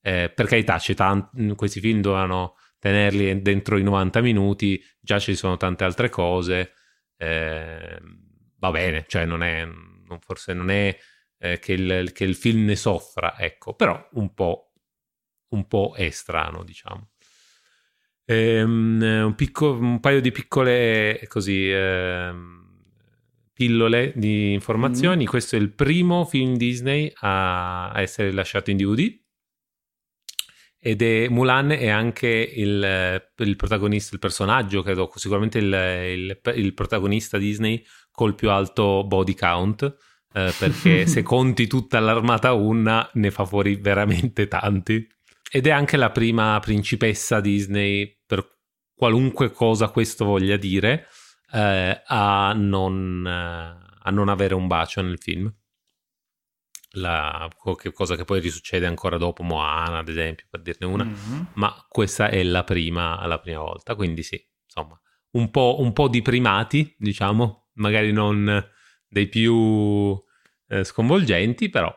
eh, 0.00 0.32
per 0.34 0.46
carità, 0.46 0.78
tant- 0.78 1.54
questi 1.56 1.80
film 1.80 2.00
dovevano 2.00 2.56
tenerli 2.78 3.42
dentro 3.42 3.76
i 3.76 3.82
90 3.82 4.22
minuti, 4.22 4.82
già 4.98 5.18
ci 5.18 5.34
sono 5.34 5.58
tante 5.58 5.84
altre 5.84 6.08
cose, 6.08 6.72
eh, 7.18 8.00
va 8.60 8.70
bene, 8.70 9.04
cioè 9.06 9.26
non 9.26 9.42
è, 9.42 9.66
non, 9.66 10.20
forse 10.20 10.54
non 10.54 10.70
è 10.70 10.98
eh, 11.36 11.58
che, 11.58 11.74
il, 11.74 12.12
che, 12.12 12.24
il, 12.24 12.34
film 12.34 12.64
ne 12.64 12.76
soffra, 12.76 13.38
ecco, 13.38 13.74
però 13.74 14.08
un 14.12 14.32
po', 14.32 14.72
un 15.48 15.66
po' 15.66 15.92
è 15.94 16.08
strano, 16.08 16.64
diciamo. 16.64 17.11
Ehm, 18.32 19.24
un, 19.24 19.34
picco, 19.34 19.72
un, 19.72 20.00
paio 20.00 20.20
di 20.20 20.32
piccole 20.32 21.20
così 21.28 21.70
ehm, 21.70 22.66
pillole 23.52 24.12
di 24.16 24.52
informazioni. 24.52 25.24
Mm. 25.24 25.26
Questo 25.26 25.56
è 25.56 25.58
il 25.58 25.72
primo 25.72 26.24
film 26.24 26.56
Disney 26.56 27.12
a, 27.20 27.90
a 27.90 28.00
essere 28.00 28.32
lasciato 28.32 28.70
in 28.70 28.76
DVD 28.76 29.20
ed 30.84 31.00
è 31.00 31.28
Mulan 31.28 31.70
è 31.70 31.86
anche 31.86 32.26
il, 32.26 33.22
il, 33.36 33.56
protagonista, 33.56 34.14
il 34.14 34.18
personaggio, 34.18 34.82
credo, 34.82 35.08
sicuramente 35.14 35.58
il, 35.58 35.66
il, 35.66 36.40
il, 36.56 36.74
protagonista 36.74 37.38
Disney 37.38 37.80
col 38.10 38.34
più 38.34 38.50
alto 38.50 39.04
body 39.06 39.34
count, 39.34 39.82
eh, 40.34 40.52
perché 40.58 41.06
se 41.06 41.22
conti 41.22 41.68
tutta 41.68 42.00
l'armata 42.00 42.54
Unna 42.54 43.08
ne 43.12 43.30
fa 43.30 43.44
fuori 43.44 43.76
veramente 43.76 44.48
tanti. 44.48 45.06
Ed 45.48 45.68
è 45.68 45.70
anche 45.70 45.96
la 45.96 46.10
prima 46.10 46.58
principessa 46.58 47.38
Disney, 47.38 48.21
qualunque 49.02 49.50
cosa 49.50 49.88
questo 49.88 50.24
voglia 50.24 50.56
dire, 50.56 51.08
eh, 51.50 52.02
a, 52.06 52.52
non, 52.54 53.26
eh, 53.26 53.98
a 54.00 54.10
non 54.12 54.28
avere 54.28 54.54
un 54.54 54.68
bacio 54.68 55.02
nel 55.02 55.18
film 55.18 55.52
la, 56.92 57.50
cosa 57.56 58.14
che 58.14 58.24
poi 58.24 58.38
risuccede 58.38 58.86
ancora 58.86 59.16
dopo 59.16 59.42
Moana, 59.42 59.98
ad 59.98 60.08
esempio, 60.08 60.46
per 60.48 60.62
dirne 60.62 60.86
una, 60.86 61.02
mm-hmm. 61.02 61.42
ma 61.54 61.84
questa 61.88 62.28
è 62.28 62.44
la 62.44 62.62
prima, 62.62 63.26
la 63.26 63.40
prima 63.40 63.58
volta, 63.58 63.96
quindi 63.96 64.22
sì, 64.22 64.40
insomma, 64.66 64.96
un 65.32 65.50
po', 65.50 65.78
un 65.80 65.92
po', 65.92 66.06
di 66.06 66.22
primati, 66.22 66.94
diciamo, 66.96 67.70
magari 67.74 68.12
non 68.12 68.64
dei 69.08 69.26
più 69.26 70.16
eh, 70.68 70.84
sconvolgenti, 70.84 71.70
però. 71.70 71.92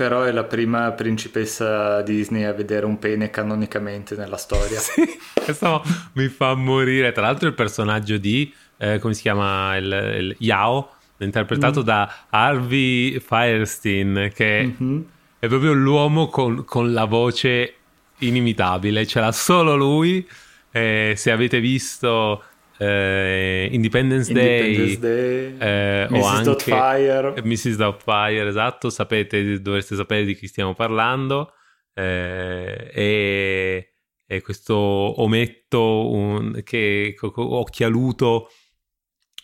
Però 0.00 0.22
è 0.22 0.32
la 0.32 0.44
prima 0.44 0.92
principessa 0.92 2.00
Disney 2.00 2.44
a 2.44 2.54
vedere 2.54 2.86
un 2.86 2.98
pene 2.98 3.28
canonicamente 3.28 4.16
nella 4.16 4.38
storia. 4.38 4.78
sì, 4.80 5.02
questo 5.34 5.82
mi 6.14 6.28
fa 6.28 6.54
morire. 6.54 7.12
Tra 7.12 7.24
l'altro 7.24 7.48
il 7.48 7.52
personaggio 7.52 8.16
di, 8.16 8.50
eh, 8.78 8.98
come 8.98 9.12
si 9.12 9.20
chiama, 9.20 9.76
il, 9.76 9.84
il 10.20 10.36
Yao, 10.38 10.92
interpretato 11.18 11.82
mm. 11.82 11.84
da 11.84 12.14
Harvey 12.30 13.20
Firestein, 13.20 14.32
che 14.34 14.74
mm-hmm. 14.80 15.00
è 15.38 15.48
proprio 15.48 15.74
l'uomo 15.74 16.28
con, 16.28 16.64
con, 16.64 16.94
la 16.94 17.04
voce 17.04 17.74
inimitabile, 18.20 19.06
ce 19.06 19.20
l'ha 19.20 19.32
solo 19.32 19.76
lui. 19.76 20.26
Eh, 20.70 21.12
se 21.14 21.30
avete 21.30 21.60
visto 21.60 22.42
eh, 22.80 23.68
Independence, 23.72 24.30
Independence 24.30 24.98
Day, 24.98 25.56
Day 25.58 25.58
eh, 25.58 26.06
Mrs. 26.08 26.24
anche 26.24 27.42
Mrs. 27.44 27.76
Doubtfire, 27.76 28.48
esatto, 28.48 28.88
sapete, 28.88 29.60
dovreste 29.60 29.94
sapere 29.96 30.24
di 30.24 30.34
chi 30.34 30.46
stiamo 30.46 30.74
parlando. 30.74 31.52
Eh, 31.92 32.90
e, 32.94 33.92
e, 34.26 34.40
questo 34.40 34.74
ometto 34.76 36.10
un, 36.10 36.62
che 36.64 37.14
occhialuto 37.20 38.48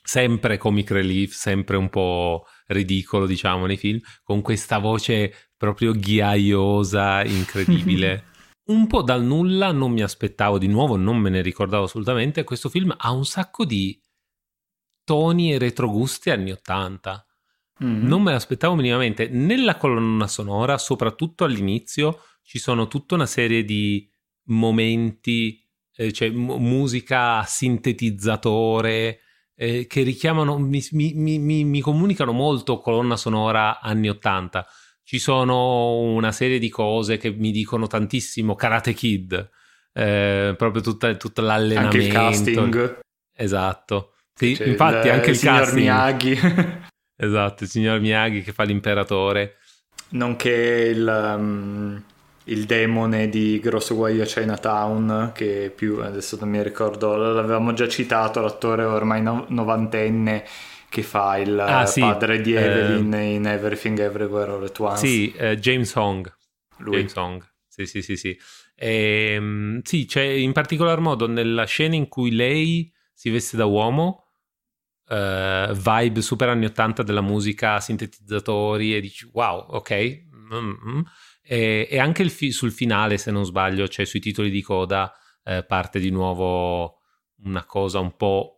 sempre 0.03 0.57
comic 0.57 0.93
relief, 0.93 1.35
sempre 1.35 1.77
un 1.77 1.91
po' 1.91 2.47
ridicolo, 2.69 3.27
diciamo, 3.27 3.67
nei 3.67 3.77
film, 3.77 4.01
con 4.23 4.41
questa 4.41 4.79
voce 4.79 5.51
proprio 5.59 5.93
ghiaiosa, 5.93 7.23
incredibile. 7.23 8.29
un 8.67 8.87
po' 8.87 9.03
dal 9.03 9.23
nulla 9.23 9.73
non 9.73 9.93
mi 9.93 10.03
aspettavo 10.03 10.59
di 10.59 10.67
nuovo, 10.67 10.97
non 10.97 11.19
me 11.19 11.31
ne 11.31 11.43
ricordavo 11.43 11.85
assolutamente. 11.85 12.45
Questo 12.45 12.69
film 12.69 12.95
ha 12.97 13.11
un 13.13 13.25
sacco 13.25 13.65
di 13.65 14.01
toni 15.05 15.53
e 15.53 15.59
retrogusti 15.59 16.31
anni 16.31 16.51
80. 16.51 17.27
Mm-hmm. 17.85 18.07
Non 18.07 18.23
me 18.23 18.33
l'aspettavo 18.33 18.75
minimamente. 18.75 19.29
Nella 19.29 19.77
colonna 19.77 20.27
sonora, 20.27 20.79
soprattutto 20.79 21.45
all'inizio, 21.45 22.21
ci 22.43 22.59
sono 22.59 22.89
tutta 22.89 23.15
una 23.15 23.27
serie 23.27 23.65
di 23.65 24.09
momenti, 24.47 25.63
eh, 25.95 26.13
cioè 26.13 26.31
m- 26.31 26.57
musica 26.59 27.45
sintetizzatore, 27.45 29.21
eh, 29.55 29.87
che 29.87 30.03
richiamano, 30.03 30.59
mi, 30.59 30.83
mi, 30.93 31.39
mi, 31.39 31.65
mi, 31.65 31.81
comunicano 31.81 32.33
molto 32.33 32.81
colonna 32.81 33.17
sonora 33.17 33.81
anni 33.81 34.09
80. 34.09 34.67
Ci 35.07 35.21
sono 35.21 36.01
una 36.01 36.33
serie 36.33 36.59
di 36.59 36.69
cose 36.69 37.17
che 37.17 37.31
mi 37.31 37.53
dicono 37.53 37.87
tantissimo 37.87 38.57
Karate 38.57 38.93
Kid, 38.93 39.51
eh, 39.93 40.53
proprio 40.59 40.83
tutta, 40.83 41.15
tutto 41.15 41.43
l'allenamento. 41.43 41.97
Anche 41.97 42.09
il 42.09 42.13
casting. 42.13 42.99
Esatto. 43.33 44.15
Sì, 44.35 44.55
C'è 44.55 44.67
infatti 44.67 45.07
il, 45.07 45.13
anche 45.13 45.29
il, 45.29 45.35
il 45.35 45.39
signor 45.39 45.59
casting. 45.61 45.81
Miyagi. 45.81 46.39
esatto, 47.17 47.63
il 47.63 47.69
signor 47.69 48.01
Miyagi 48.01 48.43
che 48.43 48.51
fa 48.51 48.65
l'imperatore. 48.65 49.59
Nonché 50.09 50.91
il... 50.93 51.35
Um 51.39 52.03
il 52.49 52.65
demone 52.65 53.29
di 53.29 53.59
Grosso 53.59 53.97
Guaio 53.97 54.23
a 54.23 54.27
Chinatown, 54.27 55.33
che 55.35 55.73
più 55.75 56.01
adesso 56.01 56.37
non 56.39 56.49
mi 56.49 56.63
ricordo, 56.63 57.17
l'avevamo 57.17 57.73
già 57.73 57.89
citato, 57.89 58.41
l'attore 58.41 58.85
ormai 58.85 59.21
no- 59.21 59.47
novantenne 59.49 60.45
che 60.89 61.03
fa 61.03 61.37
il 61.39 61.59
ah, 61.59 61.87
sì. 61.87 62.01
padre 62.01 62.41
di 62.41 62.55
Evelyn 62.55 63.13
eh, 63.15 63.35
in 63.35 63.47
Everything 63.47 63.99
Everywhere 63.99 64.51
All 64.53 64.65
At 64.65 64.79
Once. 64.79 65.07
Sì, 65.07 65.33
eh, 65.33 65.59
James 65.59 65.95
Hong. 65.95 66.33
Lui. 66.79 66.97
James 66.97 67.15
Hong. 67.15 67.55
Sì, 67.67 67.87
sì, 67.87 68.03
sì, 68.03 68.17
sì. 68.17 68.39
E, 68.75 69.33
ehm, 69.35 69.81
sì, 69.83 70.07
c'è 70.07 70.23
in 70.23 70.53
particolar 70.53 71.01
modo 71.01 71.27
nella 71.27 71.65
scena 71.65 71.95
in 71.95 72.09
cui 72.09 72.31
lei 72.31 72.93
si 73.13 73.31
veste 73.31 73.57
da 73.57 73.65
uomo, 73.65 74.23
Uh, 75.09 75.73
vibe 75.73 76.21
super 76.21 76.49
anni 76.49 76.65
80 76.65 77.05
della 77.05 77.21
musica, 77.21 77.79
sintetizzatori 77.79 78.97
e 78.97 79.01
dici 79.01 79.25
wow, 79.33 79.65
ok. 79.69 80.25
Mm-hmm. 80.53 81.01
E, 81.43 81.87
e 81.89 81.99
anche 82.01 82.29
fi- 82.29 82.51
sul 82.51 82.73
finale, 82.73 83.17
se 83.17 83.31
non 83.31 83.45
sbaglio, 83.45 83.87
cioè 83.87 84.05
sui 84.05 84.19
titoli 84.19 84.51
di 84.51 84.63
coda, 84.63 85.13
eh, 85.45 85.65
parte 85.65 86.01
di 86.01 86.11
nuovo 86.11 87.03
una 87.45 87.65
cosa 87.65 88.01
un 88.01 88.17
po'. 88.17 88.56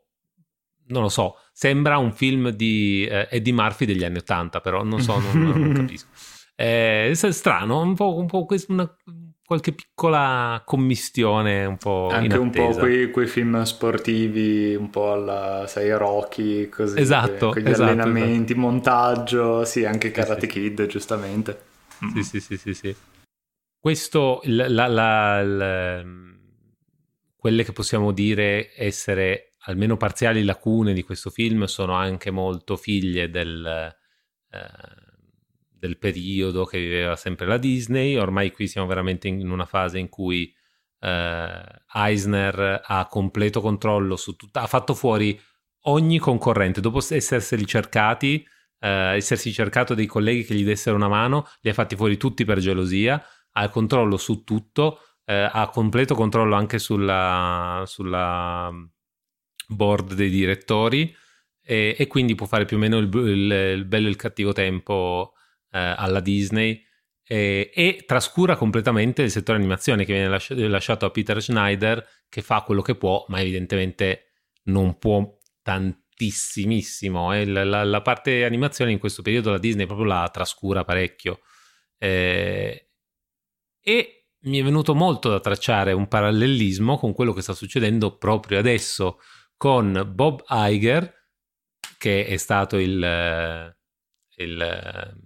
Non 0.88 1.02
lo 1.02 1.08
so, 1.08 1.36
sembra 1.52 1.98
un 1.98 2.12
film 2.12 2.50
di 2.50 3.06
eh, 3.08 3.28
Eddie 3.30 3.52
Murphy 3.52 3.86
degli 3.86 4.04
anni 4.04 4.18
Ottanta, 4.18 4.60
però 4.60 4.82
non 4.82 5.00
so, 5.00 5.18
non, 5.18 5.42
non 5.42 5.72
capisco. 5.76 6.08
Eh, 6.54 7.10
è 7.10 7.32
strano, 7.32 7.80
un 7.80 7.94
po', 7.94 8.16
un 8.16 8.26
po 8.26 8.46
una, 8.68 8.96
qualche 9.44 9.72
piccola 9.72 10.60
commistione 10.64 11.64
un 11.64 11.76
po' 11.76 12.08
anche 12.10 12.36
un 12.36 12.50
po' 12.50 12.68
quei, 12.70 13.10
quei, 13.10 13.28
film 13.28 13.62
sportivi 13.62 14.74
un 14.74 14.90
po' 14.90 15.12
alla 15.12 15.66
sai 15.68 15.96
Rocky 15.96 16.68
così 16.68 16.98
esatto, 16.98 17.50
con 17.50 17.62
gli 17.62 17.68
esatto, 17.68 17.84
allenamenti 17.84 18.52
esatto. 18.52 18.58
montaggio 18.58 19.64
sì 19.64 19.84
anche 19.86 20.10
Karate 20.10 20.40
sì, 20.40 20.46
Kid 20.48 20.86
giustamente 20.86 21.66
sì, 22.14 22.22
sì, 22.22 22.40
sì, 22.40 22.56
sì, 22.56 22.74
sì. 22.74 22.96
Questo, 23.80 24.40
la, 24.44 24.68
la, 24.68 25.42
la, 25.42 26.04
quelle 27.36 27.64
che 27.64 27.72
possiamo 27.72 28.12
dire 28.12 28.72
essere 28.76 29.47
almeno 29.68 29.96
parziali 29.96 30.42
lacune 30.44 30.92
di 30.92 31.02
questo 31.02 31.30
film 31.30 31.64
sono 31.64 31.94
anche 31.94 32.30
molto 32.30 32.76
figlie 32.76 33.30
del, 33.30 33.94
eh, 34.50 34.60
del 35.70 35.98
periodo 35.98 36.64
che 36.64 36.78
viveva 36.78 37.16
sempre 37.16 37.46
la 37.46 37.58
Disney. 37.58 38.16
Ormai 38.16 38.50
qui 38.50 38.66
siamo 38.66 38.86
veramente 38.86 39.28
in 39.28 39.50
una 39.50 39.66
fase 39.66 39.98
in 39.98 40.08
cui 40.08 40.52
eh, 41.00 41.62
Eisner 41.94 42.80
ha 42.82 43.06
completo 43.06 43.60
controllo 43.60 44.16
su 44.16 44.36
tutto, 44.36 44.58
ha 44.58 44.66
fatto 44.66 44.94
fuori 44.94 45.38
ogni 45.82 46.18
concorrente 46.18 46.80
dopo 46.80 46.98
esserseli 46.98 47.66
cercati 47.66 48.44
eh, 48.80 49.16
essersi 49.16 49.52
cercato 49.52 49.94
dei 49.94 50.06
colleghi 50.06 50.44
che 50.44 50.54
gli 50.54 50.64
dessero 50.64 50.96
una 50.96 51.08
mano, 51.08 51.46
li 51.60 51.70
ha 51.70 51.74
fatti 51.74 51.96
fuori 51.96 52.16
tutti 52.16 52.44
per 52.44 52.58
gelosia, 52.58 53.22
ha 53.52 53.68
controllo 53.68 54.16
su 54.16 54.44
tutto, 54.44 55.00
eh, 55.24 55.48
ha 55.50 55.68
completo 55.68 56.14
controllo 56.14 56.54
anche 56.54 56.78
sulla, 56.78 57.82
sulla 57.86 58.70
board 59.68 60.14
dei 60.14 60.30
direttori 60.30 61.14
e, 61.62 61.94
e 61.98 62.06
quindi 62.06 62.34
può 62.34 62.46
fare 62.46 62.64
più 62.64 62.76
o 62.76 62.80
meno 62.80 62.96
il, 62.98 63.10
il, 63.12 63.74
il 63.76 63.84
bello 63.84 64.06
e 64.06 64.10
il 64.10 64.16
cattivo 64.16 64.52
tempo 64.52 65.34
eh, 65.70 65.78
alla 65.78 66.20
Disney 66.20 66.82
e, 67.22 67.70
e, 67.74 68.04
trascura 68.06 68.56
completamente 68.56 69.20
il 69.20 69.30
settore 69.30 69.58
animazione 69.58 70.06
che 70.06 70.14
viene 70.14 70.28
lasci- 70.28 70.66
lasciato 70.66 71.04
a 71.04 71.10
Peter 71.10 71.42
Schneider 71.42 72.04
che 72.28 72.40
fa 72.40 72.62
quello 72.62 72.80
che 72.80 72.94
può 72.94 73.26
ma 73.28 73.40
evidentemente 73.40 74.32
non 74.64 74.96
può 74.96 75.36
tantissimissimo 75.60 77.34
eh. 77.34 77.44
la, 77.44 77.64
la, 77.64 77.84
la, 77.84 78.00
parte 78.00 78.44
animazione 78.44 78.92
in 78.92 78.98
questo 78.98 79.20
periodo 79.20 79.50
la 79.50 79.58
Disney 79.58 79.84
proprio 79.84 80.06
la 80.06 80.30
trascura 80.32 80.84
parecchio 80.84 81.40
eh, 81.98 82.92
e 83.82 84.18
mi 84.40 84.58
è 84.58 84.62
venuto 84.62 84.94
molto 84.94 85.28
da 85.28 85.40
tracciare 85.40 85.92
un 85.92 86.08
parallelismo 86.08 86.96
con 86.96 87.12
quello 87.12 87.34
che 87.34 87.42
sta 87.42 87.52
succedendo 87.52 88.16
proprio 88.16 88.58
adesso 88.58 89.18
con 89.58 90.10
Bob 90.14 90.42
Iger 90.48 91.14
che 91.98 92.24
è 92.24 92.36
stato 92.38 92.78
il, 92.78 93.74
il 94.36 95.16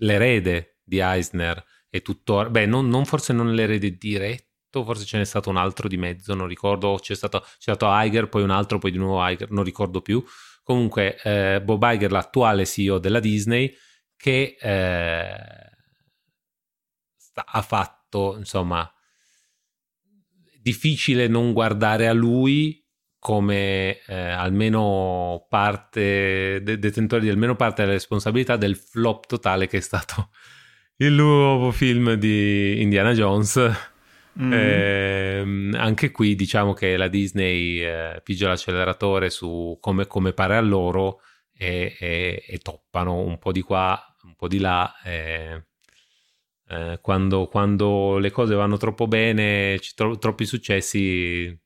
l'erede 0.00 0.78
di 0.82 0.98
Eisner 0.98 1.62
e 1.88 2.02
tuttora, 2.02 2.48
beh, 2.48 2.66
non, 2.66 2.88
non, 2.88 3.04
forse 3.04 3.32
non 3.32 3.52
l'erede 3.52 3.96
diretto, 3.96 4.84
forse 4.84 5.04
ce 5.04 5.18
n'è 5.18 5.24
stato 5.24 5.50
un 5.50 5.56
altro 5.56 5.88
di 5.88 5.96
mezzo, 5.96 6.34
non 6.34 6.46
ricordo, 6.46 6.98
c'è 7.00 7.14
stato, 7.14 7.40
c'è 7.40 7.74
stato 7.74 7.86
Iger, 7.88 8.28
poi 8.28 8.42
un 8.42 8.50
altro, 8.50 8.78
poi 8.78 8.92
di 8.92 8.98
nuovo 8.98 9.26
Iger, 9.26 9.50
non 9.50 9.64
ricordo 9.64 10.00
più. 10.00 10.24
Comunque, 10.62 11.20
eh, 11.22 11.60
Bob 11.62 11.82
Iger, 11.84 12.12
l'attuale 12.12 12.64
CEO 12.64 12.98
della 12.98 13.18
Disney, 13.18 13.74
che 14.16 14.56
eh, 14.60 15.36
sta, 17.16 17.44
ha 17.44 17.62
fatto, 17.62 18.36
insomma, 18.36 18.88
difficile 20.60 21.26
non 21.26 21.52
guardare 21.52 22.06
a 22.06 22.12
lui 22.12 22.80
come 23.20 24.00
eh, 24.06 24.14
almeno 24.16 25.46
parte, 25.48 26.60
de- 26.62 26.78
detentore 26.78 27.20
di 27.20 27.28
almeno 27.28 27.54
parte 27.54 27.82
della 27.82 27.94
responsabilità 27.94 28.56
del 28.56 28.76
flop 28.76 29.26
totale 29.26 29.68
che 29.68 29.76
è 29.76 29.80
stato 29.80 30.30
il 30.96 31.12
nuovo 31.12 31.70
film 31.70 32.14
di 32.14 32.80
Indiana 32.80 33.12
Jones. 33.12 33.88
Mm. 34.40 34.52
Eh, 34.52 35.70
anche 35.76 36.10
qui 36.12 36.34
diciamo 36.34 36.72
che 36.72 36.96
la 36.96 37.08
Disney 37.08 37.80
eh, 37.80 38.20
pigia 38.24 38.48
l'acceleratore 38.48 39.28
su 39.28 39.76
come, 39.80 40.06
come, 40.06 40.32
pare 40.32 40.56
a 40.56 40.60
loro 40.60 41.20
e, 41.52 41.96
e, 41.98 42.44
e, 42.46 42.58
toppano 42.58 43.16
un 43.16 43.38
po' 43.38 43.52
di 43.52 43.60
qua, 43.60 44.02
un 44.22 44.34
po' 44.34 44.48
di 44.48 44.58
là. 44.58 44.94
Eh, 45.04 45.64
quando, 47.00 47.48
quando, 47.48 48.18
le 48.18 48.30
cose 48.30 48.54
vanno 48.54 48.76
troppo 48.76 49.08
bene, 49.08 49.80
ci 49.80 49.92
tro- 49.96 50.16
troppi 50.18 50.46
successi, 50.46 51.59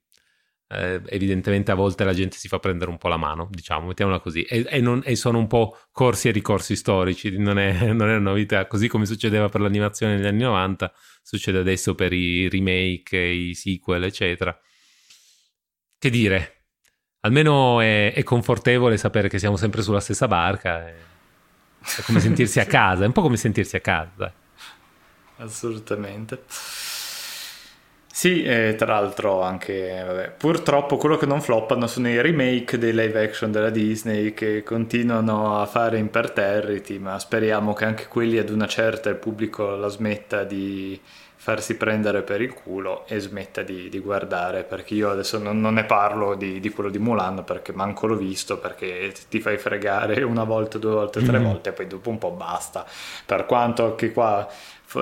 eh, 0.77 1.03
evidentemente 1.07 1.71
a 1.71 1.75
volte 1.75 2.05
la 2.05 2.13
gente 2.13 2.37
si 2.37 2.49
fa 2.49 2.59
prendere 2.59 2.91
un 2.91 2.99
po' 2.99 3.09
la 3.09 3.17
mano, 3.17 3.49
diciamo, 3.51 3.87
mettiamola 3.89 4.21
così, 4.21 4.43
e, 4.43 4.65
e, 4.69 4.81
non, 4.81 5.03
e 5.05 5.17
sono 5.17 5.39
un 5.39 5.47
po' 5.47 5.79
corsi 5.93 6.29
e 6.29 6.31
ricorsi 6.33 6.77
storici, 6.77 7.37
non 7.39 7.59
è, 7.59 7.73
non 7.93 8.09
è, 8.09 8.17
una 8.17 8.31
novità, 8.31 8.67
così 8.67 8.89
come 8.89 9.07
succedeva 9.07 9.49
per 9.49 9.61
l'animazione 9.61 10.17
negli 10.17 10.27
anni 10.27 10.43
90, 10.43 10.93
succede 11.23 11.59
adesso 11.59 11.95
per 11.95 12.13
i 12.13 12.49
remake, 12.49 13.17
i 13.19 13.55
sequel, 13.55 14.05
eccetera. 14.05 14.59
Che 15.99 16.11
dire, 16.11 16.67
almeno 17.21 17.81
è, 17.81 18.13
è 18.13 18.23
confortevole 18.23 18.97
sapere 18.97 19.29
che 19.29 19.39
siamo 19.39 19.57
sempre 19.57 19.83
sulla 19.83 20.01
stessa 20.01 20.29
barca, 20.29 20.87
è, 20.87 20.95
è 21.99 22.03
come 22.03 22.21
sentirsi 22.21 22.61
a 22.61 22.67
casa, 22.67 23.05
è 23.05 23.07
un 23.07 23.13
po' 23.13 23.23
come 23.23 23.37
sentirsi 23.37 23.77
a 23.77 23.81
casa. 23.81 24.33
Assolutamente. 25.37 26.43
Sì, 28.17 28.45
e 28.45 28.77
tra 28.79 29.01
l'altro 29.01 29.43
anche, 29.43 30.05
vabbè, 30.07 30.35
purtroppo 30.39 30.97
quello 30.97 31.17
che 31.17 31.27
non 31.27 31.41
floppano 31.41 31.89
sono 31.89 32.09
i 32.09 32.23
remake 32.23 32.79
dei 32.79 32.95
live 32.95 33.21
action 33.21 33.51
della 33.51 33.71
Disney 33.71 34.33
che 34.35 34.63
continuano 34.63 35.61
a 35.61 35.67
fare 35.67 35.99
imperterriti, 35.99 37.01
ma 37.01 37.19
speriamo 37.19 37.73
che 37.73 37.85
anche 37.85 38.07
quelli 38.07 38.39
ad 38.39 38.51
una 38.51 38.69
certa 38.69 39.11
il 39.11 39.17
pubblico 39.17 39.75
la 39.75 39.89
smetta 39.89 40.45
di 40.45 41.01
farsi 41.45 41.77
prendere 41.77 42.23
per 42.23 42.41
il 42.41 42.55
culo 42.55 43.05
e 43.07 43.19
smetta 43.19 43.61
di, 43.61 43.91
di 43.91 43.99
guardare, 43.99 44.63
perché 44.63 44.95
io 44.95 45.11
adesso 45.11 45.37
non, 45.37 45.61
non 45.61 45.75
ne 45.75 45.85
parlo 45.85 46.37
di, 46.37 46.59
di, 46.59 46.71
quello 46.71 46.89
di 46.89 46.99
Mulan 46.99 47.45
perché 47.45 47.75
manco 47.75 48.07
l'ho 48.07 48.17
visto, 48.17 48.57
perché 48.57 49.13
ti 49.29 49.41
fai 49.41 49.59
fregare 49.59 50.23
una 50.25 50.45
volta, 50.45 50.79
due 50.79 50.93
volte, 50.93 51.23
tre 51.23 51.39
mm-hmm. 51.39 51.47
volte 51.47 51.69
e 51.69 51.73
poi 51.73 51.87
dopo 51.87 52.09
un 52.09 52.17
po' 52.17 52.31
basta. 52.31 52.87
Per 53.27 53.45
quanto 53.45 53.85
anche 53.85 54.13
qua 54.13 54.49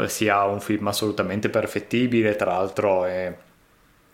sia 0.07 0.45
un 0.45 0.61
film 0.61 0.86
assolutamente 0.88 1.49
perfettibile, 1.49 2.36
tra 2.36 2.53
l'altro 2.53 3.05
è 3.05 3.34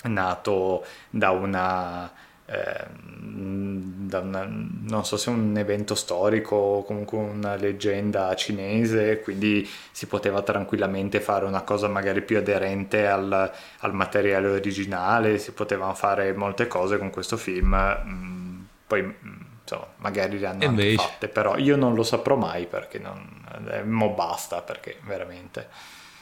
nato 0.05 0.85
da 1.11 1.31
una, 1.31 2.11
eh, 2.47 2.87
da 2.97 4.21
una, 4.21 4.49
non 4.49 5.05
so 5.05 5.17
se 5.17 5.31
un 5.31 5.57
evento 5.57 5.95
storico 5.95 6.57
o 6.57 6.85
comunque 6.85 7.19
una 7.19 7.57
leggenda 7.57 8.35
cinese, 8.35 9.21
quindi 9.21 9.69
si 9.91 10.07
poteva 10.07 10.43
tranquillamente 10.43 11.21
fare 11.21 11.45
una 11.45 11.63
cosa 11.63 11.89
magari 11.89 12.23
più 12.23 12.39
aderente 12.39 13.07
al, 13.07 13.53
al 13.81 13.95
materiale 13.95 14.49
originale, 14.49 15.39
si 15.39 15.53
potevano 15.53 15.95
fare 15.95 16.33
molte 16.33 16.67
cose 16.67 16.99
con 16.99 17.11
questo 17.11 17.37
film, 17.37 17.75
mm, 18.05 18.61
poi 18.87 19.03
mm, 19.03 19.41
insomma, 19.63 19.87
magari 19.97 20.39
le 20.39 20.47
hanno 20.47 20.79
fatte, 20.97 21.29
però 21.29 21.57
io 21.59 21.77
non 21.77 21.95
lo 21.95 22.03
saprò 22.03 22.37
mai 22.37 22.67
perché 22.67 22.99
non, 22.99 23.38
eh, 23.71 23.83
mo 23.85 24.15
basta 24.15 24.63
perché 24.63 24.99
veramente 25.05 25.69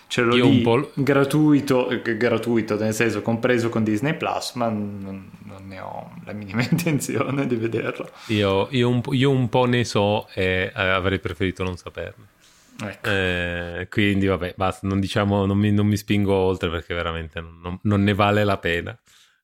ce 0.08 0.22
l'ho 0.22 0.34
lì 0.34 0.64
gratuito, 0.94 1.88
gratuito, 2.02 2.78
nel 2.78 2.94
senso 2.94 3.22
compreso 3.22 3.68
con 3.68 3.82
Disney 3.82 4.14
Plus, 4.14 4.52
ma 4.54 4.68
non, 4.68 5.30
non, 5.44 5.66
ne 5.66 5.80
ho 5.80 6.12
la 6.24 6.32
minima 6.32 6.62
intenzione 6.68 7.46
di 7.46 7.56
vederlo. 7.56 8.10
Io, 8.28 8.68
io, 8.70 8.88
un, 8.88 9.02
io 9.10 9.30
un, 9.30 9.48
po' 9.48 9.64
ne 9.64 9.84
so 9.84 10.28
e 10.32 10.72
eh, 10.74 10.80
avrei 10.80 11.18
preferito 11.18 11.64
non 11.64 11.76
saperne. 11.76 12.34
Ecco. 12.78 13.08
Eh, 13.08 13.88
quindi 13.90 14.26
vabbè, 14.26 14.54
basta, 14.56 14.86
non, 14.86 15.00
diciamo, 15.00 15.46
non 15.46 15.58
mi, 15.58 15.72
non 15.72 15.86
mi 15.86 15.96
spingo 15.96 16.32
oltre 16.32 16.70
perché 16.70 16.94
veramente 16.94 17.40
non, 17.40 17.78
non 17.82 18.02
ne 18.02 18.14
vale 18.14 18.44
la 18.44 18.58
pena. 18.58 18.98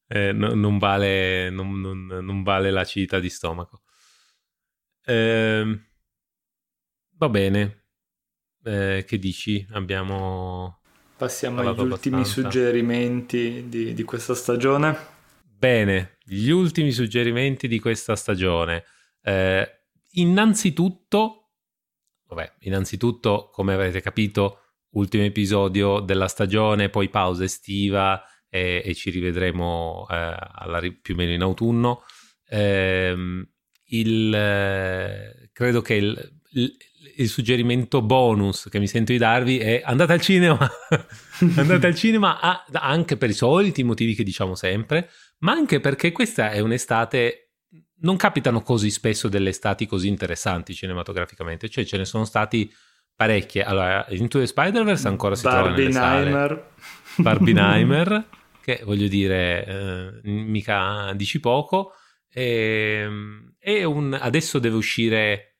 Eh, 0.07 0.32
non, 0.32 0.76
vale, 0.78 1.49
non, 1.49 2.43
vale 2.43 2.70
la 2.70 2.84
cita 2.84 3.18
di 3.18 3.30
stomaco. 3.30 3.80
Eh, 5.05 5.80
va 7.16 7.28
bene. 7.30 7.82
Eh, 8.65 9.05
che 9.07 9.19
dici? 9.19 9.67
Abbiamo. 9.73 10.81
Passiamo 11.17 11.61
agli 11.61 11.67
abbastanza. 11.69 11.95
ultimi 11.95 12.25
suggerimenti 12.25 13.67
di, 13.69 13.95
di 13.95 14.03
questa 14.03 14.35
stagione. 14.35 14.97
Bene, 15.43 16.17
gli 16.25 16.51
ultimi 16.51 16.91
suggerimenti 16.91 17.69
di 17.69 17.79
questa 17.79 18.17
stagione. 18.17 18.85
Eh, 19.23 19.69
innanzitutto, 20.13 21.51
vabbè, 22.27 22.55
innanzitutto, 22.61 23.51
come 23.53 23.75
avrete 23.75 24.01
capito, 24.01 24.59
ultimo 24.91 25.23
episodio 25.23 26.01
della 26.01 26.29
stagione, 26.29 26.89
poi 26.89 27.09
pausa 27.09 27.45
estiva 27.45 28.23
e, 28.49 28.83
e 28.85 28.95
ci 28.95 29.11
rivedremo 29.11 30.07
eh, 30.11 30.99
più 31.01 31.15
o 31.15 31.17
meno 31.17 31.33
in 31.33 31.43
autunno. 31.43 32.03
Ehm, 32.49 33.49
il, 33.87 34.35
eh, 34.35 35.51
credo 35.53 35.81
che 35.81 35.95
il, 35.95 36.41
il, 36.51 36.77
il, 37.17 37.29
suggerimento 37.29 38.03
bonus 38.03 38.69
che 38.71 38.79
mi 38.79 38.87
sento 38.87 39.13
di 39.13 39.19
darvi 39.19 39.59
è 39.59 39.83
andate 39.85 40.13
al 40.13 40.21
cinema, 40.21 40.59
andate 41.57 41.87
al 41.87 41.95
cinema 41.95 42.41
a, 42.41 42.65
anche 42.73 43.17
per 43.17 43.31
i 43.31 43.35
soliti 43.35 43.83
motivi 43.83 44.15
che 44.15 44.25
diciamo 44.25 44.55
sempre, 44.55 45.11
ma 45.39 45.53
anche 45.53 45.81
perché 45.81 46.13
questa 46.13 46.51
è 46.51 46.61
un'estate 46.61 47.43
non 48.03 48.17
capitano 48.17 48.63
così 48.63 48.91
spesso 48.91 49.29
delle 49.29 49.51
estati 49.51 49.87
così 49.87 50.09
interessanti 50.09 50.75
cinematograficamente, 50.75 51.69
cioè 51.69 51.85
ce 51.85 51.97
ne 51.97 52.05
sono 52.05 52.25
stati 52.25 52.73
parecchie. 53.15 53.63
Allora, 53.63 54.05
Into 54.09 54.39
the 54.39 54.47
Spider-Verse 54.47 55.09
ancora 55.09 55.35
si 55.35 55.43
sale. 55.43 55.71
Barbenheimer, 57.17 58.29
che 58.61 58.81
voglio 58.85 59.07
dire, 59.07 59.65
eh, 59.65 60.21
mica 60.25 61.13
dici 61.15 61.41
poco. 61.41 61.95
E, 62.29 63.03
ehm, 63.05 63.55
e 63.59 63.85
un, 63.85 64.19
adesso 64.21 64.59
deve 64.59 64.77
uscire 64.77 65.52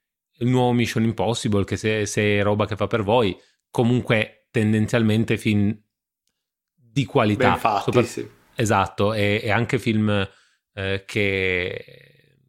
il 0.43 0.49
nuovo 0.49 0.73
Mission 0.73 1.05
Impossible, 1.05 1.65
che 1.65 1.77
se, 1.77 2.07
se, 2.07 2.39
è 2.39 2.43
roba 2.43 2.67
che 2.67 2.77
fa 2.77 2.87
per 2.87 3.03
voi, 3.03 3.37
comunque 3.71 4.49
tendenzialmente 4.51 5.39
film 5.39 5.77
di 6.75 7.05
qualità. 7.05 7.57
Fatti, 7.57 7.85
Sopra... 7.85 8.03
sì. 8.03 8.29
Esatto, 8.55 9.15
e, 9.15 9.41
e 9.43 9.51
anche 9.51 9.79
film 9.79 10.29
eh, 10.75 11.05
che 11.07 11.85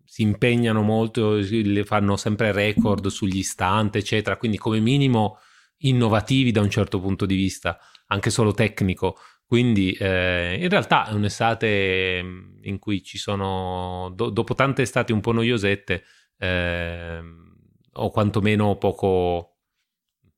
si 0.06 0.22
impegnano 0.22 0.82
molto, 0.82 1.39
fanno 1.86 2.18
sempre 2.18 2.52
record 2.52 3.08
sugli 3.08 3.38
istanti, 3.38 4.00
eccetera, 4.00 4.38
quindi 4.38 4.58
come 4.58 4.80
minimo 4.80 5.39
innovativi 5.78 6.52
da 6.52 6.62
un 6.62 6.70
certo 6.70 7.00
punto 7.00 7.26
di 7.26 7.36
vista, 7.36 7.80
anche 8.08 8.30
solo 8.30 8.52
tecnico. 8.52 9.18
Quindi 9.46 9.91
eh, 9.94 10.58
in 10.60 10.70
realtà 10.70 11.08
è 11.08 11.14
un'estate 11.14 12.22
mm, 12.24 12.64
in 12.64 12.80
cui 12.80 13.04
ci 13.04 13.18
sono, 13.18 14.12
do, 14.14 14.30
dopo 14.30 14.56
tante 14.56 14.82
estati 14.82 15.12
un 15.12 15.20
po' 15.20 15.32
noiosette, 15.32 16.04
eh, 16.38 17.22
o 17.94 18.10
quantomeno 18.12 18.78
poco, 18.78 19.58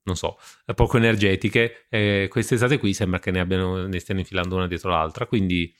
non 0.03 0.15
so, 0.15 0.37
poco 0.75 0.97
energetiche, 0.97 1.87
eh, 1.89 2.27
queste 2.29 2.57
qui 2.77 2.93
sembra 2.93 3.19
che 3.19 3.31
ne, 3.31 3.39
abbiano, 3.39 3.87
ne 3.87 3.99
stiano 3.99 4.19
infilando 4.19 4.55
una 4.55 4.67
dietro 4.67 4.89
l'altra, 4.89 5.25
quindi 5.25 5.73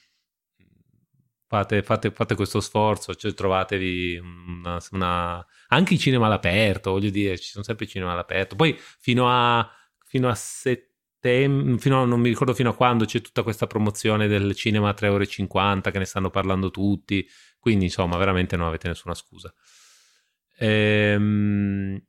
fate, 1.46 1.82
fate, 1.82 2.10
fate 2.10 2.34
questo 2.34 2.60
sforzo, 2.60 3.14
cioè 3.14 3.32
trovatevi 3.32 4.18
una, 4.18 4.80
una, 4.90 5.46
anche 5.68 5.94
i 5.94 5.98
cinema 5.98 6.26
all'aperto, 6.26 6.90
voglio 6.92 7.10
dire, 7.10 7.38
ci 7.38 7.50
sono 7.50 7.64
sempre 7.64 7.86
i 7.86 7.88
cinema 7.88 8.12
all'aperto. 8.12 8.56
Poi 8.56 8.76
fino 8.78 9.28
a, 9.30 9.68
fino 10.04 10.28
a 10.28 10.34
settembre, 10.34 11.78
fino 11.78 12.02
a, 12.02 12.04
non 12.04 12.20
mi 12.20 12.28
ricordo 12.28 12.54
fino 12.54 12.70
a 12.70 12.74
quando 12.74 13.04
c'è 13.04 13.20
tutta 13.20 13.42
questa 13.42 13.66
promozione 13.66 14.26
del 14.28 14.54
cinema 14.54 14.90
a 14.90 14.94
3,50 14.98 15.04
euro 15.04 15.90
che 15.90 15.98
ne 15.98 16.04
stanno 16.04 16.30
parlando 16.30 16.70
tutti, 16.70 17.26
quindi 17.58 17.84
insomma 17.86 18.16
veramente 18.16 18.56
non 18.56 18.66
avete 18.66 18.88
nessuna 18.88 19.14
scusa. 19.14 19.52
Ehm, 20.58 22.02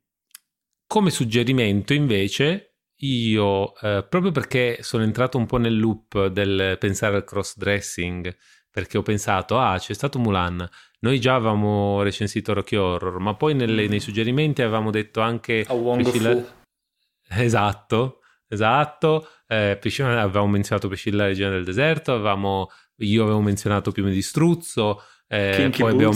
come 0.87 1.09
suggerimento 1.09 1.93
invece 1.93 2.75
io, 3.01 3.75
eh, 3.79 4.05
proprio 4.09 4.31
perché 4.31 4.79
sono 4.81 5.03
entrato 5.03 5.37
un 5.37 5.45
po' 5.45 5.57
nel 5.57 5.77
loop 5.77 6.27
del 6.27 6.77
pensare 6.79 7.17
al 7.17 7.23
cross-dressing, 7.23 8.35
perché 8.71 8.97
ho 8.97 9.03
pensato, 9.03 9.59
ah, 9.59 9.77
c'è 9.77 9.93
stato 9.93 10.17
Mulan, 10.17 10.67
noi 10.99 11.19
già 11.19 11.35
avevamo 11.35 12.01
recensito 12.01 12.53
Rocky 12.53 12.75
Horror, 12.75 13.19
ma 13.19 13.35
poi 13.35 13.53
nelle, 13.53 13.85
mm. 13.85 13.89
nei 13.89 13.99
suggerimenti 13.99 14.61
avevamo 14.61 14.89
detto 14.89 15.21
anche... 15.21 15.65
A 15.67 15.73
Wong 15.73 16.01
Priscilla... 16.01 16.55
Esatto, 17.29 18.21
esatto. 18.47 19.27
Eh, 19.47 19.75
Priscilla, 19.77 20.21
avevamo 20.21 20.47
menzionato 20.47 20.87
Priscilla 20.87 21.23
la 21.23 21.27
Regina 21.27 21.49
del 21.49 21.65
Deserto, 21.65 22.13
avevamo, 22.13 22.69
io 22.99 23.23
avevo 23.23 23.41
menzionato 23.41 23.91
Piume 23.91 24.11
di 24.11 24.21
Struzzo, 24.21 25.03
eh, 25.27 25.69
poi 25.77 25.91
abbiamo... 25.91 26.13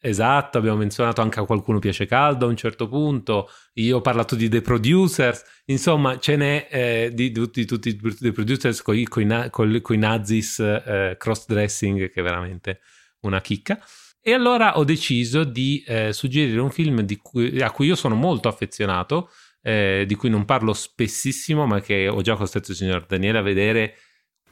Esatto, 0.00 0.58
abbiamo 0.58 0.76
menzionato 0.76 1.22
anche 1.22 1.40
a 1.40 1.44
qualcuno 1.44 1.80
piace 1.80 2.06
caldo 2.06 2.46
a 2.46 2.48
un 2.48 2.56
certo 2.56 2.88
punto, 2.88 3.50
io 3.74 3.96
ho 3.96 4.00
parlato 4.00 4.36
di 4.36 4.48
The 4.48 4.60
Producers, 4.60 5.42
insomma 5.66 6.20
ce 6.20 6.36
n'è 6.36 6.68
eh, 6.70 7.10
di, 7.12 7.32
tutti 7.32 7.60
i 7.60 8.32
Producers 8.32 8.80
con 8.82 8.96
i 8.96 9.98
nazis 9.98 10.60
eh, 10.60 11.16
cross-dressing 11.18 12.12
che 12.12 12.20
è 12.20 12.22
veramente 12.22 12.80
una 13.22 13.40
chicca. 13.40 13.80
E 14.20 14.32
allora 14.32 14.78
ho 14.78 14.84
deciso 14.84 15.42
di 15.42 15.82
eh, 15.84 16.12
suggerire 16.12 16.60
un 16.60 16.70
film 16.70 17.04
cui, 17.20 17.60
a 17.60 17.72
cui 17.72 17.86
io 17.86 17.96
sono 17.96 18.14
molto 18.14 18.46
affezionato, 18.46 19.30
eh, 19.62 20.04
di 20.06 20.14
cui 20.14 20.30
non 20.30 20.44
parlo 20.44 20.74
spessissimo 20.74 21.66
ma 21.66 21.80
che 21.80 22.06
ho 22.06 22.20
già 22.22 22.36
costretto 22.36 22.70
il 22.70 22.76
signor 22.76 23.04
Daniele 23.04 23.38
a 23.38 23.42
vedere 23.42 23.96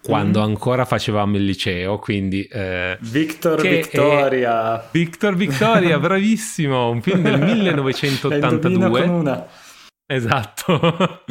quando 0.06 0.40
mm. 0.40 0.44
ancora 0.44 0.84
facevamo 0.84 1.36
il 1.36 1.44
liceo, 1.44 1.98
quindi... 1.98 2.44
Eh, 2.44 2.96
Victor 3.00 3.60
Victoria. 3.60 4.80
È... 4.80 4.88
Victor 4.92 5.34
Victoria, 5.34 5.98
bravissimo, 6.00 6.90
un 6.90 7.02
film 7.02 7.22
del 7.22 7.40
1982. 7.40 9.00
con 9.00 9.10
una. 9.10 9.46
Esatto, 10.06 11.24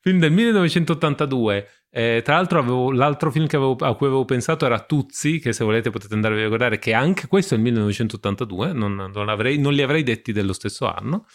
film 0.00 0.20
del 0.20 0.30
1982. 0.30 1.68
Eh, 1.90 2.22
tra 2.24 2.36
l'altro 2.36 2.60
avevo, 2.60 2.92
l'altro 2.92 3.30
film 3.30 3.46
avevo, 3.48 3.76
a 3.80 3.94
cui 3.96 4.06
avevo 4.06 4.24
pensato 4.24 4.64
era 4.64 4.78
Tuzzi, 4.80 5.40
che 5.40 5.52
se 5.52 5.64
volete 5.64 5.90
potete 5.90 6.14
andare 6.14 6.42
a 6.42 6.46
guardare, 6.46 6.78
che 6.78 6.94
anche 6.94 7.26
questo 7.26 7.54
è 7.54 7.56
il 7.56 7.64
1982, 7.64 8.72
non, 8.72 9.10
non, 9.12 9.28
avrei, 9.28 9.58
non 9.58 9.72
li 9.72 9.82
avrei 9.82 10.04
detti 10.04 10.32
dello 10.32 10.52
stesso 10.52 10.86
anno. 10.86 11.26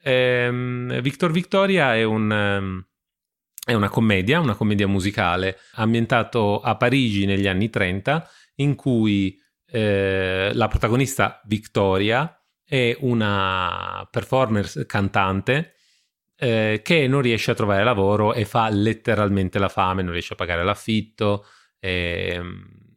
Eh, 0.00 1.00
Victor 1.02 1.30
Victoria 1.32 1.96
è 1.96 2.04
un... 2.04 2.84
È 3.68 3.74
una 3.74 3.90
commedia, 3.90 4.40
una 4.40 4.54
commedia 4.54 4.86
musicale 4.86 5.58
ambientato 5.74 6.58
a 6.60 6.76
Parigi 6.76 7.26
negli 7.26 7.46
anni 7.46 7.68
30 7.68 8.26
in 8.54 8.74
cui 8.74 9.38
eh, 9.66 10.50
la 10.54 10.68
protagonista 10.68 11.42
Victoria 11.44 12.34
è 12.64 12.96
una 13.00 14.08
performer 14.10 14.86
cantante 14.86 15.74
eh, 16.38 16.80
che 16.82 17.06
non 17.08 17.20
riesce 17.20 17.50
a 17.50 17.54
trovare 17.54 17.84
lavoro 17.84 18.32
e 18.32 18.46
fa 18.46 18.70
letteralmente 18.70 19.58
la 19.58 19.68
fame, 19.68 20.00
non 20.00 20.12
riesce 20.12 20.32
a 20.32 20.36
pagare 20.36 20.64
l'affitto 20.64 21.44
eh, 21.78 22.40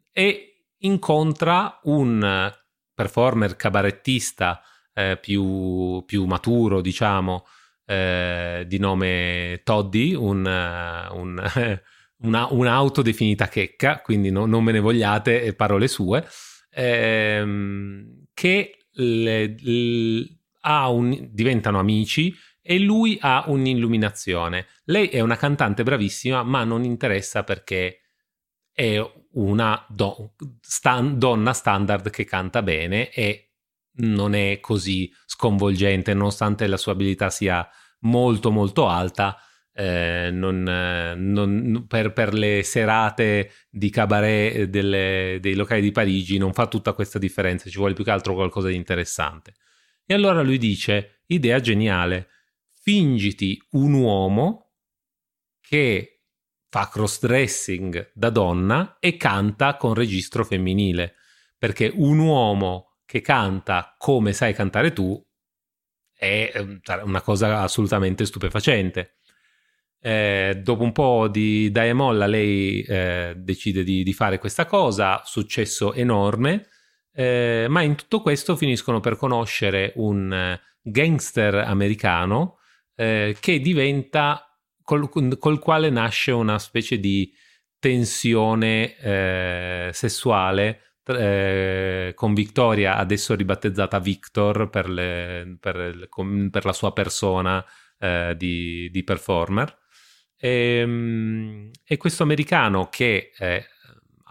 e 0.09 0.67
incontra 0.77 1.81
un 1.83 2.49
performer 2.93 3.57
cabarettista 3.57 4.61
eh, 4.93 5.17
più, 5.19 6.01
più 6.05 6.23
maturo, 6.23 6.79
diciamo, 6.79 7.45
eh, 7.91 8.63
di 8.67 8.79
nome 8.79 9.59
Toddy, 9.65 10.13
un, 10.13 10.45
uh, 10.45 11.17
un, 11.17 11.43
una, 12.23 12.47
un'auto 12.49 13.01
definita 13.01 13.49
checca, 13.49 13.99
quindi 13.99 14.31
no, 14.31 14.45
non 14.45 14.63
me 14.63 14.71
ne 14.71 14.79
vogliate, 14.79 15.53
parole 15.55 15.89
sue, 15.89 16.25
ehm, 16.71 18.27
che 18.33 18.77
le, 18.91 19.55
le, 19.59 20.27
un, 20.61 21.27
diventano 21.31 21.79
amici 21.79 22.33
e 22.61 22.79
lui 22.79 23.17
ha 23.19 23.43
un'illuminazione. 23.47 24.67
Lei 24.85 25.09
è 25.09 25.19
una 25.19 25.35
cantante 25.35 25.83
bravissima, 25.83 26.43
ma 26.43 26.63
non 26.63 26.85
interessa 26.85 27.43
perché 27.43 28.03
è 28.71 28.97
una 29.33 29.85
do, 29.89 30.35
stan, 30.61 31.19
donna 31.19 31.51
standard 31.51 32.09
che 32.09 32.23
canta 32.23 32.61
bene 32.61 33.09
e 33.09 33.51
non 33.95 34.33
è 34.33 34.61
così 34.61 35.11
sconvolgente, 35.25 36.13
nonostante 36.13 36.67
la 36.67 36.77
sua 36.77 36.93
abilità 36.93 37.29
sia 37.29 37.67
molto 38.01 38.51
molto 38.51 38.87
alta. 38.87 39.37
Eh, 39.73 40.29
non, 40.31 40.63
non, 40.63 41.85
per, 41.87 42.11
per, 42.11 42.33
le 42.33 42.61
serate 42.61 43.51
di 43.69 43.89
cabaret 43.89 44.65
delle, 44.65 45.37
dei 45.39 45.55
locali 45.55 45.79
di 45.81 45.91
Parigi 45.91 46.37
non 46.37 46.51
fa 46.51 46.67
tutta 46.67 46.91
questa 46.91 47.17
differenza, 47.17 47.69
ci 47.69 47.77
vuole 47.77 47.93
più 47.93 48.03
che 48.03 48.11
altro 48.11 48.33
qualcosa 48.33 48.67
di 48.67 48.75
interessante. 48.75 49.53
E 50.05 50.13
allora 50.13 50.41
lui 50.41 50.57
dice: 50.57 51.21
idea 51.27 51.59
geniale, 51.61 52.27
fingiti 52.69 53.61
un 53.71 53.93
uomo 53.93 54.71
che 55.61 56.23
fa 56.67 56.89
cross-dressing 56.89 58.11
da 58.13 58.29
donna 58.29 58.97
e 58.99 59.15
canta 59.17 59.77
con 59.77 59.93
registro 59.93 60.43
femminile, 60.43 61.15
perché 61.57 61.91
un 61.93 62.19
uomo 62.19 62.97
che 63.05 63.21
canta 63.21 63.95
come 63.97 64.33
sai 64.33 64.53
cantare 64.53 64.93
tu 64.93 65.21
è 66.21 66.51
ehm, 66.53 66.81
una 67.03 67.21
cosa 67.21 67.61
assolutamente 67.61 68.25
stupefacente. 68.25 69.15
Eh, 69.99 70.59
dopo 70.61 70.83
un 70.83 70.91
po' 70.91 71.27
di 71.27 71.71
dai 71.71 71.89
e 71.89 71.93
molla 71.93 72.27
lei 72.27 72.81
eh, 72.83 73.33
decide 73.35 73.83
di, 73.83 74.03
di, 74.03 74.13
fare 74.13 74.37
questa 74.37 74.67
cosa, 74.67 75.23
successo 75.25 75.93
enorme, 75.93 76.67
eh, 77.11 77.65
ma 77.69 77.81
in 77.81 77.95
tutto 77.95 78.21
questo 78.21 78.55
finiscono 78.55 78.99
per 78.99 79.15
conoscere 79.15 79.93
un 79.95 80.59
gangster 80.83 81.55
americano 81.55 82.59
eh, 82.95 83.35
che 83.39 83.59
diventa, 83.59 84.59
col, 84.83 85.09
col, 85.09 85.59
quale 85.59 85.89
nasce 85.89 86.31
una 86.31 86.59
specie 86.59 86.99
di 86.99 87.33
tensione 87.79 88.95
eh, 88.97 89.89
sessuale 89.91 90.90
eh, 91.05 92.13
con 92.15 92.33
Victoria, 92.33 92.97
adesso 92.97 93.35
ribattezzata 93.35 93.99
Victor 93.99 94.69
per, 94.69 94.89
le, 94.89 95.57
per, 95.59 96.07
per 96.51 96.65
la 96.65 96.73
sua 96.73 96.93
persona 96.93 97.63
eh, 97.99 98.35
di, 98.37 98.89
di, 98.91 99.03
performer. 99.03 99.77
E, 100.37 100.49
ehm, 100.49 101.71
e, 101.83 101.97
questo 101.97 102.23
americano 102.23 102.89
che 102.89 103.31
è 103.35 103.63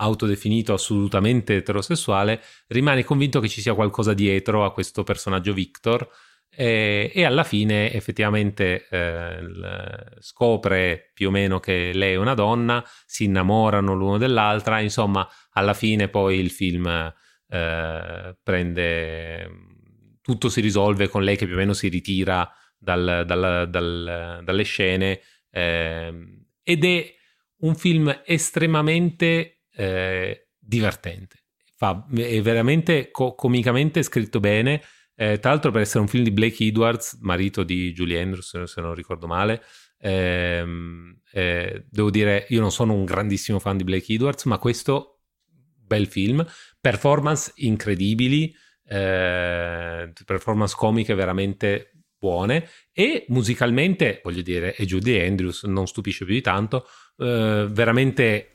autodefinito 0.00 0.72
assolutamente 0.72 1.56
eterosessuale 1.56 2.42
rimane 2.68 3.04
convinto 3.04 3.38
che 3.40 3.48
ci 3.48 3.60
sia 3.60 3.74
qualcosa 3.74 4.14
dietro 4.14 4.64
a 4.64 4.72
questo 4.72 5.02
personaggio 5.02 5.52
Victor 5.52 6.08
e, 6.52 7.10
e 7.14 7.24
alla 7.24 7.44
fine 7.44 7.92
effettivamente 7.92 8.86
eh, 8.90 9.38
scopre 10.18 11.10
più 11.14 11.28
o 11.28 11.30
meno 11.30 11.60
che 11.60 11.92
lei 11.94 12.14
è 12.14 12.16
una 12.16 12.34
donna, 12.34 12.84
si 13.06 13.24
innamorano 13.24 13.94
l'uno 13.94 14.18
dell'altra, 14.18 14.80
insomma 14.80 15.26
alla 15.52 15.74
fine 15.74 16.08
poi 16.08 16.38
il 16.38 16.50
film 16.50 16.86
eh, 17.48 18.36
prende, 18.42 19.50
tutto 20.20 20.48
si 20.48 20.60
risolve 20.60 21.08
con 21.08 21.22
lei 21.22 21.36
che 21.36 21.46
più 21.46 21.54
o 21.54 21.58
meno 21.58 21.72
si 21.72 21.88
ritira 21.88 22.50
dal, 22.76 23.24
dal, 23.26 23.68
dal, 23.68 24.40
dalle 24.42 24.62
scene 24.62 25.20
eh, 25.50 26.12
ed 26.62 26.84
è 26.84 27.14
un 27.58 27.74
film 27.74 28.22
estremamente 28.24 29.62
eh, 29.72 30.48
divertente. 30.58 31.38
Fa, 31.76 32.06
è 32.14 32.40
veramente 32.42 33.10
co- 33.10 33.34
comicamente 33.34 34.02
scritto 34.02 34.40
bene 34.40 34.82
eh, 35.20 35.38
tra 35.38 35.50
l'altro, 35.50 35.70
per 35.70 35.82
essere 35.82 36.00
un 36.00 36.08
film 36.08 36.24
di 36.24 36.30
Blake 36.30 36.64
Edwards, 36.64 37.18
marito 37.20 37.62
di 37.62 37.92
Julie 37.92 38.22
Andrews, 38.22 38.62
se 38.62 38.80
non 38.80 38.94
ricordo 38.94 39.26
male, 39.26 39.62
ehm, 39.98 41.20
eh, 41.30 41.84
devo 41.90 42.08
dire, 42.08 42.46
io 42.48 42.62
non 42.62 42.72
sono 42.72 42.94
un 42.94 43.04
grandissimo 43.04 43.58
fan 43.58 43.76
di 43.76 43.84
Blake 43.84 44.10
Edwards, 44.14 44.44
ma 44.44 44.56
questo 44.56 45.24
bel 45.44 46.06
film, 46.06 46.42
performance 46.80 47.52
incredibili, 47.56 48.50
eh, 48.86 50.10
performance 50.24 50.74
comiche 50.74 51.12
veramente 51.12 51.90
buone 52.18 52.66
e 52.90 53.26
musicalmente, 53.28 54.22
voglio 54.24 54.40
dire, 54.40 54.74
e 54.74 54.86
Julie 54.86 55.26
Andrews 55.26 55.64
non 55.64 55.86
stupisce 55.86 56.24
più 56.24 56.32
di 56.32 56.40
tanto, 56.40 56.86
eh, 57.18 57.66
veramente 57.70 58.52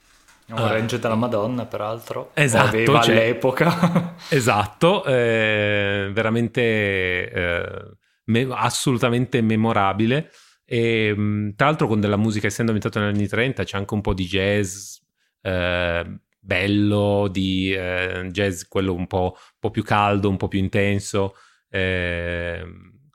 un 0.47 0.59
uh, 0.59 0.67
range 0.67 0.99
della 0.99 1.15
Madonna, 1.15 1.65
peraltro. 1.65 2.31
Esatto. 2.33 2.67
Aveva 2.67 3.01
cioè, 3.01 3.15
all'epoca. 3.15 4.15
esatto, 4.29 5.03
eh, 5.05 6.09
veramente 6.13 6.61
eh, 6.61 7.91
me- 8.25 8.47
assolutamente 8.51 9.41
memorabile. 9.41 10.31
E 10.63 11.53
tra 11.55 11.67
l'altro 11.67 11.87
con 11.87 11.99
della 11.99 12.17
musica, 12.17 12.47
essendo 12.47 12.71
ambientato 12.71 13.03
negli 13.03 13.15
anni 13.15 13.27
30, 13.27 13.63
c'è 13.63 13.77
anche 13.77 13.93
un 13.93 14.01
po' 14.01 14.13
di 14.13 14.25
jazz, 14.25 14.97
eh, 15.41 16.19
bello, 16.39 17.27
di 17.31 17.73
eh, 17.73 18.27
jazz 18.31 18.63
quello 18.63 18.93
un 18.93 19.07
po', 19.07 19.35
un 19.35 19.59
po', 19.59 19.71
più 19.71 19.83
caldo, 19.83 20.29
un 20.29 20.37
po' 20.37 20.47
più 20.47 20.59
intenso. 20.59 21.35
Eh, 21.69 22.63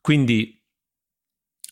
quindi, 0.00 0.60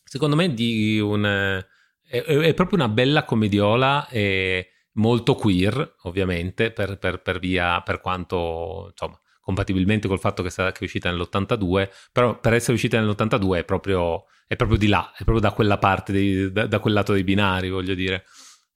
secondo 0.03 0.35
me, 0.35 0.53
di 0.53 0.99
un, 0.99 1.63
è, 2.09 2.23
è, 2.23 2.53
proprio 2.53 2.77
una 2.77 2.89
bella 2.89 3.23
commediola 3.23 4.07
e 4.09 4.67
molto 4.99 5.33
queer, 5.35 5.95
ovviamente, 6.03 6.71
per, 6.71 6.97
per, 6.97 7.21
per 7.21 7.39
via, 7.39 7.81
per 7.81 8.01
quanto, 8.01 8.87
insomma, 8.91 9.19
compatibilmente 9.41 10.07
col 10.07 10.19
fatto 10.19 10.43
che, 10.43 10.49
che 10.49 10.71
è 10.71 10.83
uscita 10.83 11.09
nell'82, 11.09 11.89
però 12.11 12.39
per 12.39 12.53
essere 12.53 12.73
uscita 12.73 12.99
nell'82 12.99 13.57
è 13.57 13.63
proprio, 13.63 14.25
è 14.45 14.55
proprio 14.55 14.77
di 14.77 14.87
là, 14.87 15.11
è 15.11 15.23
proprio 15.23 15.39
da 15.39 15.51
quella 15.51 15.77
parte, 15.77 16.11
dei, 16.11 16.51
da, 16.51 16.67
da, 16.67 16.79
quel 16.79 16.93
lato 16.93 17.13
dei 17.13 17.23
binari, 17.23 17.69
voglio 17.69 17.95
dire. 17.95 18.25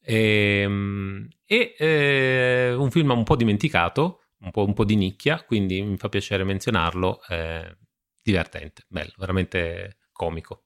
Ehm, 0.02 1.28
e, 1.46 1.76
e 1.78 1.88
eh, 1.88 2.74
un 2.74 2.90
film 2.90 3.12
un 3.12 3.24
po' 3.24 3.36
dimenticato, 3.36 4.22
un 4.40 4.52
po', 4.52 4.66
un 4.66 4.74
po', 4.74 4.86
di 4.86 4.96
nicchia, 4.96 5.44
quindi 5.44 5.82
mi 5.82 5.98
fa 5.98 6.10
piacere 6.10 6.44
menzionarlo. 6.44 7.22
Eh, 7.30 7.78
divertente, 8.22 8.86
bello, 8.88 9.12
veramente 9.18 9.98
comico. 10.12 10.63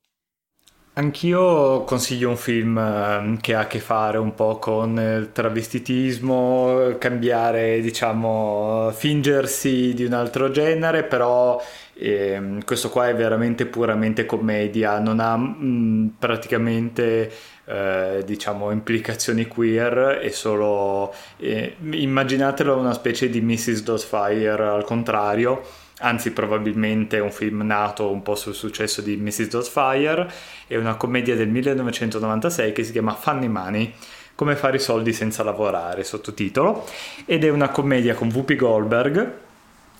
Anch'io 0.97 1.83
consiglio 1.83 2.29
un 2.29 2.37
film 2.37 2.75
ehm, 2.75 3.39
che 3.39 3.53
ha 3.53 3.59
a 3.61 3.67
che 3.67 3.77
fare 3.77 4.17
un 4.17 4.33
po' 4.33 4.57
con 4.57 4.97
il 4.97 5.29
travestitismo, 5.31 6.95
cambiare, 6.97 7.81
diciamo, 7.81 8.89
fingersi 8.95 9.93
di 9.93 10.05
un 10.05 10.13
altro 10.13 10.49
genere, 10.49 11.03
però 11.03 11.61
eh, 11.93 12.57
questo 12.65 12.89
qua 12.89 13.09
è 13.09 13.15
veramente 13.15 13.67
puramente 13.67 14.25
commedia, 14.25 14.97
non 14.97 15.19
ha 15.19 15.37
mh, 15.37 15.57
mm, 15.61 16.07
praticamente 16.17 17.31
eh, 17.65 18.23
diciamo 18.25 18.71
implicazioni 18.71 19.45
queer 19.45 20.19
e 20.23 20.31
solo 20.31 21.13
eh, 21.37 21.75
immaginatelo 21.79 22.75
una 22.75 22.93
specie 22.93 23.29
di 23.29 23.39
Mrs. 23.39 23.83
Doubtfire 23.83 24.63
al 24.63 24.83
contrario 24.83 25.61
anzi 25.99 26.31
probabilmente 26.31 27.19
un 27.19 27.31
film 27.31 27.61
nato 27.61 28.11
un 28.11 28.21
po' 28.21 28.35
sul 28.35 28.53
successo 28.53 29.01
di 29.01 29.17
Mrs. 29.17 29.47
Doubtfire 29.47 30.31
è 30.67 30.75
una 30.75 30.95
commedia 30.95 31.35
del 31.35 31.49
1996 31.49 32.71
che 32.71 32.83
si 32.83 32.91
chiama 32.91 33.13
Funny 33.13 33.47
Money 33.47 33.93
come 34.35 34.55
fare 34.55 34.77
i 34.77 34.79
soldi 34.79 35.13
senza 35.13 35.43
lavorare 35.43 36.03
sottotitolo 36.03 36.85
ed 37.25 37.43
è 37.43 37.49
una 37.49 37.69
commedia 37.69 38.13
con 38.13 38.31
Whoopi 38.31 38.55
Goldberg 38.55 39.33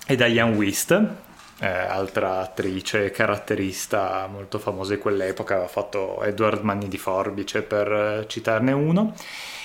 e 0.06 0.16
Diane 0.16 0.54
Wist 0.54 1.26
eh, 1.60 1.66
altra 1.66 2.40
attrice 2.40 3.10
caratterista 3.10 4.28
molto 4.30 4.58
famosa 4.58 4.94
di 4.94 5.00
quell'epoca, 5.00 5.54
aveva 5.54 5.68
fatto 5.68 6.22
Edward 6.22 6.62
Manni 6.62 6.88
di 6.88 6.98
Forbice 6.98 7.62
per 7.62 8.26
citarne 8.28 8.72
uno, 8.72 9.14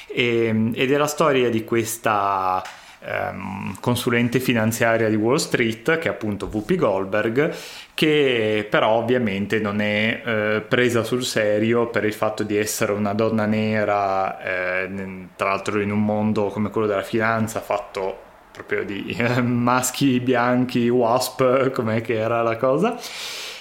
e, 0.08 0.72
ed 0.74 0.92
è 0.92 0.98
la 0.98 1.08
storia 1.08 1.50
di 1.50 1.64
questa 1.64 2.64
ehm, 3.06 3.80
consulente 3.80 4.40
finanziaria 4.40 5.10
di 5.10 5.16
Wall 5.16 5.36
Street, 5.38 5.98
che 5.98 6.08
è 6.08 6.12
appunto 6.12 6.50
Whoopi 6.52 6.76
Goldberg, 6.76 7.54
che 7.94 8.68
però 8.70 8.92
ovviamente 8.92 9.60
non 9.60 9.82
è 9.82 10.22
eh, 10.26 10.62
presa 10.68 11.04
sul 11.04 11.24
serio 11.24 11.88
per 11.88 12.06
il 12.06 12.14
fatto 12.14 12.44
di 12.44 12.58
essere 12.58 12.92
una 12.92 13.14
donna 13.14 13.46
nera, 13.46 14.40
eh, 14.42 14.90
tra 15.36 15.50
l'altro 15.50 15.80
in 15.82 15.92
un 15.92 16.04
mondo 16.04 16.48
come 16.48 16.70
quello 16.70 16.88
della 16.88 17.04
finanza 17.04 17.60
fatto 17.62 18.20
proprio 18.52 18.84
di 18.86 19.16
eh, 19.18 19.42
maschi 19.44 20.20
bianchi, 20.20 20.88
wasp, 20.90 21.72
com'è 21.72 22.02
che 22.02 22.16
era 22.16 22.42
la 22.42 22.58
cosa. 22.58 22.98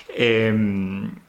E, 0.07 0.25
ehm, 0.27 1.21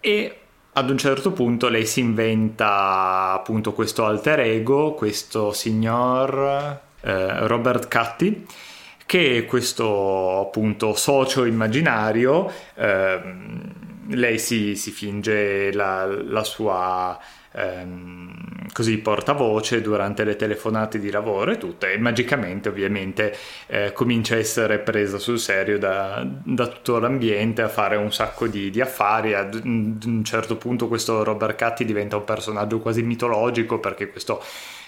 e 0.00 0.39
ad 0.72 0.88
un 0.88 0.98
certo 0.98 1.32
punto 1.32 1.68
lei 1.68 1.84
si 1.84 2.00
inventa 2.00 3.32
appunto 3.32 3.72
questo 3.72 4.04
alter 4.04 4.40
ego, 4.40 4.94
questo 4.94 5.52
signor 5.52 6.80
eh, 7.00 7.46
Robert 7.46 7.90
Cutty, 7.90 8.46
che 9.04 9.38
è 9.38 9.46
questo 9.46 10.40
appunto 10.40 10.94
socio 10.94 11.44
immaginario. 11.44 12.50
Eh, 12.74 13.20
lei 14.08 14.38
si, 14.38 14.76
si 14.76 14.90
finge 14.90 15.72
la, 15.72 16.06
la 16.06 16.44
sua 16.44 17.18
ehm, 17.52 18.68
così 18.72 18.98
portavoce 18.98 19.80
durante 19.80 20.24
le 20.24 20.36
telefonate 20.36 20.98
di 20.98 21.10
lavoro 21.10 21.52
e 21.52 21.58
tutto 21.58 21.86
e 21.86 21.98
magicamente 21.98 22.68
ovviamente 22.68 23.36
eh, 23.66 23.92
comincia 23.92 24.34
a 24.34 24.38
essere 24.38 24.78
presa 24.78 25.18
sul 25.18 25.38
serio 25.38 25.78
da, 25.78 26.24
da, 26.24 26.66
tutto 26.66 26.98
l'ambiente 26.98 27.62
a 27.62 27.68
fare 27.68 27.96
un 27.96 28.12
sacco 28.12 28.46
di, 28.46 28.70
di 28.70 28.80
affari 28.80 29.34
ad 29.34 29.60
un 29.64 30.22
certo 30.24 30.56
punto 30.56 30.88
questo 30.88 31.24
Robert 31.24 31.56
Catti 31.56 31.84
diventa 31.84 32.16
un 32.16 32.24
personaggio 32.24 32.78
quasi 32.78 33.02
mitologico 33.02 33.78
perché 33.78 34.10
questo 34.10 34.42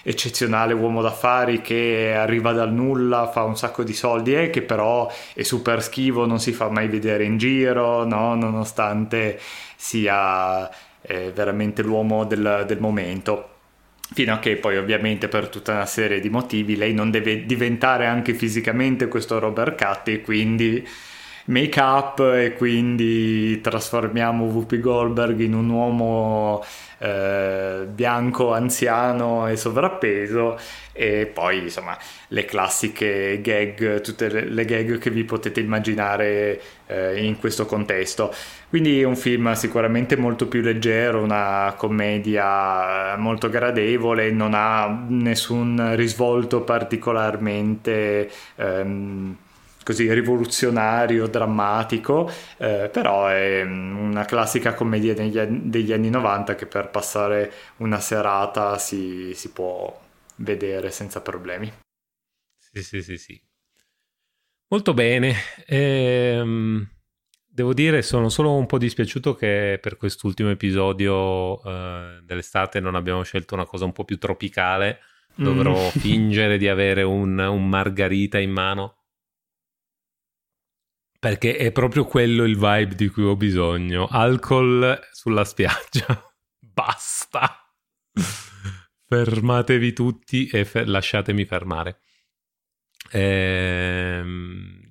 eccezionale 0.05 0.73
uomo 0.73 1.01
d'affari 1.01 1.61
che 1.61 2.13
arriva 2.15 2.51
dal 2.51 2.71
nulla, 2.73 3.29
fa 3.31 3.43
un 3.43 3.55
sacco 3.57 3.83
di 3.83 3.93
soldi 3.93 4.35
e 4.35 4.49
che 4.49 4.61
però 4.61 5.09
è 5.33 5.43
super 5.43 5.81
schivo, 5.81 6.25
non 6.25 6.39
si 6.39 6.51
fa 6.51 6.69
mai 6.69 6.89
vedere 6.89 7.23
in 7.23 7.37
giro, 7.37 8.03
no? 8.03 8.35
nonostante 8.35 9.39
sia 9.75 10.69
è 11.03 11.31
veramente 11.33 11.83
l'uomo 11.83 12.23
del, 12.23 12.63
del 12.65 12.79
momento. 12.79 13.49
Fino 14.13 14.33
a 14.33 14.39
che 14.39 14.55
poi 14.57 14.77
ovviamente 14.77 15.27
per 15.27 15.49
tutta 15.49 15.73
una 15.73 15.85
serie 15.85 16.19
di 16.19 16.29
motivi 16.29 16.75
lei 16.75 16.93
non 16.93 17.11
deve 17.11 17.45
diventare 17.45 18.05
anche 18.05 18.33
fisicamente 18.33 19.07
questo 19.07 19.39
Robert 19.39 19.81
Cutty 19.81 20.21
quindi 20.21 20.85
make 21.45 21.79
up 21.79 22.19
e 22.19 22.53
quindi 22.53 23.59
trasformiamo 23.61 24.45
Whoopi 24.45 24.79
Goldberg 24.79 25.39
in 25.39 25.53
un 25.53 25.69
uomo 25.69 26.63
eh, 26.99 27.85
bianco, 27.89 28.53
anziano 28.53 29.47
e 29.47 29.57
sovrappeso 29.57 30.57
e 30.93 31.25
poi 31.25 31.63
insomma 31.63 31.97
le 32.29 32.45
classiche 32.45 33.41
gag, 33.41 33.99
tutte 34.01 34.29
le, 34.29 34.45
le 34.45 34.63
gag 34.63 34.97
che 34.99 35.09
vi 35.09 35.23
potete 35.25 35.59
immaginare 35.59 36.61
eh, 36.87 37.25
in 37.25 37.37
questo 37.39 37.65
contesto. 37.65 38.33
Quindi 38.69 39.03
un 39.03 39.15
film 39.15 39.51
sicuramente 39.53 40.15
molto 40.15 40.47
più 40.47 40.61
leggero, 40.61 41.21
una 41.21 41.73
commedia 41.77 43.15
molto 43.17 43.49
gradevole, 43.49 44.31
non 44.31 44.53
ha 44.55 44.87
nessun 45.09 45.95
risvolto 45.95 46.61
particolarmente... 46.61 48.31
Ehm, 48.55 49.37
così 49.83 50.11
rivoluzionario, 50.11 51.27
drammatico, 51.27 52.31
eh, 52.57 52.89
però 52.91 53.27
è 53.27 53.63
mm, 53.63 53.97
una 53.97 54.25
classica 54.25 54.73
commedia 54.73 55.13
degli, 55.13 55.39
degli, 55.39 55.91
anni 55.91 56.09
90 56.09 56.55
che 56.55 56.65
per 56.65 56.89
passare 56.89 57.51
una 57.77 57.99
serata 57.99 58.77
si, 58.77 59.33
si 59.35 59.51
può 59.51 60.01
vedere 60.37 60.89
senza 60.89 61.21
problemi. 61.21 61.71
Sì, 62.57 62.81
sì, 62.81 63.03
sì, 63.03 63.17
sì. 63.17 63.41
Molto 64.69 64.93
bene. 64.93 65.35
Ehm, 65.67 66.87
devo 67.45 67.73
dire, 67.73 68.01
sono 68.01 68.29
solo 68.29 68.55
un 68.55 68.65
po' 68.65 68.79
dispiaciuto 68.79 69.35
che 69.35 69.77
per 69.79 69.97
quest'ultimo 69.97 70.49
episodio 70.49 71.61
eh, 71.63 72.19
dell'estate 72.23 72.79
non 72.79 72.95
abbiamo 72.95 73.21
scelto 73.21 73.53
una 73.53 73.65
cosa 73.65 73.85
un 73.85 73.91
po' 73.91 74.05
più 74.05 74.17
tropicale. 74.17 74.99
Dovrò 75.35 75.73
mm. 75.73 75.89
fingere 75.99 76.57
di 76.57 76.67
avere 76.67 77.03
un, 77.03 77.37
un 77.37 77.67
margarita 77.67 78.39
in 78.39 78.51
mano 78.51 79.02
perché 81.23 81.55
è 81.55 81.71
proprio 81.71 82.03
quello 82.03 82.43
il 82.43 82.57
vibe 82.57 82.95
di 82.95 83.07
cui 83.07 83.23
ho 83.23 83.37
bisogno. 83.37 84.07
Alcol 84.07 84.99
sulla 85.13 85.45
spiaggia. 85.45 86.21
Basta. 86.59 87.65
Fermatevi 89.07 89.93
tutti 89.93 90.47
e 90.47 90.65
fer- 90.65 90.85
lasciatemi 90.85 91.45
fermare. 91.45 92.01
Ehm... 93.11 94.81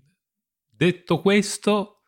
Detto 0.70 1.20
questo, 1.20 2.04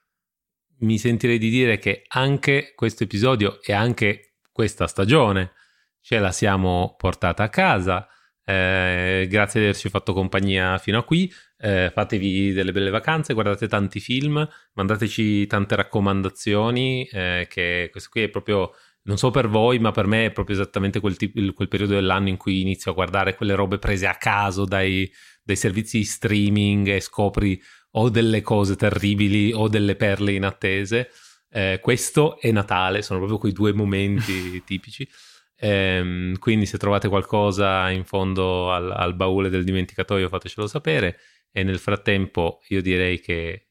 mi 0.79 0.97
sentirei 0.97 1.37
di 1.37 1.51
dire 1.51 1.79
che 1.79 2.05
anche 2.09 2.73
questo 2.75 3.05
episodio 3.05 3.61
e 3.61 3.75
anche 3.75 4.37
questa 4.51 4.87
stagione 4.87 5.53
ce 6.01 6.19
la 6.19 6.33
siamo 6.33 6.95
portata 6.97 7.43
a 7.43 7.51
casa. 7.51 8.09
Eh, 8.43 9.27
grazie 9.29 9.61
di 9.61 9.67
averci 9.67 9.91
fatto 9.91 10.15
compagnia 10.15 10.79
fino 10.79 10.97
a 10.97 11.05
qui 11.05 11.31
eh, 11.65 11.91
fatevi 11.91 12.53
delle 12.53 12.73
belle 12.73 12.91
vacanze, 12.91 13.33
guardate 13.33 13.69
tanti 13.69 13.99
film, 13.99 14.47
mandateci 14.75 15.47
tante 15.47 15.75
raccomandazioni, 15.77 17.09
eh, 17.11 17.47
che 17.49 17.89
questo 17.91 18.11
qui 18.13 18.21
è 18.25 18.29
proprio, 18.29 18.73
non 19.05 19.17
so 19.17 19.31
per 19.31 19.49
voi, 19.49 19.79
ma 19.79 19.91
per 19.91 20.07
me 20.07 20.27
è 20.27 20.31
proprio 20.31 20.57
esattamente 20.57 21.01
quel, 21.01 21.17
tipo, 21.17 21.41
quel 21.55 21.69
periodo 21.69 21.95
dell'anno 21.95 22.29
in 22.29 22.37
cui 22.37 22.61
inizio 22.61 22.91
a 22.91 22.95
guardare 22.95 23.35
quelle 23.35 23.55
robe 23.55 23.79
prese 23.79 24.07
a 24.07 24.15
caso 24.17 24.67
dai, 24.67 25.11
dai 25.43 25.57
servizi 25.57 25.97
di 25.99 26.05
streaming 26.05 26.89
e 26.89 27.01
scopri 27.01 27.59
o 27.93 28.11
delle 28.11 28.43
cose 28.43 28.77
terribili 28.77 29.51
o 29.55 29.67
delle 29.67 29.97
perle 29.97 30.33
inattese. 30.33 31.09
Eh, 31.49 31.79
questo 31.81 32.39
è 32.41 32.51
Natale, 32.51 33.01
sono 33.01 33.21
proprio 33.21 33.39
quei 33.39 33.53
due 33.53 33.73
momenti 33.73 34.63
tipici. 34.67 35.09
Eh, 35.57 36.35
quindi 36.39 36.67
se 36.67 36.77
trovate 36.77 37.09
qualcosa 37.09 37.89
in 37.89 38.05
fondo 38.05 38.71
al, 38.71 38.91
al 38.91 39.15
baule 39.15 39.49
del 39.49 39.65
dimenticatoio 39.65 40.29
fatecelo 40.29 40.67
sapere 40.67 41.17
e 41.57 41.63
nel 41.63 41.79
frattempo 41.79 42.63
io 42.71 42.83
direi 42.83 43.21
che 43.21 43.69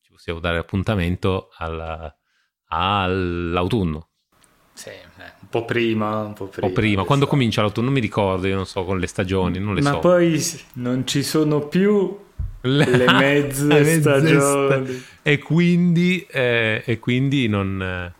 ci 0.00 0.12
possiamo 0.12 0.38
dare 0.38 0.58
appuntamento 0.58 1.48
alla, 1.56 2.16
all'autunno. 2.66 4.10
Sì, 4.74 4.90
eh, 4.90 5.02
Un 5.40 5.48
po' 5.50 5.64
prima, 5.64 6.20
un 6.20 6.34
po' 6.34 6.46
prima. 6.46 6.68
O 6.68 6.72
prima, 6.72 7.02
quando 7.02 7.26
comincia 7.26 7.62
l'autunno, 7.62 7.86
non 7.86 7.94
mi 7.94 8.00
ricordo, 8.00 8.46
io 8.46 8.54
non 8.54 8.66
so, 8.66 8.84
con 8.84 9.00
le 9.00 9.08
stagioni, 9.08 9.58
non 9.58 9.74
le 9.74 9.82
Ma 9.82 9.90
so. 9.90 10.00
poi 10.00 10.40
non 10.74 11.04
ci 11.04 11.24
sono 11.24 11.66
più 11.66 12.16
le 12.60 13.08
mezze, 13.08 13.64
le 13.66 13.80
mezze 13.80 14.00
stagioni. 14.00 14.86
sta- 14.86 15.04
e 15.22 15.38
quindi, 15.38 16.24
eh, 16.30 16.82
e 16.86 16.98
quindi 17.00 17.48
non... 17.48 17.82
eh, 17.82 18.14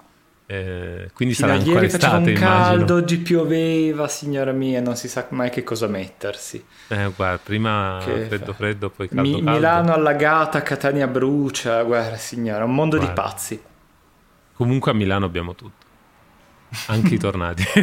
quindi 1.13 1.35
Fino 1.35 1.49
sarà 1.49 1.53
a 1.53 1.57
ancora 1.57 1.75
ieri 1.81 1.87
estate, 1.87 2.17
un 2.17 2.23
immagino. 2.29 2.47
caldo, 2.49 2.95
oggi 2.95 3.19
pioveva, 3.19 4.07
signora 4.07 4.53
mia, 4.53 4.81
non 4.81 4.95
si 4.97 5.09
sa 5.09 5.27
mai 5.31 5.51
che 5.51 5.65
cosa 5.65 5.89
mettersi. 5.89 6.65
Eh, 6.89 7.11
guarda, 7.17 7.41
prima 7.43 8.01
Che 8.05 8.27
freddo 8.27 8.45
fa- 8.47 8.53
freddo, 8.53 8.91
poi 8.91 9.09
caldo 9.09 9.23
Mi- 9.23 9.35
caldo. 9.35 9.51
Milano 9.51 9.93
allagata, 9.93 10.63
Catania 10.63 11.09
brucia, 11.09 11.83
guarda 11.83 12.17
signora, 12.17 12.65
un 12.65 12.75
mondo 12.75 12.97
di 12.97 13.05
Guarda. 13.07 13.23
pazzi. 13.23 13.61
Comunque 14.55 14.91
a 14.93 14.95
Milano 14.95 15.25
abbiamo 15.27 15.55
tutto. 15.55 15.85
Anche 16.89 17.15
i 17.15 17.19
tornati. 17.19 17.65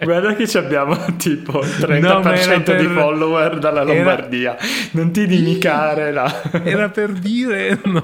Guarda 0.00 0.34
che 0.34 0.46
ci 0.48 0.56
abbiamo 0.56 0.96
tipo 1.16 1.60
il 1.62 1.68
30% 1.68 2.00
No, 2.00 2.32
era 2.32 2.60
per- 2.60 2.80
di 2.80 2.86
follower 2.86 3.58
dalla 3.58 3.82
era- 3.82 3.92
Lombardia. 3.92 4.56
Non 4.92 5.12
ti 5.12 5.22
inimicare 5.22 6.12
là. 6.12 6.42
Era 6.64 6.88
per 6.90 7.12
dire 7.12 7.80
non- 7.84 8.02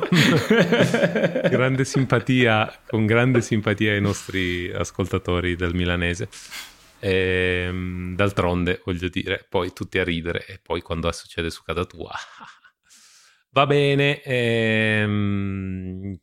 grande 1.49 1.85
simpatia, 1.85 2.73
con 2.87 3.07
grande 3.07 3.41
simpatia 3.41 3.93
ai 3.93 4.01
nostri 4.01 4.71
ascoltatori 4.73 5.57
del 5.57 5.75
milanese. 5.75 6.29
Ehm, 7.01 8.15
d'altronde, 8.15 8.83
voglio 8.85 9.09
dire, 9.09 9.47
poi 9.49 9.73
tutti 9.73 9.99
a 9.99 10.05
ridere 10.05 10.45
e 10.47 10.59
poi 10.63 10.83
quando 10.83 11.11
succede 11.13 11.49
su 11.51 11.63
casa 11.63 11.85
tua. 11.85 12.13
Va 13.53 13.67
bene, 13.67 14.21
ehm, 14.23 16.19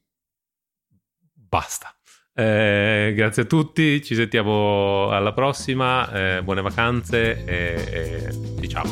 basta. 1.33 1.91
Eh, 2.39 3.13
grazie 3.15 3.41
a 3.41 3.45
tutti, 3.45 4.03
ci 4.03 4.13
sentiamo 4.13 5.09
alla 5.09 5.33
prossima, 5.33 6.37
eh, 6.37 6.43
buone 6.43 6.61
vacanze 6.61 7.43
e, 7.45 8.29
e 8.29 8.59
ci 8.59 8.67
ciao. 8.67 8.85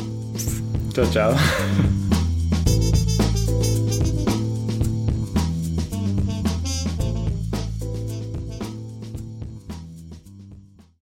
Ciao 0.92 1.08
ciao. 1.08 2.05